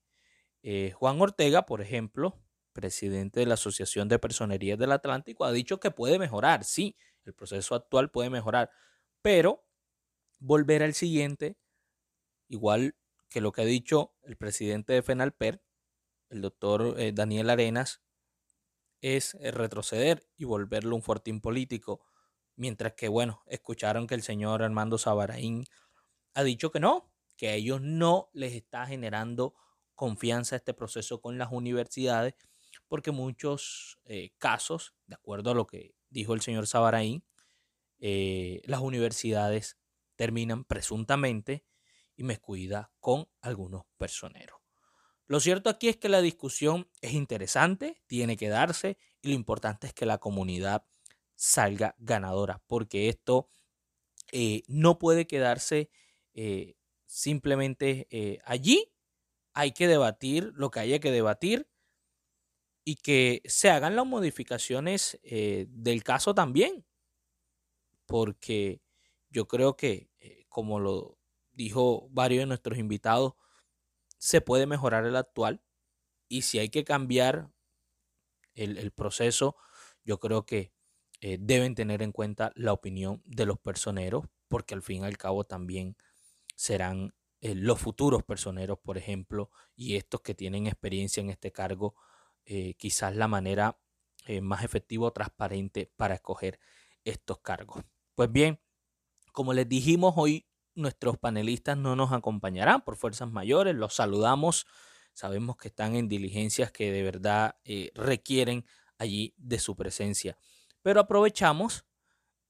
Eh, 0.63 0.91
Juan 0.91 1.21
Ortega, 1.21 1.65
por 1.65 1.81
ejemplo, 1.81 2.43
presidente 2.73 3.39
de 3.39 3.45
la 3.45 3.53
Asociación 3.53 4.09
de 4.09 4.19
Personerías 4.19 4.77
del 4.77 4.91
Atlántico, 4.91 5.45
ha 5.45 5.53
dicho 5.53 5.79
que 5.79 5.91
puede 5.91 6.19
mejorar, 6.19 6.65
sí, 6.65 6.97
el 7.23 7.33
proceso 7.33 7.73
actual 7.73 8.11
puede 8.11 8.29
mejorar, 8.29 8.69
pero 9.21 9.65
volver 10.39 10.83
al 10.83 10.93
siguiente, 10.93 11.57
igual 12.49 12.97
que 13.29 13.39
lo 13.39 13.53
que 13.53 13.61
ha 13.61 13.65
dicho 13.65 14.13
el 14.23 14.35
presidente 14.35 14.91
de 14.91 15.01
FENALPER, 15.01 15.63
el 16.29 16.41
doctor 16.41 16.95
eh, 16.99 17.13
Daniel 17.13 17.49
Arenas, 17.49 18.01
es 19.03 19.35
eh, 19.35 19.51
retroceder 19.51 20.25
y 20.37 20.45
volverlo 20.45 20.95
un 20.95 21.03
fortín 21.03 21.41
político. 21.41 22.05
Mientras 22.55 22.93
que, 22.93 23.09
bueno, 23.09 23.43
escucharon 23.47 24.07
que 24.07 24.15
el 24.15 24.23
señor 24.23 24.63
Armando 24.63 24.97
Sabaraín 24.97 25.65
ha 26.33 26.43
dicho 26.43 26.71
que 26.71 26.79
no, 26.79 27.13
que 27.35 27.49
a 27.49 27.53
ellos 27.55 27.81
no 27.81 28.29
les 28.33 28.53
está 28.53 28.85
generando 28.85 29.55
confianza 29.93 30.55
este 30.55 30.73
proceso 30.73 31.19
con 31.21 31.37
las 31.37 31.51
universidades, 31.51 32.35
porque 32.87 33.11
muchos 33.11 33.99
eh, 34.05 34.31
casos, 34.37 34.95
de 35.05 35.15
acuerdo 35.15 35.51
a 35.51 35.55
lo 35.55 35.67
que 35.67 35.95
dijo 36.09 36.33
el 36.33 36.41
señor 36.41 36.65
Sabaraín, 36.65 37.23
las 37.99 38.81
universidades 38.81 39.77
terminan 40.17 40.65
presuntamente 40.65 41.65
y 42.17 42.23
me 42.23 42.37
cuida 42.37 42.91
con 42.99 43.29
algunos 43.41 43.83
personeros. 43.97 44.62
Lo 45.27 45.39
cierto 45.39 45.69
aquí 45.69 45.87
es 45.89 45.97
que 45.97 46.09
la 46.09 46.21
discusión 46.21 46.89
es 47.01 47.13
interesante, 47.13 48.01
tiene 48.07 48.35
que 48.37 48.49
darse 48.49 48.97
y 49.21 49.29
lo 49.29 49.35
importante 49.35 49.87
es 49.87 49.93
que 49.93 50.05
la 50.05 50.17
comunidad 50.17 50.85
salga 51.35 51.95
ganadora, 51.97 52.61
porque 52.67 53.09
esto 53.09 53.49
eh, 54.31 54.63
no 54.67 54.99
puede 54.99 55.27
quedarse 55.27 55.89
eh, 56.33 56.75
simplemente 57.05 58.07
eh, 58.09 58.39
allí. 58.45 58.91
Hay 59.53 59.71
que 59.71 59.87
debatir 59.87 60.51
lo 60.55 60.71
que 60.71 60.79
haya 60.81 60.99
que 60.99 61.11
debatir 61.11 61.69
y 62.83 62.95
que 62.95 63.41
se 63.45 63.69
hagan 63.69 63.95
las 63.95 64.05
modificaciones 64.05 65.19
del 65.23 66.03
caso 66.03 66.35
también, 66.35 66.85
porque 68.05 68.81
yo 69.29 69.47
creo 69.47 69.77
que, 69.77 70.09
como 70.49 70.79
lo 70.79 71.17
dijo 71.53 72.09
varios 72.09 72.41
de 72.41 72.47
nuestros 72.47 72.77
invitados, 72.77 73.35
se 74.23 74.39
puede 74.39 74.67
mejorar 74.67 75.05
el 75.05 75.17
actual 75.17 75.61
y 76.29 76.43
si 76.43 76.57
hay 76.57 76.69
que 76.69 76.85
cambiar 76.85 77.51
el, 78.55 78.89
proceso, 78.93 79.57
yo 80.05 80.21
creo 80.21 80.45
que 80.45 80.71
eh, 81.19 81.37
deben 81.41 81.75
tener 81.75 82.01
en 82.01 82.13
cuenta 82.13 82.53
la 82.55 82.71
opinión 82.71 83.21
de 83.25 83.45
los 83.45 83.59
personeros, 83.59 84.23
porque 84.47 84.75
al 84.75 84.81
fin 84.81 85.01
y 85.01 85.05
al 85.05 85.17
cabo 85.17 85.43
también 85.43 85.97
serán 86.55 87.13
eh, 87.41 87.53
los 87.53 87.81
futuros 87.81 88.23
personeros, 88.23 88.79
por 88.79 88.97
ejemplo, 88.97 89.51
y 89.75 89.97
estos 89.97 90.21
que 90.21 90.33
tienen 90.33 90.67
experiencia 90.67 91.19
en 91.19 91.29
este 91.29 91.51
cargo, 91.51 91.93
quizás 92.77 93.15
la 93.17 93.27
manera 93.27 93.77
más 94.41 94.63
efectiva 94.63 95.07
o 95.07 95.13
transparente 95.13 95.91
para 95.97 96.15
escoger 96.15 96.59
estos 97.03 97.39
cargos. 97.39 97.83
Pues 98.15 98.31
bien, 98.31 98.61
como 99.33 99.53
les 99.53 99.67
dijimos, 99.67 100.13
hoy 100.15 100.45
nuestros 100.75 101.17
panelistas 101.17 101.77
no 101.77 101.95
nos 101.95 102.11
acompañarán 102.11 102.83
por 102.83 102.95
fuerzas 102.95 103.31
mayores. 103.31 103.75
Los 103.75 103.95
saludamos. 103.95 104.65
Sabemos 105.13 105.57
que 105.57 105.67
están 105.67 105.95
en 105.95 106.07
diligencias 106.07 106.71
que 106.71 106.91
de 106.91 107.03
verdad 107.03 107.57
eh, 107.63 107.91
requieren 107.93 108.65
allí 108.97 109.33
de 109.37 109.59
su 109.59 109.75
presencia. 109.75 110.37
Pero 110.81 110.99
aprovechamos 110.99 111.85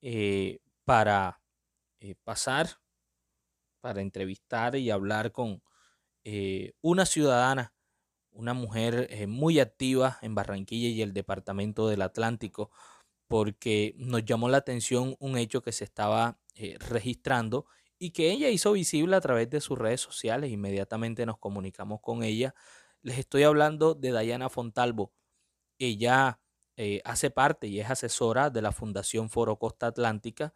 eh, 0.02 0.60
para 0.86 1.42
eh, 2.00 2.16
pasar, 2.24 2.80
para 3.82 4.02
entrevistar 4.02 4.76
y 4.76 4.90
hablar 4.90 5.32
con, 5.32 5.62
una 6.82 7.06
ciudadana, 7.06 7.74
una 8.32 8.54
mujer 8.54 9.28
muy 9.28 9.60
activa 9.60 10.20
en 10.22 10.36
Barranquilla 10.36 10.88
y 10.88 11.02
el 11.02 11.12
departamento 11.12 11.90
del 11.90 12.02
Atlántico, 12.02 12.72
porque 13.28 13.94
nos 13.98 14.24
llamó 14.24 14.48
la 14.48 14.60
atención 14.60 15.18
un 15.20 15.38
hecho 15.38 15.62
que 15.62 15.74
se 15.74 15.84
estaba 15.84 16.40
registrando 16.80 17.66
y 18.04 18.12
que 18.12 18.32
ella 18.32 18.50
hizo 18.50 18.74
visible 18.74 19.16
a 19.16 19.22
través 19.22 19.50
de 19.50 19.62
sus 19.62 19.78
redes 19.78 20.02
sociales. 20.02 20.52
Inmediatamente 20.52 21.26
nos 21.26 21.38
comunicamos 21.38 22.02
con 22.02 22.22
ella. 22.22 22.54
Les 23.02 23.18
estoy 23.18 23.44
hablando 23.44 23.96
de 23.96 24.12
Dayana 24.12 24.50
Fontalvo. 24.50 25.14
Ella 25.80 26.42
hace 27.06 27.32
parte 27.32 27.68
y 27.68 27.80
es 27.80 27.90
asesora 27.90 28.50
de 28.50 28.62
la 28.62 28.74
Fundación 28.74 29.30
Foro 29.30 29.58
Costa 29.58 29.88
Atlántica. 29.88 30.54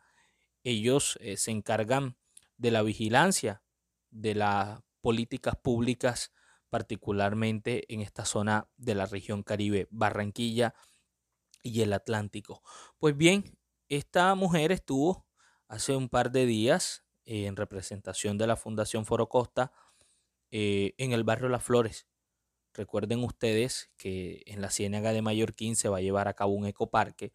Ellos 0.66 1.18
se 1.38 1.52
encargan 1.52 2.18
de 2.58 2.72
la 2.72 2.82
vigilancia 2.82 3.64
de 4.10 4.36
las 4.36 4.82
políticas 5.00 5.56
públicas, 5.56 6.34
particularmente 6.70 7.86
en 7.94 8.02
esta 8.02 8.26
zona 8.26 8.68
de 8.76 8.94
la 8.94 9.06
región 9.06 9.42
Caribe, 9.44 9.88
Barranquilla 9.90 10.76
y 11.64 11.80
el 11.82 11.94
Atlántico. 11.94 12.62
Pues 13.00 13.16
bien, 13.16 13.58
esta 13.88 14.36
mujer 14.36 14.74
estuvo 14.74 15.26
hace 15.70 15.96
un 15.96 16.10
par 16.10 16.32
de 16.32 16.46
días 16.46 17.06
en 17.28 17.56
representación 17.56 18.38
de 18.38 18.48
la 18.48 18.56
Fundación 18.56 19.06
Foro 19.06 19.30
Costa 19.30 19.72
eh, 20.50 20.94
en 20.98 21.12
el 21.12 21.24
barrio 21.24 21.50
Las 21.50 21.64
Flores. 21.64 22.08
Recuerden 22.74 23.24
ustedes 23.24 23.92
que 23.98 24.44
en 24.46 24.62
la 24.62 24.70
Ciénaga 24.70 25.12
de 25.14 25.22
Mallorquín 25.22 25.76
se 25.76 25.90
va 25.90 25.98
a 25.98 26.02
llevar 26.02 26.28
a 26.28 26.34
cabo 26.34 26.54
un 26.54 26.66
ecoparque 26.66 27.34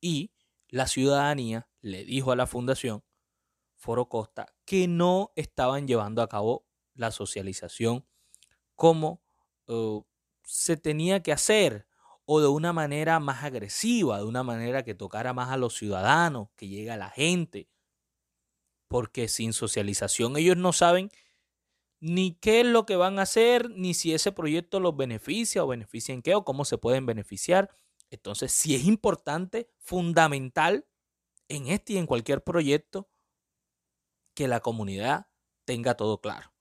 y 0.00 0.32
la 0.68 0.86
ciudadanía 0.86 1.68
le 1.80 2.04
dijo 2.04 2.32
a 2.32 2.36
la 2.36 2.46
fundación 2.46 3.02
Foro 3.76 4.08
Costa 4.08 4.54
que 4.64 4.86
no 4.86 5.32
estaban 5.34 5.86
llevando 5.88 6.22
a 6.22 6.28
cabo 6.28 6.66
la 6.94 7.10
socialización 7.10 8.06
como 8.74 9.22
eh, 9.68 10.00
se 10.44 10.76
tenía 10.76 11.22
que 11.22 11.32
hacer 11.32 11.86
o 12.24 12.40
de 12.40 12.48
una 12.48 12.72
manera 12.72 13.18
más 13.20 13.44
agresiva, 13.44 14.18
de 14.18 14.24
una 14.24 14.42
manera 14.42 14.84
que 14.84 14.94
tocara 14.94 15.32
más 15.32 15.50
a 15.50 15.56
los 15.56 15.74
ciudadanos, 15.74 16.48
que 16.56 16.68
llegue 16.68 16.90
a 16.90 16.96
la 16.96 17.10
gente. 17.10 17.68
Porque 18.92 19.26
sin 19.26 19.54
socialización 19.54 20.36
ellos 20.36 20.58
no 20.58 20.74
saben 20.74 21.10
ni 21.98 22.34
qué 22.34 22.60
es 22.60 22.66
lo 22.66 22.84
que 22.84 22.96
van 22.96 23.18
a 23.18 23.22
hacer, 23.22 23.70
ni 23.70 23.94
si 23.94 24.12
ese 24.12 24.32
proyecto 24.32 24.80
los 24.80 24.94
beneficia 24.94 25.64
o 25.64 25.66
beneficia 25.66 26.12
en 26.12 26.20
qué 26.20 26.34
o 26.34 26.44
cómo 26.44 26.66
se 26.66 26.76
pueden 26.76 27.06
beneficiar. 27.06 27.70
Entonces, 28.10 28.52
si 28.52 28.74
es 28.74 28.84
importante, 28.84 29.70
fundamental 29.78 30.86
en 31.48 31.68
este 31.68 31.94
y 31.94 31.96
en 31.96 32.06
cualquier 32.06 32.44
proyecto, 32.44 33.08
que 34.34 34.46
la 34.46 34.60
comunidad 34.60 35.28
tenga 35.64 35.94
todo 35.94 36.20
claro. 36.20 36.52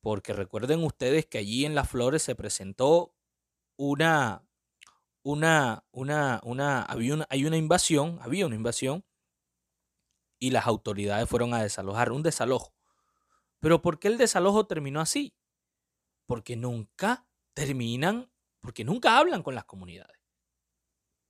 Porque 0.00 0.32
recuerden 0.32 0.82
ustedes 0.82 1.26
que 1.26 1.36
allí 1.36 1.66
en 1.66 1.74
Las 1.74 1.90
Flores 1.90 2.22
se 2.22 2.34
presentó 2.34 3.14
una, 3.76 4.48
una, 5.22 5.84
una, 5.90 6.40
una, 6.42 6.82
había 6.84 7.12
una, 7.12 7.26
hay 7.28 7.44
una 7.44 7.58
invasión, 7.58 8.18
había 8.22 8.46
una 8.46 8.56
invasión 8.56 9.04
y 10.38 10.50
las 10.50 10.66
autoridades 10.66 11.28
fueron 11.28 11.54
a 11.54 11.62
desalojar, 11.62 12.12
un 12.12 12.22
desalojo. 12.22 12.74
Pero 13.60 13.80
¿por 13.82 13.98
qué 13.98 14.08
el 14.08 14.18
desalojo 14.18 14.66
terminó 14.66 15.00
así? 15.00 15.34
Porque 16.26 16.56
nunca 16.56 17.26
terminan, 17.54 18.30
porque 18.60 18.84
nunca 18.84 19.18
hablan 19.18 19.42
con 19.42 19.54
las 19.54 19.64
comunidades. 19.64 20.20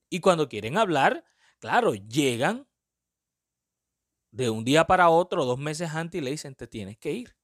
Y 0.09 0.19
cuando 0.19 0.49
quieren 0.49 0.77
hablar, 0.77 1.25
claro, 1.59 1.95
llegan 1.95 2.67
de 4.31 4.49
un 4.49 4.65
día 4.65 4.85
para 4.85 5.09
otro, 5.09 5.45
dos 5.45 5.59
meses 5.59 5.91
antes, 5.91 6.21
y 6.21 6.23
le 6.23 6.31
dicen, 6.31 6.55
te 6.55 6.67
tienes 6.67 6.97
que 6.97 7.11
ir. 7.11 7.35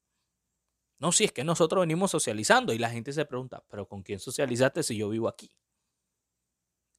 No, 1.00 1.12
si 1.12 1.24
es 1.24 1.32
que 1.32 1.44
nosotros 1.44 1.82
venimos 1.82 2.12
socializando 2.12 2.74
y 2.74 2.78
la 2.78 2.90
gente 2.90 3.12
se 3.14 3.26
pregunta, 3.26 3.64
pero 3.70 3.88
¿con 3.88 4.04
quién 4.04 4.20
socializaste 4.20 4.84
si 4.84 4.98
yo 4.98 5.10
vivo 5.10 5.28
aquí? 5.28 5.52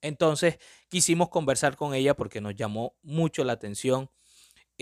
Entonces 0.01 0.59
quisimos 0.89 1.29
conversar 1.29 1.77
con 1.77 1.95
ella 1.95 2.17
porque 2.17 2.41
nos 2.41 2.57
llamó 2.57 2.97
mucho 3.03 3.45
la 3.45 3.53
atención 3.53 4.11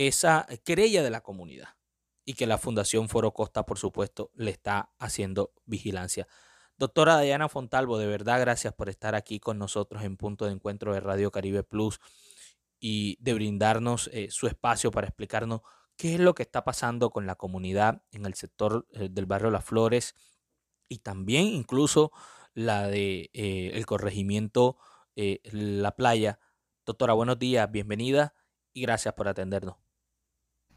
esa 0.08 0.46
querella 0.64 1.02
de 1.02 1.10
la 1.10 1.20
comunidad 1.20 1.68
y 2.24 2.34
que 2.34 2.46
la 2.46 2.58
Fundación 2.58 3.08
Foro 3.08 3.32
Costa, 3.32 3.66
por 3.66 3.78
supuesto, 3.78 4.30
le 4.34 4.50
está 4.50 4.92
haciendo 4.98 5.52
vigilancia. 5.64 6.26
Doctora 6.76 7.20
Diana 7.20 7.48
Fontalvo, 7.48 7.98
de 7.98 8.06
verdad 8.06 8.40
gracias 8.40 8.72
por 8.72 8.88
estar 8.88 9.14
aquí 9.14 9.40
con 9.40 9.58
nosotros 9.58 10.02
en 10.02 10.16
Punto 10.16 10.46
de 10.46 10.52
Encuentro 10.52 10.94
de 10.94 11.00
Radio 11.00 11.30
Caribe 11.30 11.62
Plus 11.62 12.00
y 12.78 13.18
de 13.20 13.34
brindarnos 13.34 14.08
eh, 14.12 14.28
su 14.30 14.46
espacio 14.46 14.90
para 14.90 15.06
explicarnos 15.06 15.60
qué 15.96 16.14
es 16.14 16.20
lo 16.20 16.34
que 16.34 16.42
está 16.42 16.64
pasando 16.64 17.10
con 17.10 17.26
la 17.26 17.34
comunidad 17.34 18.02
en 18.12 18.24
el 18.24 18.34
sector 18.34 18.86
eh, 18.92 19.08
del 19.10 19.26
barrio 19.26 19.50
Las 19.50 19.64
Flores 19.64 20.14
y 20.88 21.00
también 21.00 21.44
incluso 21.44 22.12
la 22.54 22.88
de 22.88 23.30
eh, 23.34 23.72
el 23.74 23.84
corregimiento 23.84 24.78
La 25.14 25.94
Playa. 25.96 26.38
Doctora, 26.86 27.12
buenos 27.12 27.38
días, 27.38 27.70
bienvenida 27.70 28.34
y 28.72 28.80
gracias 28.80 29.12
por 29.14 29.28
atendernos. 29.28 29.89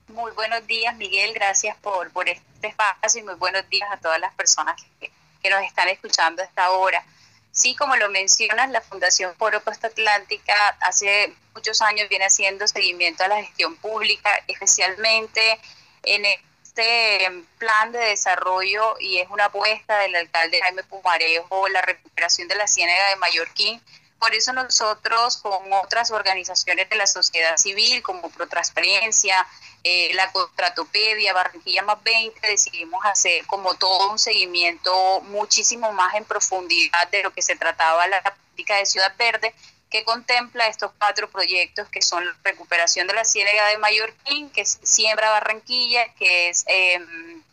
Muy 0.07 0.31
buenos 0.31 0.67
días, 0.67 0.95
Miguel, 0.97 1.33
gracias 1.33 1.77
por, 1.77 2.11
por 2.11 2.27
este 2.27 2.67
espacio 2.67 3.21
y 3.21 3.23
muy 3.23 3.35
buenos 3.35 3.67
días 3.69 3.89
a 3.91 3.97
todas 3.97 4.19
las 4.19 4.33
personas 4.33 4.75
que, 4.99 5.11
que 5.41 5.49
nos 5.49 5.63
están 5.63 5.87
escuchando 5.87 6.41
a 6.41 6.45
esta 6.45 6.71
hora. 6.71 7.03
Sí, 7.51 7.75
como 7.75 7.95
lo 7.95 8.09
mencionas, 8.09 8.69
la 8.69 8.81
Fundación 8.81 9.35
Foro 9.35 9.63
Costa 9.63 9.87
Atlántica 9.87 10.53
hace 10.81 11.33
muchos 11.55 11.81
años 11.81 12.09
viene 12.09 12.25
haciendo 12.25 12.67
seguimiento 12.67 13.23
a 13.23 13.27
la 13.27 13.43
gestión 13.43 13.75
pública, 13.77 14.29
especialmente 14.47 15.59
en 16.03 16.25
este 16.25 17.29
plan 17.57 17.91
de 17.91 17.99
desarrollo 17.99 18.95
y 18.99 19.19
es 19.19 19.29
una 19.29 19.45
apuesta 19.45 19.99
del 19.99 20.15
alcalde 20.15 20.61
Jaime 20.61 20.83
Pumarejo, 20.83 21.69
la 21.69 21.81
recuperación 21.81 22.47
de 22.47 22.55
la 22.55 22.67
Ciénaga 22.67 23.09
de 23.09 23.15
Mallorquín. 23.17 23.81
Por 24.19 24.33
eso 24.33 24.51
nosotros 24.53 25.37
con 25.37 25.71
otras 25.73 26.11
organizaciones 26.11 26.89
de 26.89 26.95
la 26.95 27.07
sociedad 27.07 27.57
civil 27.57 28.01
como 28.01 28.29
Protransparencia, 28.31 29.45
eh, 29.83 30.13
la 30.13 30.31
Contratopedia, 30.31 31.33
Barranquilla 31.33 31.83
más 31.83 32.01
20, 32.03 32.47
decidimos 32.47 33.03
hacer 33.05 33.45
como 33.47 33.75
todo 33.75 34.11
un 34.11 34.19
seguimiento 34.19 35.19
muchísimo 35.21 35.91
más 35.91 36.15
en 36.15 36.23
profundidad 36.23 37.09
de 37.09 37.23
lo 37.23 37.33
que 37.33 37.41
se 37.41 37.57
trataba 37.57 38.07
la 38.07 38.21
política 38.21 38.77
de 38.77 38.85
Ciudad 38.85 39.13
Verde, 39.17 39.53
que 39.89 40.05
contempla 40.05 40.67
estos 40.67 40.91
cuatro 40.97 41.29
proyectos 41.29 41.89
que 41.89 42.01
son 42.01 42.25
la 42.25 42.33
recuperación 42.43 43.07
de 43.07 43.13
la 43.13 43.25
Ciénaga 43.25 43.67
de 43.67 43.77
Mallorquín, 43.77 44.49
que 44.51 44.61
es 44.61 44.79
Siembra 44.83 45.29
Barranquilla, 45.29 46.13
que 46.13 46.49
es, 46.49 46.63
em, 46.67 47.43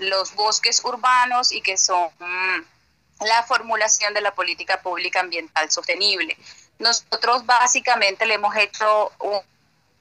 los 0.00 0.34
bosques 0.34 0.84
urbanos 0.84 1.52
y 1.52 1.60
que 1.60 1.76
son 1.76 2.10
mm, 2.18 3.24
la 3.24 3.44
formulación 3.44 4.12
de 4.12 4.22
la 4.22 4.34
política 4.34 4.82
pública 4.82 5.20
ambiental 5.20 5.70
sostenible. 5.70 6.36
Nosotros 6.78 7.46
básicamente 7.46 8.26
le 8.26 8.34
hemos 8.34 8.54
hecho 8.56 9.12
un 9.20 9.40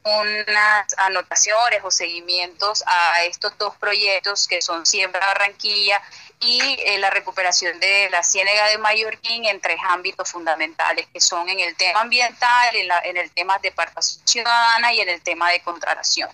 unas 0.05 0.85
anotaciones 0.97 1.81
o 1.83 1.89
seguimientos 1.89 2.83
a 2.85 3.23
estos 3.23 3.57
dos 3.57 3.75
proyectos 3.77 4.47
que 4.47 4.61
son 4.61 4.85
Siembra 4.85 5.25
Barranquilla 5.25 5.99
y 6.39 6.61
eh, 6.85 6.99
la 6.99 7.09
recuperación 7.09 7.79
de 7.79 8.09
la 8.11 8.21
Ciénega 8.21 8.67
de 8.67 8.77
Mallorquín 8.77 9.45
en 9.45 9.59
tres 9.59 9.79
ámbitos 9.87 10.31
fundamentales, 10.31 11.07
que 11.11 11.19
son 11.19 11.49
en 11.49 11.59
el 11.59 11.75
tema 11.75 12.01
ambiental, 12.01 12.75
en, 12.75 12.89
en 13.03 13.17
el 13.17 13.31
tema 13.31 13.57
de 13.59 13.71
participación 13.71 14.27
ciudadana 14.27 14.93
y 14.93 15.01
en 15.01 15.09
el 15.09 15.21
tema 15.21 15.49
de 15.49 15.61
contratación. 15.61 16.29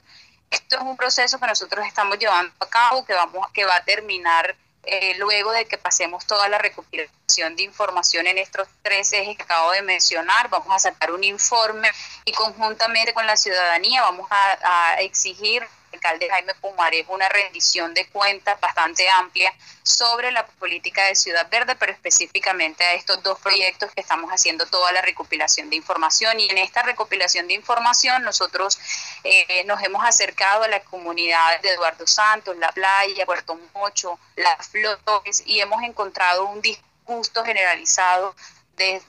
Esto 0.50 0.76
es 0.76 0.82
un 0.82 0.98
proceso 0.98 1.40
que 1.40 1.48
nosotros 1.48 1.86
estamos 1.88 2.20
llevando 2.20 2.54
a 2.60 2.68
cabo, 2.68 3.06
que, 3.06 3.14
vamos, 3.14 3.50
que 3.54 3.64
va 3.64 3.78
a 3.78 3.84
terminar 3.86 4.54
eh, 4.84 5.16
luego 5.18 5.52
de 5.52 5.66
que 5.66 5.78
pasemos 5.78 6.26
toda 6.26 6.50
la 6.50 6.58
recopilación 6.58 7.56
de 7.56 7.64
información 7.64 8.28
en 8.28 8.38
estos 8.38 8.68
tres 8.82 9.14
ejes 9.14 9.38
que 9.38 9.44
acabo 9.44 9.72
de 9.72 9.82
mencionar, 9.82 10.50
vamos 10.50 10.74
a 10.74 10.80
sacar 10.80 11.12
un 11.12 11.24
informe 11.24 11.90
y 12.26 12.32
conjuntamente 12.32 13.14
con 13.14 13.26
la 13.28 13.38
ciudadanía 13.38 14.02
vamos 14.02 14.28
a, 14.32 14.94
a 14.94 15.02
exigir 15.02 15.64
alcalde 15.94 16.30
Jaime 16.30 16.54
Pumarejo 16.56 17.14
una 17.14 17.30
rendición 17.30 17.94
de 17.94 18.08
cuentas 18.08 18.60
bastante 18.60 19.08
amplia 19.10 19.54
sobre 19.84 20.32
la 20.32 20.46
política 20.46 21.06
de 21.06 21.16
Ciudad 21.16 21.50
Verde, 21.50 21.76
pero 21.76 21.92
específicamente 21.92 22.84
a 22.84 22.94
estos 22.94 23.22
dos 23.24 23.40
proyectos 23.40 23.92
que 23.92 24.02
estamos 24.02 24.32
haciendo 24.32 24.66
toda 24.68 24.92
la 24.92 25.02
recopilación 25.02 25.70
de 25.70 25.76
información. 25.76 26.40
Y 26.40 26.50
en 26.50 26.58
esta 26.60 26.84
recopilación 26.84 27.48
de 27.48 27.56
información 27.56 28.24
nosotros 28.24 28.80
eh, 29.24 29.64
nos 29.66 29.82
hemos 29.84 30.04
acercado 30.06 30.64
a 30.64 30.68
las 30.68 30.84
comunidades 30.84 31.62
de 31.62 31.70
Eduardo 31.70 32.08
Santos, 32.08 32.56
La 32.58 32.72
Playa, 32.72 33.26
Puerto 33.26 33.60
Mocho, 33.74 34.20
Las 34.36 34.68
Flores, 34.68 35.44
y 35.46 35.60
hemos 35.60 35.84
encontrado 35.84 36.46
un 36.46 36.62
disgusto 36.62 37.44
generalizado 37.44 38.36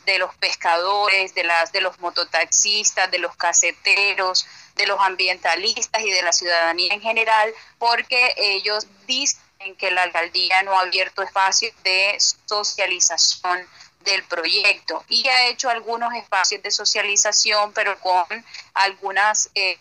de, 0.05 0.19
los 0.19 0.35
pescadores, 0.37 1.35
de, 1.35 1.45
las, 1.45 1.73
de 1.73 1.81
los 1.81 1.99
mototaxistas, 2.01 3.11
de 3.11 3.19
los 3.19 3.35
caseteros, 3.37 4.47
de 4.77 4.87
los 4.87 5.01
ambientalistas 5.01 6.03
y 6.03 6.11
de 6.11 6.23
la 6.23 6.33
ciudadanía 6.33 6.93
en 6.93 7.01
general, 7.01 7.53
porque 7.79 8.35
ellos 8.37 8.87
dicen 9.07 9.41
que 9.79 9.91
la 9.91 10.03
alcaldía 10.03 10.63
no 10.63 10.79
ha 10.79 10.83
abierto 10.83 11.23
espacios 11.23 11.73
de 11.85 12.17
socialización 12.47 13.67
del 14.01 14.23
proyecto. 14.25 15.05
Y 15.09 15.27
ha 15.29 15.47
hecho 15.47 15.71
algunos 15.71 16.13
espacios 16.15 16.63
de 16.63 16.71
socialización, 16.71 17.73
pero 17.73 17.99
con 18.01 18.27
algunas... 18.75 19.51
Eh, 19.55 19.79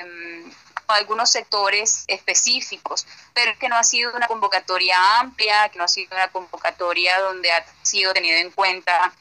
algunos 0.88 1.30
sectores 1.30 2.04
específicos, 2.08 3.08
pero 3.34 3.58
que 3.58 3.70
no 3.70 3.78
ha 3.78 3.84
sido 3.84 4.14
una 4.14 4.28
convocatoria 4.28 5.20
amplia, 5.20 5.70
que 5.70 5.78
no 5.78 5.86
ha 5.86 5.88
sido 5.88 6.14
una 6.16 6.28
convocatoria 6.28 7.18
donde 7.20 7.50
ha 7.50 7.66
sido 7.82 8.14
tenido 8.14 8.38
en 8.38 8.52
cuenta 8.52 9.14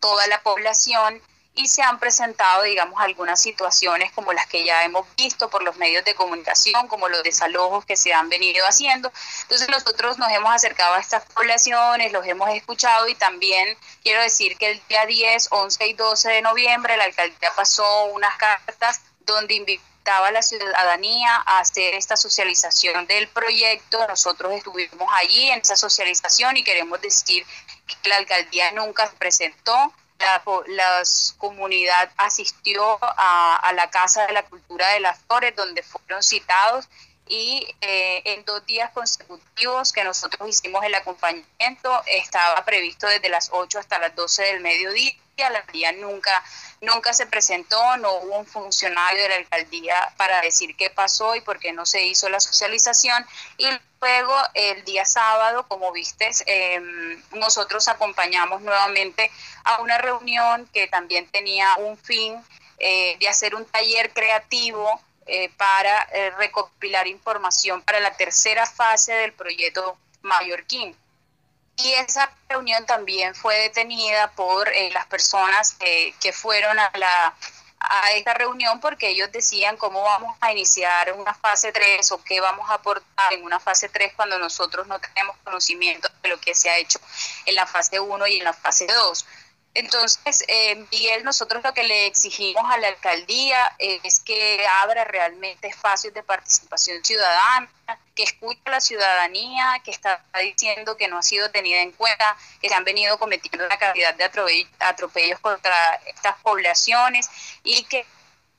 toda 0.00 0.26
la 0.26 0.42
población 0.42 1.22
y 1.58 1.66
se 1.66 1.82
han 1.82 1.98
presentado, 1.98 2.62
digamos, 2.62 3.00
algunas 3.00 3.40
situaciones 3.40 4.12
como 4.12 4.32
las 4.32 4.46
que 4.46 4.64
ya 4.64 4.84
hemos 4.84 5.04
visto 5.16 5.50
por 5.50 5.64
los 5.64 5.76
medios 5.76 6.04
de 6.04 6.14
comunicación, 6.14 6.86
como 6.86 7.08
los 7.08 7.24
desalojos 7.24 7.84
que 7.84 7.96
se 7.96 8.12
han 8.12 8.28
venido 8.28 8.64
haciendo. 8.64 9.10
Entonces 9.42 9.68
nosotros 9.68 10.18
nos 10.18 10.30
hemos 10.30 10.54
acercado 10.54 10.94
a 10.94 11.00
estas 11.00 11.24
poblaciones, 11.26 12.12
los 12.12 12.24
hemos 12.26 12.48
escuchado 12.50 13.08
y 13.08 13.16
también 13.16 13.76
quiero 14.04 14.22
decir 14.22 14.56
que 14.56 14.70
el 14.70 14.82
día 14.88 15.04
10, 15.04 15.48
11 15.50 15.86
y 15.88 15.92
12 15.94 16.28
de 16.28 16.42
noviembre 16.42 16.96
la 16.96 17.04
alcaldía 17.04 17.52
pasó 17.56 18.04
unas 18.06 18.36
cartas 18.36 19.00
donde 19.26 19.54
invitaba 19.54 20.28
a 20.28 20.32
la 20.32 20.42
ciudadanía 20.42 21.42
a 21.44 21.58
hacer 21.58 21.94
esta 21.94 22.16
socialización 22.16 23.06
del 23.06 23.28
proyecto. 23.28 24.06
Nosotros 24.06 24.52
estuvimos 24.52 25.08
allí 25.12 25.50
en 25.50 25.60
esa 25.60 25.76
socialización 25.76 26.56
y 26.56 26.62
queremos 26.62 27.00
decir 27.00 27.44
la 28.04 28.16
alcaldía 28.16 28.72
nunca 28.72 29.08
se 29.08 29.16
presentó, 29.16 29.92
la, 30.18 31.02
comunidad 31.38 32.10
asistió 32.16 32.98
a, 33.00 33.72
la 33.74 33.90
Casa 33.90 34.26
de 34.26 34.32
la 34.32 34.42
Cultura 34.42 34.88
de 34.88 35.00
las 35.00 35.18
Flores, 35.20 35.54
donde 35.54 35.82
fueron 35.82 36.22
citados 36.22 36.88
y 37.28 37.66
eh, 37.80 38.22
en 38.24 38.44
dos 38.44 38.64
días 38.66 38.90
consecutivos 38.92 39.92
que 39.92 40.04
nosotros 40.04 40.48
hicimos 40.48 40.84
el 40.84 40.94
acompañamiento 40.94 42.02
estaba 42.06 42.64
previsto 42.64 43.06
desde 43.06 43.28
las 43.28 43.50
8 43.52 43.78
hasta 43.78 43.98
las 43.98 44.14
12 44.14 44.42
del 44.42 44.60
mediodía. 44.60 45.14
La 45.36 45.46
alcaldía 45.46 45.92
nunca, 45.92 46.42
nunca 46.80 47.12
se 47.12 47.24
presentó, 47.26 47.96
no 47.98 48.12
hubo 48.14 48.38
un 48.38 48.46
funcionario 48.46 49.22
de 49.22 49.28
la 49.28 49.36
alcaldía 49.36 50.12
para 50.16 50.40
decir 50.40 50.74
qué 50.74 50.90
pasó 50.90 51.36
y 51.36 51.40
por 51.40 51.60
qué 51.60 51.72
no 51.72 51.86
se 51.86 52.02
hizo 52.02 52.28
la 52.28 52.40
socialización. 52.40 53.24
Y 53.56 53.68
luego 54.00 54.34
el 54.54 54.84
día 54.84 55.04
sábado, 55.04 55.64
como 55.68 55.92
viste, 55.92 56.28
em, 56.46 57.22
nosotros 57.34 57.86
acompañamos 57.86 58.62
nuevamente 58.62 59.30
a 59.62 59.80
una 59.80 59.98
reunión 59.98 60.68
que 60.72 60.88
también 60.88 61.28
tenía 61.28 61.76
un 61.76 61.96
fin 61.96 62.34
eh, 62.80 63.16
de 63.20 63.28
hacer 63.28 63.54
un 63.54 63.64
taller 63.64 64.12
creativo 64.12 65.00
eh, 65.28 65.50
para 65.56 66.08
eh, 66.12 66.30
recopilar 66.30 67.06
información 67.06 67.82
para 67.82 68.00
la 68.00 68.16
tercera 68.16 68.66
fase 68.66 69.12
del 69.12 69.32
proyecto 69.32 69.98
Mallorquín. 70.22 70.96
Y 71.76 71.92
esa 71.92 72.30
reunión 72.48 72.84
también 72.86 73.34
fue 73.34 73.56
detenida 73.58 74.30
por 74.32 74.68
eh, 74.68 74.90
las 74.90 75.06
personas 75.06 75.76
que 75.78 76.32
fueron 76.32 76.78
a, 76.78 76.90
la, 76.94 77.36
a 77.80 78.12
esta 78.12 78.34
reunión 78.34 78.80
porque 78.80 79.08
ellos 79.08 79.30
decían 79.30 79.76
cómo 79.76 80.02
vamos 80.02 80.36
a 80.40 80.52
iniciar 80.52 81.12
una 81.12 81.34
fase 81.34 81.72
3 81.72 82.12
o 82.12 82.22
qué 82.22 82.40
vamos 82.40 82.68
a 82.70 82.74
aportar 82.74 83.32
en 83.32 83.44
una 83.44 83.60
fase 83.60 83.88
3 83.88 84.14
cuando 84.14 84.38
nosotros 84.38 84.86
no 84.86 84.98
tenemos 84.98 85.36
conocimiento 85.44 86.08
de 86.22 86.28
lo 86.28 86.40
que 86.40 86.54
se 86.54 86.70
ha 86.70 86.76
hecho 86.78 86.98
en 87.46 87.54
la 87.54 87.66
fase 87.66 88.00
1 88.00 88.26
y 88.26 88.38
en 88.38 88.44
la 88.44 88.52
fase 88.52 88.86
2. 88.86 89.26
Entonces, 89.78 90.44
eh, 90.48 90.74
Miguel, 90.90 91.22
nosotros 91.22 91.62
lo 91.62 91.72
que 91.72 91.84
le 91.84 92.06
exigimos 92.06 92.64
a 92.68 92.78
la 92.78 92.88
alcaldía 92.88 93.76
es 93.78 94.18
que 94.18 94.66
abra 94.66 95.04
realmente 95.04 95.68
espacios 95.68 96.12
de 96.12 96.24
participación 96.24 97.04
ciudadana, 97.04 97.70
que 98.16 98.24
escuche 98.24 98.60
a 98.64 98.70
la 98.70 98.80
ciudadanía 98.80 99.80
que 99.84 99.92
está 99.92 100.20
diciendo 100.42 100.96
que 100.96 101.06
no 101.06 101.18
ha 101.18 101.22
sido 101.22 101.52
tenida 101.52 101.80
en 101.80 101.92
cuenta, 101.92 102.36
que 102.60 102.68
se 102.68 102.74
han 102.74 102.82
venido 102.82 103.20
cometiendo 103.20 103.66
una 103.66 103.78
cantidad 103.78 104.12
de 104.16 104.24
atropellos 104.80 105.38
contra 105.38 105.94
estas 106.06 106.36
poblaciones 106.42 107.30
y 107.62 107.84
que 107.84 108.00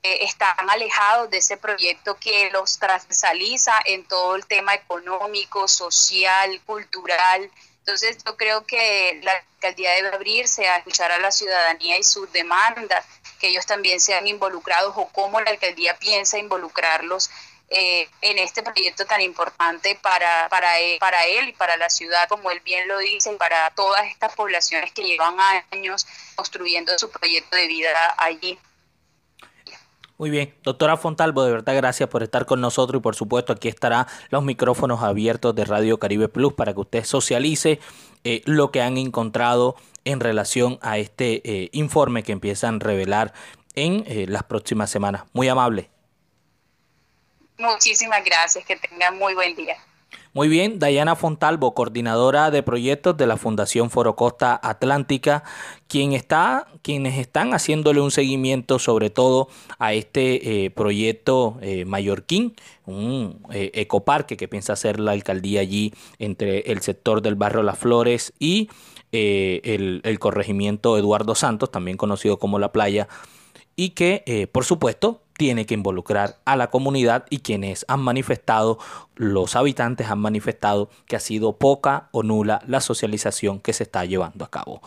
eh, 0.02 0.24
están 0.24 0.70
alejados 0.70 1.28
de 1.28 1.36
ese 1.36 1.58
proyecto 1.58 2.16
que 2.18 2.50
los 2.50 2.78
transversaliza 2.78 3.74
en 3.84 4.06
todo 4.06 4.36
el 4.36 4.46
tema 4.46 4.72
económico, 4.72 5.68
social, 5.68 6.62
cultural, 6.64 7.50
entonces 7.80 8.18
yo 8.24 8.36
creo 8.36 8.64
que 8.66 9.20
la 9.22 9.32
alcaldía 9.32 9.92
debe 9.92 10.08
abrirse 10.08 10.68
a 10.68 10.76
escuchar 10.76 11.10
a 11.12 11.18
la 11.18 11.32
ciudadanía 11.32 11.98
y 11.98 12.04
sus 12.04 12.30
demandas, 12.32 13.04
que 13.40 13.48
ellos 13.48 13.66
también 13.66 14.00
sean 14.00 14.26
involucrados 14.26 14.94
o 14.96 15.08
cómo 15.08 15.40
la 15.40 15.50
alcaldía 15.50 15.98
piensa 15.98 16.38
involucrarlos 16.38 17.30
eh, 17.72 18.08
en 18.20 18.38
este 18.38 18.62
proyecto 18.62 19.06
tan 19.06 19.20
importante 19.20 19.94
para, 19.94 20.48
él, 20.80 20.98
para 20.98 21.26
él 21.26 21.50
y 21.50 21.52
para 21.52 21.76
la 21.76 21.88
ciudad, 21.88 22.28
como 22.28 22.50
él 22.50 22.60
bien 22.60 22.88
lo 22.88 22.98
dice, 22.98 23.32
y 23.32 23.36
para 23.36 23.70
todas 23.70 24.06
estas 24.06 24.34
poblaciones 24.34 24.92
que 24.92 25.02
llevan 25.02 25.36
años 25.70 26.06
construyendo 26.34 26.98
su 26.98 27.10
proyecto 27.10 27.56
de 27.56 27.68
vida 27.68 28.14
allí. 28.18 28.58
Muy 30.20 30.28
bien, 30.28 30.54
doctora 30.62 30.98
Fontalvo, 30.98 31.44
de 31.44 31.50
verdad 31.50 31.74
gracias 31.74 32.06
por 32.10 32.22
estar 32.22 32.44
con 32.44 32.60
nosotros 32.60 33.00
y 33.00 33.02
por 33.02 33.16
supuesto 33.16 33.54
aquí 33.54 33.68
estarán 33.68 34.04
los 34.28 34.42
micrófonos 34.42 35.02
abiertos 35.02 35.54
de 35.54 35.64
Radio 35.64 35.98
Caribe 35.98 36.28
Plus 36.28 36.52
para 36.52 36.74
que 36.74 36.80
usted 36.80 37.04
socialice 37.04 37.80
eh, 38.24 38.42
lo 38.44 38.70
que 38.70 38.82
han 38.82 38.98
encontrado 38.98 39.76
en 40.04 40.20
relación 40.20 40.78
a 40.82 40.98
este 40.98 41.40
eh, 41.50 41.70
informe 41.72 42.22
que 42.22 42.32
empiezan 42.32 42.74
a 42.74 42.78
revelar 42.80 43.32
en 43.74 44.04
eh, 44.06 44.26
las 44.28 44.42
próximas 44.42 44.90
semanas. 44.90 45.22
Muy 45.32 45.48
amable. 45.48 45.88
Muchísimas 47.56 48.22
gracias, 48.22 48.62
que 48.66 48.76
tengan 48.76 49.16
muy 49.16 49.32
buen 49.32 49.56
día. 49.56 49.78
Muy 50.32 50.46
bien, 50.46 50.78
Dayana 50.78 51.16
Fontalvo, 51.16 51.74
coordinadora 51.74 52.52
de 52.52 52.62
proyectos 52.62 53.16
de 53.16 53.26
la 53.26 53.36
Fundación 53.36 53.90
Foro 53.90 54.14
Costa 54.14 54.60
Atlántica, 54.62 55.42
quien 55.88 56.12
está, 56.12 56.68
quienes 56.82 57.18
están 57.18 57.52
haciéndole 57.52 58.00
un 58.00 58.12
seguimiento 58.12 58.78
sobre 58.78 59.10
todo 59.10 59.48
a 59.80 59.92
este 59.92 60.66
eh, 60.66 60.70
proyecto 60.70 61.58
eh, 61.62 61.84
mallorquín, 61.84 62.54
un 62.86 63.40
eh, 63.52 63.72
ecoparque 63.74 64.36
que 64.36 64.46
piensa 64.46 64.74
hacer 64.74 65.00
la 65.00 65.10
alcaldía 65.10 65.62
allí 65.62 65.92
entre 66.20 66.60
el 66.60 66.80
sector 66.80 67.22
del 67.22 67.34
barrio 67.34 67.64
Las 67.64 67.80
Flores 67.80 68.32
y 68.38 68.70
el, 69.10 70.00
el 70.04 70.18
corregimiento 70.20 70.96
Eduardo 70.96 71.34
Santos, 71.34 71.72
también 71.72 71.96
conocido 71.96 72.38
como 72.38 72.60
La 72.60 72.70
Playa, 72.70 73.08
y 73.74 73.90
que 73.90 74.48
por 74.52 74.64
supuesto 74.64 75.22
tiene 75.40 75.64
que 75.64 75.72
involucrar 75.72 76.36
a 76.44 76.54
la 76.54 76.68
comunidad 76.68 77.24
y 77.30 77.38
quienes 77.38 77.86
han 77.88 78.00
manifestado, 78.00 78.78
los 79.16 79.56
habitantes 79.56 80.10
han 80.10 80.18
manifestado 80.18 80.90
que 81.06 81.16
ha 81.16 81.18
sido 81.18 81.56
poca 81.56 82.10
o 82.12 82.22
nula 82.22 82.60
la 82.66 82.82
socialización 82.82 83.58
que 83.58 83.72
se 83.72 83.84
está 83.84 84.04
llevando 84.04 84.44
a 84.44 84.50
cabo. 84.50 84.82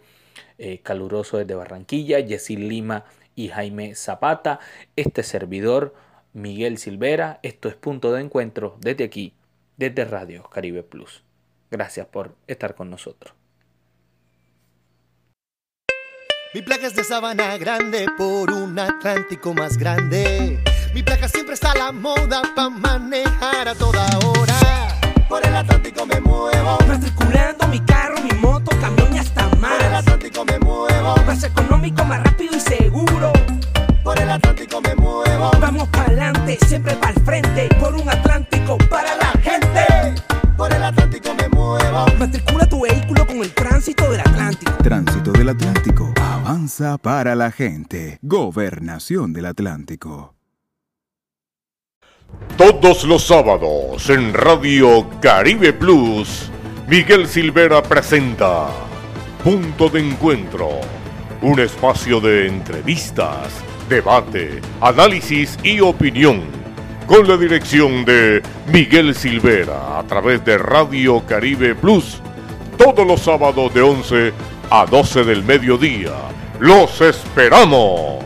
eh, 0.58 0.80
caluroso 0.82 1.38
desde 1.38 1.54
Barranquilla, 1.54 2.20
Yesil 2.20 2.68
Lima 2.68 3.04
y 3.34 3.48
Jaime 3.48 3.94
Zapata, 3.94 4.60
este 4.96 5.22
servidor 5.22 5.94
Miguel 6.32 6.78
Silvera. 6.78 7.40
Esto 7.42 7.68
es 7.68 7.74
punto 7.74 8.12
de 8.12 8.22
encuentro 8.22 8.76
desde 8.80 9.04
aquí, 9.04 9.34
desde 9.76 10.04
Radio 10.04 10.44
Caribe 10.44 10.82
Plus. 10.82 11.22
Gracias 11.70 12.06
por 12.06 12.34
estar 12.46 12.74
con 12.74 12.90
nosotros. 12.90 13.34
Mi 16.54 16.60
placa 16.60 16.86
es 16.86 16.94
de 16.94 17.02
sabana 17.02 17.56
grande 17.56 18.06
por 18.18 18.52
un 18.52 18.78
Atlántico 18.78 19.54
más 19.54 19.78
grande. 19.78 20.58
Mi 20.92 21.02
placa 21.02 21.26
siempre 21.26 21.54
está 21.54 21.72
a 21.72 21.76
la 21.76 21.92
moda 21.92 22.42
para 22.54 22.68
manejar 22.68 23.68
a 23.68 23.74
toda 23.74 24.06
hora. 24.18 25.00
Por 25.30 25.46
el 25.46 25.56
Atlántico 25.56 26.04
me 26.04 26.20
muevo. 26.20 26.76
Para 46.98 47.34
la 47.34 47.50
gente. 47.50 48.18
Gobernación 48.22 49.32
del 49.32 49.46
Atlántico. 49.46 50.34
Todos 52.56 53.04
los 53.04 53.26
sábados 53.26 54.08
en 54.10 54.32
Radio 54.34 55.08
Caribe 55.20 55.72
Plus, 55.72 56.50
Miguel 56.88 57.26
Silvera 57.26 57.82
presenta 57.82 58.68
Punto 59.42 59.88
de 59.88 60.00
Encuentro, 60.00 60.68
un 61.40 61.60
espacio 61.60 62.20
de 62.20 62.48
entrevistas, 62.48 63.52
debate, 63.88 64.60
análisis 64.80 65.58
y 65.62 65.80
opinión, 65.80 66.42
con 67.06 67.26
la 67.26 67.36
dirección 67.36 68.04
de 68.04 68.42
Miguel 68.72 69.14
Silvera 69.14 69.98
a 69.98 70.04
través 70.04 70.44
de 70.44 70.58
Radio 70.58 71.24
Caribe 71.26 71.74
Plus, 71.74 72.20
todos 72.76 73.06
los 73.06 73.20
sábados 73.20 73.72
de 73.74 73.82
11 73.82 74.32
a 74.70 74.86
12 74.86 75.24
del 75.24 75.42
mediodía. 75.42 76.12
¡Los 76.62 77.00
esperamos! 77.00 78.20